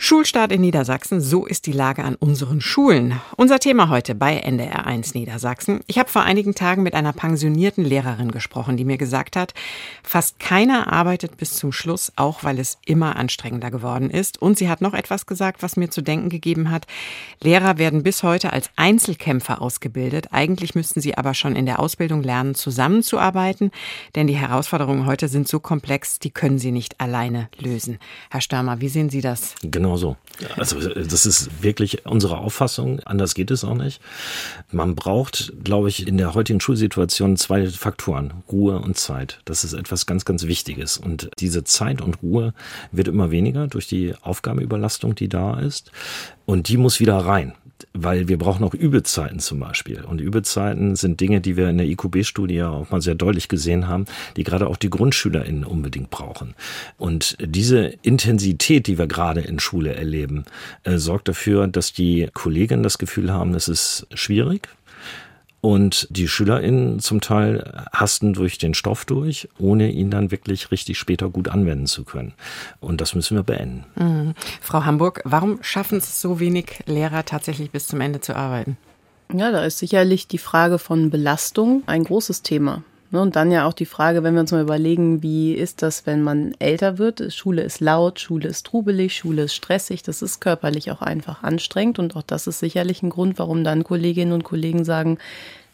Schulstart 0.05 0.52
in 0.52 0.61
Niedersachsen, 0.61 1.22
so 1.22 1.46
ist 1.46 1.64
die 1.64 1.72
Lage 1.72 2.05
an 2.05 2.14
unseren 2.16 2.61
Schulen. 2.61 3.22
Unser 3.38 3.59
Thema 3.59 3.88
heute 3.88 4.14
bei 4.14 4.38
NDR1 4.38 5.16
Niedersachsen. 5.16 5.80
Ich 5.86 5.98
habe 5.98 6.11
vor 6.11 6.24
einigen 6.24 6.55
Tagen 6.55 6.82
mit 6.82 6.92
einer 6.92 7.14
pensionierten 7.14 7.86
Lehrerin 7.86 8.30
gesprochen, 8.30 8.76
die 8.76 8.84
mir 8.84 8.98
gesagt 8.98 9.34
hat, 9.34 9.55
fast 10.02 10.38
keiner 10.38 10.92
arbeitet 10.92 11.38
bis 11.38 11.55
zum 11.55 11.72
Schluss, 11.72 12.12
auch 12.16 12.44
weil 12.44 12.59
es 12.59 12.76
immer 12.84 13.16
anstrengender 13.16 13.70
geworden 13.70 14.11
ist. 14.11 14.42
Und 14.42 14.59
sie 14.59 14.68
hat 14.68 14.82
noch 14.82 14.92
etwas 14.92 15.24
gesagt, 15.24 15.62
was 15.62 15.78
mir 15.78 15.88
zu 15.88 16.02
denken 16.02 16.28
gegeben 16.28 16.70
hat. 16.70 16.86
Lehrer 17.40 17.78
werden 17.78 18.02
bis 18.02 18.22
heute 18.22 18.52
als 18.52 18.68
Einzelkämpfer 18.76 19.62
ausgebildet. 19.62 20.26
Eigentlich 20.32 20.74
müssten 20.74 21.00
sie 21.00 21.16
aber 21.16 21.32
schon 21.32 21.57
in 21.57 21.64
der 21.64 21.80
Ausbildung 21.80 22.22
lernen, 22.22 22.55
zusammenzuarbeiten, 22.55 23.70
denn 24.16 24.26
die 24.26 24.36
Herausforderungen 24.36 25.07
heute 25.07 25.28
sind 25.28 25.48
so 25.48 25.61
komplex, 25.61 26.18
die 26.18 26.30
können 26.30 26.59
sie 26.59 26.72
nicht 26.72 27.00
alleine 27.00 27.48
lösen. 27.59 27.96
Herr 28.28 28.42
Störmer, 28.42 28.82
wie 28.82 28.90
sehen 28.90 29.09
Sie 29.09 29.22
das? 29.22 29.55
Genau 29.62 29.93
Genau 29.95 29.97
so. 29.97 30.16
Also 30.57 30.80
das 30.80 31.26
ist 31.26 31.62
wirklich 31.62 32.07
unsere 32.07 32.38
Auffassung. 32.38 33.01
Anders 33.01 33.34
geht 33.34 33.51
es 33.51 33.64
auch 33.64 33.74
nicht. 33.74 34.01
Man 34.72 34.95
braucht, 34.95 35.53
glaube 35.62 35.88
ich, 35.88 36.07
in 36.07 36.18
der 36.18 36.34
heutigen 36.34 36.61
Schulsituation 36.61 37.36
zwei 37.36 37.68
Faktoren. 37.68 38.42
Ruhe 38.51 38.78
und 38.78 38.99
Zeit. 38.99 39.40
Das 39.45 39.62
ist 39.64 39.72
etwas 39.72 40.07
ganz, 40.07 40.24
ganz 40.24 40.45
Wichtiges. 40.45 40.99
Und 40.99 41.30
diese 41.38 41.64
Zeit 41.64 42.01
und 42.01 42.22
Ruhe 42.22 42.55
wird 42.90 43.09
immer 43.09 43.30
weniger 43.30 43.68
durch 43.68 43.86
die 43.86 44.14
Aufgabenüberlastung, 44.22 45.14
die 45.14 45.28
da 45.28 45.59
ist. 45.61 45.92
Und 46.47 46.68
die 46.68 46.76
muss 46.76 47.01
wieder 47.01 47.18
rein 47.18 47.55
weil 47.93 48.28
wir 48.28 48.39
brauchen 48.39 48.64
auch 48.64 48.74
Übezeiten 48.74 49.39
zum 49.39 49.61
Beispiel. 49.61 50.03
Und 50.03 50.20
Übezeiten 50.20 50.97
sind 50.97 51.20
Dinge, 51.20 51.41
die 51.41 51.57
wir 51.57 51.68
in 51.68 51.78
der 51.78 51.87
IQB-Studie 51.87 52.62
auch 52.62 52.91
mal 52.91 53.01
sehr 53.01 53.14
deutlich 53.14 53.49
gesehen 53.49 53.89
haben, 53.89 54.07
die 54.37 54.45
gerade 54.45 54.66
auch 54.66 54.76
die 54.76 54.91
GrundschülerInnen 54.91 55.64
unbedingt 55.64 56.11
brauchen. 56.11 56.55
Und 56.97 57.37
diese 57.41 57.95
Intensität, 58.03 58.87
die 58.87 58.99
wir 58.99 59.07
gerade 59.07 59.41
in 59.41 59.59
Schule 59.59 59.95
erleben, 59.95 60.45
äh, 60.85 60.99
sorgt 60.99 61.28
dafür, 61.28 61.66
dass 61.66 61.93
die 61.93 62.28
Kolleginnen 62.32 62.82
das 62.82 62.99
Gefühl 62.99 63.32
haben, 63.32 63.55
es 63.55 63.68
ist 63.68 64.07
schwierig, 64.14 64.68
und 65.64 66.06
die 66.10 66.28
SchülerInnen 66.28 67.00
zum 67.00 67.22
Teil 67.22 67.86
hasten 67.90 68.34
durch 68.34 68.58
den 68.58 68.74
Stoff 68.74 69.06
durch, 69.06 69.48
ohne 69.58 69.90
ihn 69.90 70.10
dann 70.10 70.30
wirklich 70.30 70.70
richtig 70.70 70.98
später 70.98 71.30
gut 71.30 71.48
anwenden 71.48 71.86
zu 71.86 72.04
können. 72.04 72.34
Und 72.80 73.00
das 73.00 73.14
müssen 73.14 73.34
wir 73.34 73.44
beenden. 73.44 73.86
Mhm. 73.94 74.34
Frau 74.60 74.84
Hamburg, 74.84 75.22
warum 75.24 75.62
schaffen 75.62 75.96
es 75.96 76.20
so 76.20 76.38
wenig 76.38 76.80
Lehrer 76.84 77.24
tatsächlich 77.24 77.70
bis 77.70 77.86
zum 77.86 78.02
Ende 78.02 78.20
zu 78.20 78.36
arbeiten? 78.36 78.76
Ja, 79.32 79.50
da 79.52 79.64
ist 79.64 79.78
sicherlich 79.78 80.28
die 80.28 80.36
Frage 80.36 80.78
von 80.78 81.08
Belastung 81.08 81.82
ein 81.86 82.04
großes 82.04 82.42
Thema. 82.42 82.82
Ne, 83.14 83.20
und 83.20 83.36
dann 83.36 83.52
ja 83.52 83.64
auch 83.64 83.74
die 83.74 83.86
Frage, 83.86 84.24
wenn 84.24 84.34
wir 84.34 84.40
uns 84.40 84.50
mal 84.50 84.60
überlegen, 84.60 85.22
wie 85.22 85.52
ist 85.52 85.82
das, 85.82 86.04
wenn 86.04 86.20
man 86.20 86.52
älter 86.58 86.98
wird? 86.98 87.32
Schule 87.32 87.62
ist 87.62 87.78
laut, 87.78 88.18
Schule 88.18 88.48
ist 88.48 88.66
trubelig, 88.66 89.16
Schule 89.16 89.42
ist 89.42 89.54
stressig, 89.54 90.02
das 90.02 90.20
ist 90.20 90.40
körperlich 90.40 90.90
auch 90.90 91.00
einfach 91.00 91.44
anstrengend 91.44 92.00
und 92.00 92.16
auch 92.16 92.22
das 92.22 92.48
ist 92.48 92.58
sicherlich 92.58 93.04
ein 93.04 93.10
Grund, 93.10 93.38
warum 93.38 93.62
dann 93.62 93.84
Kolleginnen 93.84 94.32
und 94.32 94.42
Kollegen 94.42 94.84
sagen, 94.84 95.18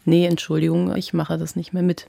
nee, 0.05 0.27
Entschuldigung, 0.27 0.95
ich 0.95 1.13
mache 1.13 1.39
das 1.39 1.55
nicht 1.55 1.73
mehr 1.73 1.81
mit. 1.81 2.05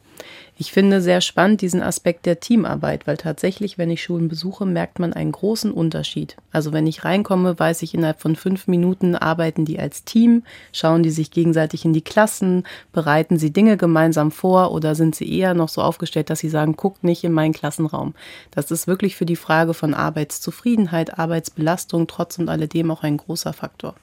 Ich 0.63 0.71
finde 0.71 1.01
sehr 1.01 1.21
spannend 1.21 1.61
diesen 1.61 1.83
Aspekt 1.83 2.25
der 2.25 2.39
Teamarbeit, 2.39 3.09
weil 3.09 3.17
tatsächlich, 3.17 3.79
wenn 3.79 3.91
ich 3.91 4.01
Schulen 4.01 4.29
besuche, 4.29 4.65
merkt 4.65 5.01
man 5.01 5.13
einen 5.13 5.33
großen 5.33 5.73
Unterschied. 5.73 6.37
Also 6.53 6.73
wenn 6.73 6.87
ich 6.87 7.05
reinkomme, 7.05 7.59
weiß 7.59 7.83
ich, 7.83 7.95
innerhalb 7.95 8.21
von 8.21 8.37
fünf 8.37 8.69
Minuten 8.69 9.17
arbeiten 9.17 9.65
die 9.65 9.81
als 9.81 10.05
Team, 10.05 10.45
schauen 10.73 11.03
die 11.03 11.11
sich 11.11 11.33
gegenseitig 11.33 11.85
in 11.85 11.93
die 11.93 12.01
Klassen, 12.01 12.63
bereiten 12.93 13.39
sie 13.39 13.53
Dinge 13.53 13.77
gemeinsam 13.77 14.31
vor 14.31 14.71
oder 14.71 14.95
sind 14.95 15.17
sie 15.17 15.37
eher 15.37 15.55
noch 15.55 15.69
so 15.69 15.83
aufgestellt, 15.83 16.31
dass 16.31 16.39
sie 16.39 16.49
sagen, 16.49 16.77
guckt 16.77 17.03
nicht 17.03 17.25
in 17.25 17.33
meinen 17.33 17.55
Klassenraum. 17.55 18.15
Das 18.53 18.71
ist 18.71 18.87
wirklich 18.87 19.17
für 19.17 19.27
die 19.27 19.35
Frage 19.35 19.75
von 19.75 19.95
Arbeitszufriedenheit, 19.95 21.19
Arbeitsbelastung 21.19 22.07
trotz 22.07 22.39
und 22.39 22.49
alledem 22.49 22.93
auch 22.93 23.03
ein 23.03 23.17
großer 23.17 23.53
Faktor. 23.53 23.97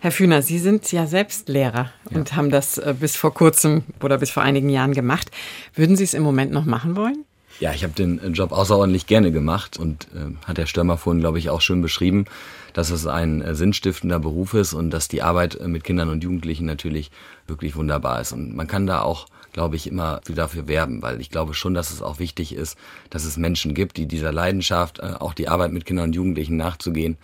Herr 0.00 0.12
Fühner, 0.12 0.42
Sie 0.42 0.58
sind 0.58 0.90
ja 0.90 1.06
selbst 1.06 1.48
Lehrer 1.48 1.92
ja. 2.10 2.16
und 2.16 2.34
haben 2.34 2.50
das 2.50 2.78
äh, 2.78 2.94
bis 2.98 3.16
vor 3.16 3.34
kurzem 3.34 3.84
oder 4.02 4.18
bis 4.18 4.30
vor 4.30 4.42
einigen 4.42 4.70
Jahren 4.70 4.92
gemacht. 4.92 5.30
Würden 5.74 5.96
Sie 5.96 5.99
es 6.04 6.14
im 6.14 6.22
Moment 6.22 6.52
noch 6.52 6.64
machen 6.64 6.96
wollen? 6.96 7.24
Ja, 7.58 7.72
ich 7.72 7.82
habe 7.82 7.92
den 7.92 8.18
äh, 8.20 8.28
Job 8.28 8.52
außerordentlich 8.52 9.06
gerne 9.06 9.32
gemacht 9.32 9.76
und 9.76 10.08
äh, 10.14 10.46
hat 10.46 10.58
Herr 10.58 10.66
Stürmer 10.66 10.96
vorhin, 10.96 11.20
glaube 11.20 11.38
ich, 11.38 11.50
auch 11.50 11.60
schön 11.60 11.82
beschrieben, 11.82 12.24
dass 12.72 12.90
es 12.90 13.06
ein 13.06 13.42
äh, 13.42 13.54
sinnstiftender 13.54 14.18
Beruf 14.18 14.54
ist 14.54 14.72
und 14.72 14.90
dass 14.90 15.08
die 15.08 15.22
Arbeit 15.22 15.56
äh, 15.56 15.68
mit 15.68 15.84
Kindern 15.84 16.08
und 16.08 16.24
Jugendlichen 16.24 16.64
natürlich 16.64 17.10
wirklich 17.46 17.76
wunderbar 17.76 18.20
ist. 18.20 18.32
Und 18.32 18.54
man 18.54 18.66
kann 18.66 18.86
da 18.86 19.02
auch, 19.02 19.26
glaube 19.52 19.76
ich, 19.76 19.86
immer 19.86 20.20
wieder 20.24 20.44
dafür 20.44 20.68
werben, 20.68 21.02
weil 21.02 21.20
ich 21.20 21.30
glaube 21.30 21.52
schon, 21.52 21.74
dass 21.74 21.90
es 21.90 22.00
auch 22.00 22.18
wichtig 22.18 22.54
ist, 22.54 22.78
dass 23.10 23.24
es 23.24 23.36
Menschen 23.36 23.74
gibt, 23.74 23.96
die 23.96 24.06
dieser 24.06 24.32
Leidenschaft, 24.32 25.00
äh, 25.00 25.14
auch 25.18 25.34
die 25.34 25.48
Arbeit 25.48 25.72
mit 25.72 25.84
Kindern 25.84 26.06
und 26.06 26.14
Jugendlichen 26.14 26.56
nachzugehen, 26.56 27.18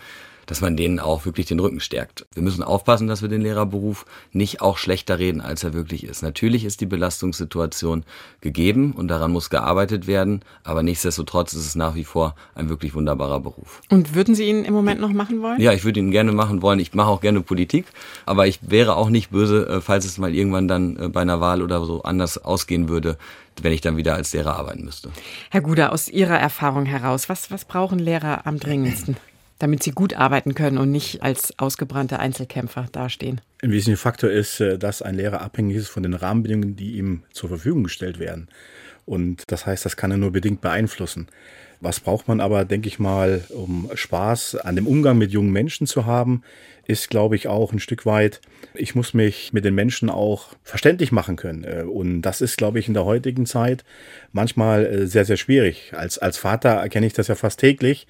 dass 0.46 0.60
man 0.60 0.76
denen 0.76 1.00
auch 1.00 1.24
wirklich 1.24 1.46
den 1.46 1.60
Rücken 1.60 1.80
stärkt. 1.80 2.26
Wir 2.32 2.42
müssen 2.42 2.62
aufpassen, 2.62 3.08
dass 3.08 3.22
wir 3.22 3.28
den 3.28 3.42
Lehrerberuf 3.42 4.06
nicht 4.32 4.60
auch 4.60 4.78
schlechter 4.78 5.18
reden, 5.18 5.40
als 5.40 5.64
er 5.64 5.74
wirklich 5.74 6.04
ist. 6.04 6.22
Natürlich 6.22 6.64
ist 6.64 6.80
die 6.80 6.86
Belastungssituation 6.86 8.04
gegeben 8.40 8.92
und 8.92 9.08
daran 9.08 9.32
muss 9.32 9.50
gearbeitet 9.50 10.06
werden, 10.06 10.40
aber 10.64 10.82
nichtsdestotrotz 10.82 11.52
ist 11.52 11.66
es 11.66 11.74
nach 11.74 11.94
wie 11.94 12.04
vor 12.04 12.34
ein 12.54 12.68
wirklich 12.68 12.94
wunderbarer 12.94 13.40
Beruf. 13.40 13.82
Und 13.90 14.14
würden 14.14 14.34
Sie 14.34 14.48
ihn 14.48 14.64
im 14.64 14.72
Moment 14.72 15.00
noch 15.00 15.12
machen 15.12 15.42
wollen? 15.42 15.60
Ja, 15.60 15.72
ich 15.72 15.84
würde 15.84 16.00
ihn 16.00 16.10
gerne 16.10 16.32
machen 16.32 16.62
wollen. 16.62 16.78
Ich 16.78 16.94
mache 16.94 17.08
auch 17.08 17.20
gerne 17.20 17.40
Politik, 17.40 17.86
aber 18.24 18.46
ich 18.46 18.60
wäre 18.62 18.96
auch 18.96 19.10
nicht 19.10 19.30
böse, 19.30 19.68
äh, 19.68 19.80
falls 19.80 20.04
es 20.04 20.18
mal 20.18 20.34
irgendwann 20.34 20.68
dann 20.68 20.96
äh, 20.96 21.08
bei 21.08 21.22
einer 21.22 21.40
Wahl 21.40 21.62
oder 21.62 21.84
so 21.84 22.02
anders 22.02 22.38
ausgehen 22.38 22.88
würde, 22.88 23.18
wenn 23.62 23.72
ich 23.72 23.80
dann 23.80 23.96
wieder 23.96 24.14
als 24.14 24.32
Lehrer 24.32 24.56
arbeiten 24.56 24.84
müsste. 24.84 25.10
Herr 25.50 25.62
Guder, 25.62 25.92
aus 25.92 26.08
Ihrer 26.08 26.38
Erfahrung 26.38 26.86
heraus, 26.86 27.28
was, 27.28 27.50
was 27.50 27.64
brauchen 27.64 27.98
Lehrer 27.98 28.46
am 28.46 28.58
dringendsten? 28.58 29.16
Damit 29.58 29.82
sie 29.82 29.92
gut 29.92 30.14
arbeiten 30.14 30.54
können 30.54 30.78
und 30.78 30.90
nicht 30.90 31.22
als 31.22 31.58
ausgebrannte 31.58 32.18
Einzelkämpfer 32.18 32.86
dastehen. 32.92 33.40
Ein 33.62 33.72
wesentlicher 33.72 34.02
Faktor 34.02 34.30
ist, 34.30 34.60
äh, 34.60 34.78
dass 34.78 35.02
ein 35.02 35.14
Lehrer 35.14 35.40
abhängig 35.40 35.76
ist 35.76 35.88
von 35.88 36.02
den 36.02 36.14
Rahmenbedingungen, 36.14 36.76
die 36.76 36.96
ihm 36.96 37.22
zur 37.32 37.48
Verfügung 37.48 37.84
gestellt 37.84 38.18
werden. 38.18 38.48
Und 39.06 39.44
das 39.46 39.66
heißt, 39.66 39.84
das 39.84 39.96
kann 39.96 40.10
er 40.10 40.16
nur 40.16 40.32
bedingt 40.32 40.60
beeinflussen. 40.60 41.28
Was 41.80 42.00
braucht 42.00 42.26
man 42.26 42.40
aber, 42.40 42.64
denke 42.64 42.88
ich 42.88 42.98
mal, 42.98 43.44
um 43.50 43.90
Spaß 43.94 44.56
an 44.56 44.76
dem 44.76 44.86
Umgang 44.86 45.18
mit 45.18 45.30
jungen 45.30 45.52
Menschen 45.52 45.86
zu 45.86 46.06
haben, 46.06 46.42
ist, 46.86 47.10
glaube 47.10 47.36
ich, 47.36 47.48
auch 47.48 47.72
ein 47.72 47.80
Stück 47.80 48.06
weit, 48.06 48.40
ich 48.74 48.94
muss 48.94 49.14
mich 49.14 49.52
mit 49.52 49.64
den 49.64 49.74
Menschen 49.74 50.10
auch 50.10 50.54
verständlich 50.62 51.12
machen 51.12 51.36
können. 51.36 51.64
Äh, 51.64 51.82
und 51.82 52.22
das 52.22 52.40
ist, 52.40 52.56
glaube 52.56 52.78
ich, 52.78 52.88
in 52.88 52.94
der 52.94 53.04
heutigen 53.04 53.46
Zeit 53.46 53.84
manchmal 54.32 54.86
äh, 54.86 55.06
sehr, 55.06 55.24
sehr 55.24 55.36
schwierig. 55.36 55.92
Als, 55.94 56.18
als 56.18 56.36
Vater 56.36 56.70
erkenne 56.70 57.06
ich 57.06 57.12
das 57.12 57.28
ja 57.28 57.34
fast 57.34 57.60
täglich 57.60 58.06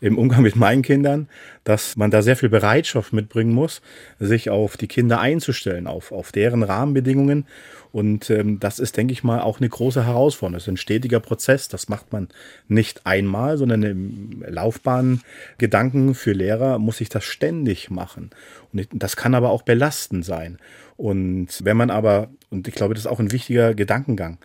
im 0.00 0.18
Umgang 0.18 0.42
mit 0.42 0.56
meinen 0.56 0.82
Kindern, 0.82 1.28
dass 1.64 1.96
man 1.96 2.10
da 2.10 2.22
sehr 2.22 2.36
viel 2.36 2.48
Bereitschaft 2.48 3.12
mitbringen 3.12 3.52
muss, 3.52 3.82
sich 4.18 4.50
auf 4.50 4.76
die 4.76 4.88
Kinder 4.88 5.20
einzustellen, 5.20 5.86
auf, 5.86 6.12
auf 6.12 6.32
deren 6.32 6.62
Rahmenbedingungen. 6.62 7.46
Und 7.92 8.30
ähm, 8.30 8.60
das 8.60 8.78
ist, 8.78 8.96
denke 8.96 9.12
ich 9.12 9.24
mal, 9.24 9.40
auch 9.40 9.58
eine 9.58 9.68
große 9.68 10.06
Herausforderung. 10.06 10.54
Das 10.54 10.62
ist 10.62 10.68
ein 10.68 10.76
stetiger 10.76 11.20
Prozess. 11.20 11.68
Das 11.68 11.88
macht 11.88 12.12
man 12.12 12.28
nicht 12.68 13.06
einmal, 13.06 13.58
sondern 13.58 13.82
im 13.82 14.44
Laufbahngedanken 14.46 16.14
für 16.14 16.32
Lehrer 16.32 16.78
muss 16.78 17.00
ich 17.00 17.08
das 17.08 17.24
ständig 17.24 17.90
machen. 17.90 18.30
Und 18.72 18.88
das 18.92 19.16
kann 19.16 19.34
aber 19.34 19.50
auch 19.50 19.62
belastend 19.62 20.24
sein. 20.24 20.58
Und 20.96 21.64
wenn 21.64 21.76
man 21.76 21.90
aber, 21.90 22.28
und 22.50 22.68
ich 22.68 22.74
glaube, 22.74 22.94
das 22.94 23.04
ist 23.04 23.10
auch 23.10 23.20
ein 23.20 23.32
wichtiger 23.32 23.74
Gedankengang, 23.74 24.38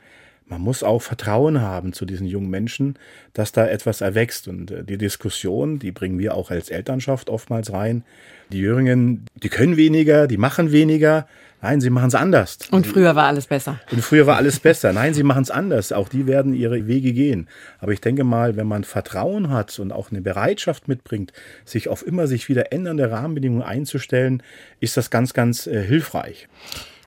man 0.47 0.61
muss 0.61 0.83
auch 0.83 1.01
Vertrauen 1.01 1.61
haben 1.61 1.93
zu 1.93 2.05
diesen 2.05 2.27
jungen 2.27 2.49
Menschen, 2.49 2.97
dass 3.33 3.51
da 3.51 3.67
etwas 3.67 4.01
erwächst. 4.01 4.47
Und 4.47 4.71
äh, 4.71 4.83
die 4.83 4.97
Diskussion, 4.97 5.79
die 5.79 5.91
bringen 5.91 6.19
wir 6.19 6.35
auch 6.35 6.51
als 6.51 6.69
Elternschaft 6.69 7.29
oftmals 7.29 7.73
rein. 7.73 8.03
Die 8.51 8.59
Jüngeren, 8.59 9.25
die 9.35 9.49
können 9.49 9.75
weniger, 9.75 10.27
die 10.27 10.37
machen 10.37 10.71
weniger. 10.71 11.27
Nein, 11.61 11.81
sie 11.81 11.89
machen 11.89 12.09
es 12.09 12.15
anders. 12.15 12.59
Und 12.69 12.85
früher 12.85 13.15
war 13.15 13.25
alles 13.25 13.47
besser. 13.47 13.79
Und 13.91 14.03
früher 14.03 14.27
war 14.27 14.35
alles 14.35 14.59
besser. 14.59 14.93
Nein, 14.93 15.15
sie 15.15 15.23
machen 15.23 15.41
es 15.41 15.49
anders. 15.49 15.91
Auch 15.91 16.09
die 16.09 16.27
werden 16.27 16.53
ihre 16.53 16.85
Wege 16.85 17.11
gehen. 17.11 17.47
Aber 17.79 17.91
ich 17.91 18.01
denke 18.01 18.23
mal, 18.23 18.55
wenn 18.55 18.67
man 18.67 18.83
Vertrauen 18.83 19.49
hat 19.49 19.79
und 19.79 19.91
auch 19.91 20.11
eine 20.11 20.21
Bereitschaft 20.21 20.87
mitbringt, 20.87 21.33
sich 21.63 21.89
auf 21.89 22.05
immer 22.05 22.27
sich 22.27 22.49
wieder 22.49 22.71
ändernde 22.71 23.09
Rahmenbedingungen 23.09 23.63
einzustellen, 23.63 24.43
ist 24.79 24.95
das 24.95 25.09
ganz, 25.09 25.33
ganz 25.33 25.65
äh, 25.65 25.81
hilfreich. 25.81 26.47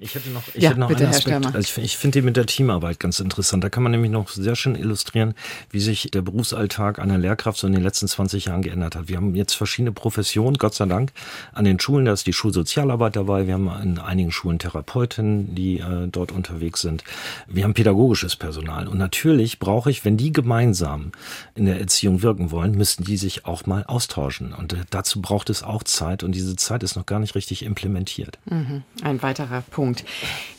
Ich 0.00 0.14
hätte 0.14 0.30
noch, 0.30 0.42
ich 0.54 0.62
ja, 0.62 0.70
hätte 0.70 0.80
noch 0.80 0.88
bitte, 0.88 1.04
einen 1.04 1.14
Aspekt. 1.14 1.46
Also 1.46 1.58
ich, 1.58 1.78
ich 1.78 1.96
finde 1.96 2.20
die 2.20 2.24
mit 2.24 2.36
der 2.36 2.46
Teamarbeit 2.46 3.00
ganz 3.00 3.18
interessant. 3.20 3.64
Da 3.64 3.68
kann 3.68 3.82
man 3.82 3.92
nämlich 3.92 4.10
noch 4.10 4.28
sehr 4.28 4.54
schön 4.54 4.74
illustrieren, 4.74 5.34
wie 5.70 5.80
sich 5.80 6.10
der 6.12 6.22
Berufsalltag 6.22 6.98
einer 6.98 7.18
Lehrkraft 7.18 7.58
so 7.58 7.66
in 7.66 7.72
den 7.72 7.82
letzten 7.82 8.06
20 8.06 8.46
Jahren 8.46 8.62
geändert 8.62 8.94
hat. 8.94 9.08
Wir 9.08 9.16
haben 9.16 9.34
jetzt 9.34 9.54
verschiedene 9.54 9.92
Professionen, 9.92 10.56
Gott 10.56 10.74
sei 10.74 10.86
Dank, 10.86 11.12
an 11.52 11.64
den 11.64 11.80
Schulen. 11.80 12.04
Da 12.04 12.12
ist 12.12 12.26
die 12.26 12.32
Schulsozialarbeit 12.32 13.16
dabei. 13.16 13.46
Wir 13.46 13.54
haben 13.54 13.70
in 13.82 13.98
einigen 13.98 14.30
Schulen 14.30 14.58
Therapeutinnen, 14.58 15.54
die 15.54 15.78
äh, 15.78 16.06
dort 16.06 16.30
unterwegs 16.30 16.80
sind. 16.80 17.02
Wir 17.48 17.64
haben 17.64 17.74
pädagogisches 17.74 18.36
Personal. 18.36 18.86
Und 18.86 18.98
natürlich 18.98 19.58
brauche 19.58 19.90
ich, 19.90 20.04
wenn 20.04 20.16
die 20.16 20.32
gemeinsam 20.32 21.12
in 21.54 21.66
der 21.66 21.80
Erziehung 21.80 22.22
wirken 22.22 22.50
wollen, 22.50 22.72
müssen 22.72 23.04
die 23.04 23.16
sich 23.16 23.46
auch 23.46 23.66
mal 23.66 23.84
austauschen. 23.84 24.52
Und 24.52 24.74
äh, 24.74 24.84
dazu 24.90 25.20
braucht 25.20 25.50
es 25.50 25.62
auch 25.62 25.82
Zeit. 25.82 26.22
Und 26.22 26.32
diese 26.32 26.54
Zeit 26.54 26.82
ist 26.82 26.94
noch 26.94 27.06
gar 27.06 27.18
nicht 27.18 27.34
richtig 27.34 27.64
implementiert. 27.64 28.38
Mhm. 28.46 28.82
Ein 29.02 29.22
weiterer 29.22 29.62
Punkt. 29.62 29.87
Punkt. 29.88 30.04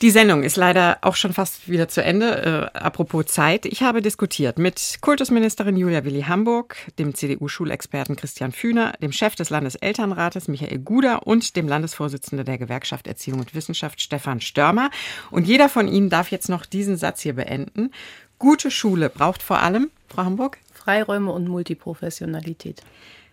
Die 0.01 0.09
Sendung 0.09 0.41
ist 0.41 0.55
leider 0.55 0.97
auch 1.01 1.15
schon 1.15 1.33
fast 1.33 1.69
wieder 1.69 1.87
zu 1.87 2.03
Ende. 2.03 2.71
Äh, 2.73 2.79
apropos 2.79 3.27
Zeit. 3.27 3.65
Ich 3.65 3.83
habe 3.83 4.01
diskutiert 4.01 4.57
mit 4.57 4.97
Kultusministerin 5.01 5.77
Julia 5.77 6.03
Willi 6.03 6.23
Hamburg, 6.23 6.75
dem 6.97 7.13
CDU-Schulexperten 7.13 8.15
Christian 8.15 8.51
Fühner, 8.51 8.93
dem 9.01 9.11
Chef 9.11 9.35
des 9.35 9.51
Landeselternrates 9.51 10.47
Michael 10.47 10.79
Guder 10.79 11.27
und 11.27 11.55
dem 11.55 11.67
Landesvorsitzenden 11.67 12.45
der 12.45 12.57
Gewerkschaft 12.57 13.05
Erziehung 13.05 13.39
und 13.39 13.53
Wissenschaft 13.53 14.01
Stefan 14.01 14.41
Störmer. 14.41 14.89
Und 15.29 15.45
jeder 15.45 15.69
von 15.69 15.87
Ihnen 15.87 16.09
darf 16.09 16.31
jetzt 16.31 16.49
noch 16.49 16.65
diesen 16.65 16.97
Satz 16.97 17.21
hier 17.21 17.33
beenden. 17.33 17.91
Gute 18.39 18.71
Schule 18.71 19.09
braucht 19.09 19.43
vor 19.43 19.59
allem, 19.59 19.91
Frau 20.07 20.23
Hamburg? 20.23 20.57
Freiräume 20.73 21.31
und 21.31 21.47
Multiprofessionalität. 21.47 22.81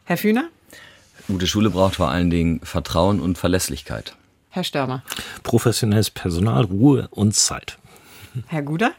Herr 0.05 0.19
Fühner? 0.19 0.49
Gute 1.27 1.47
Schule 1.47 1.71
braucht 1.71 1.95
vor 1.95 2.11
allen 2.11 2.29
Dingen 2.29 2.61
Vertrauen 2.63 3.21
und 3.21 3.39
Verlässlichkeit. 3.39 4.15
Herr 4.57 4.65
Störmer. 4.65 5.03
Professionelles 5.43 6.11
Personal, 6.11 6.65
Ruhe 6.65 7.09
und 7.11 7.35
Zeit. 7.35 7.79
Herr 8.47 8.63
Guder? 8.63 8.93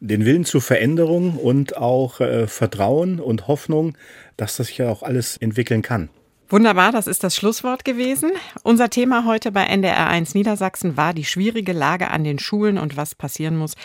Den 0.00 0.24
Willen 0.24 0.44
zur 0.44 0.60
Veränderung 0.60 1.38
und 1.38 1.76
auch 1.76 2.20
äh, 2.20 2.48
Vertrauen 2.48 3.20
und 3.20 3.46
Hoffnung, 3.46 3.96
dass 4.36 4.56
das 4.56 4.66
sich 4.66 4.78
ja 4.78 4.88
auch 4.88 5.04
alles 5.04 5.36
entwickeln 5.36 5.82
kann. 5.82 6.08
Wunderbar, 6.48 6.92
das 6.92 7.06
ist 7.06 7.24
das 7.24 7.36
Schlusswort 7.36 7.84
gewesen. 7.84 8.32
Unser 8.64 8.90
Thema 8.90 9.24
heute 9.24 9.50
bei 9.52 9.64
NDR1 9.66 10.36
Niedersachsen 10.36 10.96
war 10.96 11.14
die 11.14 11.24
schwierige 11.24 11.72
Lage 11.72 12.10
an 12.10 12.24
den 12.24 12.40
Schulen 12.40 12.76
und 12.76 12.96
was 12.96 13.14
passieren 13.14 13.56
muss, 13.56 13.76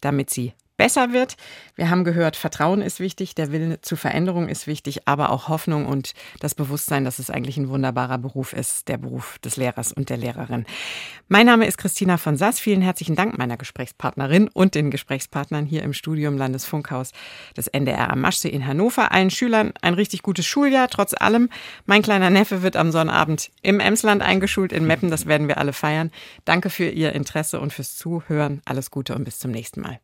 damit 0.00 0.30
sie 0.30 0.54
besser 0.78 1.12
wird. 1.12 1.36
Wir 1.74 1.90
haben 1.90 2.04
gehört, 2.04 2.36
Vertrauen 2.36 2.80
ist 2.80 3.00
wichtig, 3.00 3.34
der 3.34 3.52
Wille 3.52 3.80
zur 3.82 3.98
Veränderung 3.98 4.48
ist 4.48 4.66
wichtig, 4.66 5.06
aber 5.06 5.30
auch 5.30 5.48
Hoffnung 5.48 5.84
und 5.84 6.14
das 6.40 6.54
Bewusstsein, 6.54 7.04
dass 7.04 7.18
es 7.18 7.28
eigentlich 7.28 7.58
ein 7.58 7.68
wunderbarer 7.68 8.16
Beruf 8.16 8.54
ist, 8.54 8.88
der 8.88 8.96
Beruf 8.96 9.38
des 9.40 9.56
Lehrers 9.56 9.92
und 9.92 10.08
der 10.08 10.16
Lehrerin. 10.16 10.64
Mein 11.28 11.46
Name 11.46 11.66
ist 11.66 11.76
Christina 11.76 12.16
von 12.16 12.36
Sass. 12.36 12.58
Vielen 12.60 12.80
herzlichen 12.80 13.16
Dank 13.16 13.36
meiner 13.36 13.56
Gesprächspartnerin 13.56 14.48
und 14.48 14.74
den 14.74 14.90
Gesprächspartnern 14.90 15.66
hier 15.66 15.82
im 15.82 15.92
Studium 15.92 16.38
Landesfunkhaus 16.38 17.12
des 17.56 17.66
NDR 17.66 18.10
am 18.10 18.20
Maschsee 18.20 18.48
in 18.48 18.66
Hannover. 18.66 19.12
Allen 19.12 19.30
Schülern 19.30 19.72
ein 19.82 19.94
richtig 19.94 20.22
gutes 20.22 20.46
Schuljahr, 20.46 20.88
trotz 20.88 21.12
allem. 21.12 21.50
Mein 21.86 22.02
kleiner 22.02 22.30
Neffe 22.30 22.62
wird 22.62 22.76
am 22.76 22.92
Sonnabend 22.92 23.50
im 23.62 23.80
Emsland 23.80 24.22
eingeschult 24.22 24.72
in 24.72 24.86
Meppen. 24.86 25.10
Das 25.10 25.26
werden 25.26 25.48
wir 25.48 25.58
alle 25.58 25.72
feiern. 25.72 26.12
Danke 26.44 26.70
für 26.70 26.88
Ihr 26.88 27.12
Interesse 27.12 27.58
und 27.58 27.72
fürs 27.72 27.96
Zuhören. 27.96 28.62
Alles 28.64 28.92
Gute 28.92 29.16
und 29.16 29.24
bis 29.24 29.40
zum 29.40 29.50
nächsten 29.50 29.80
Mal. 29.80 29.98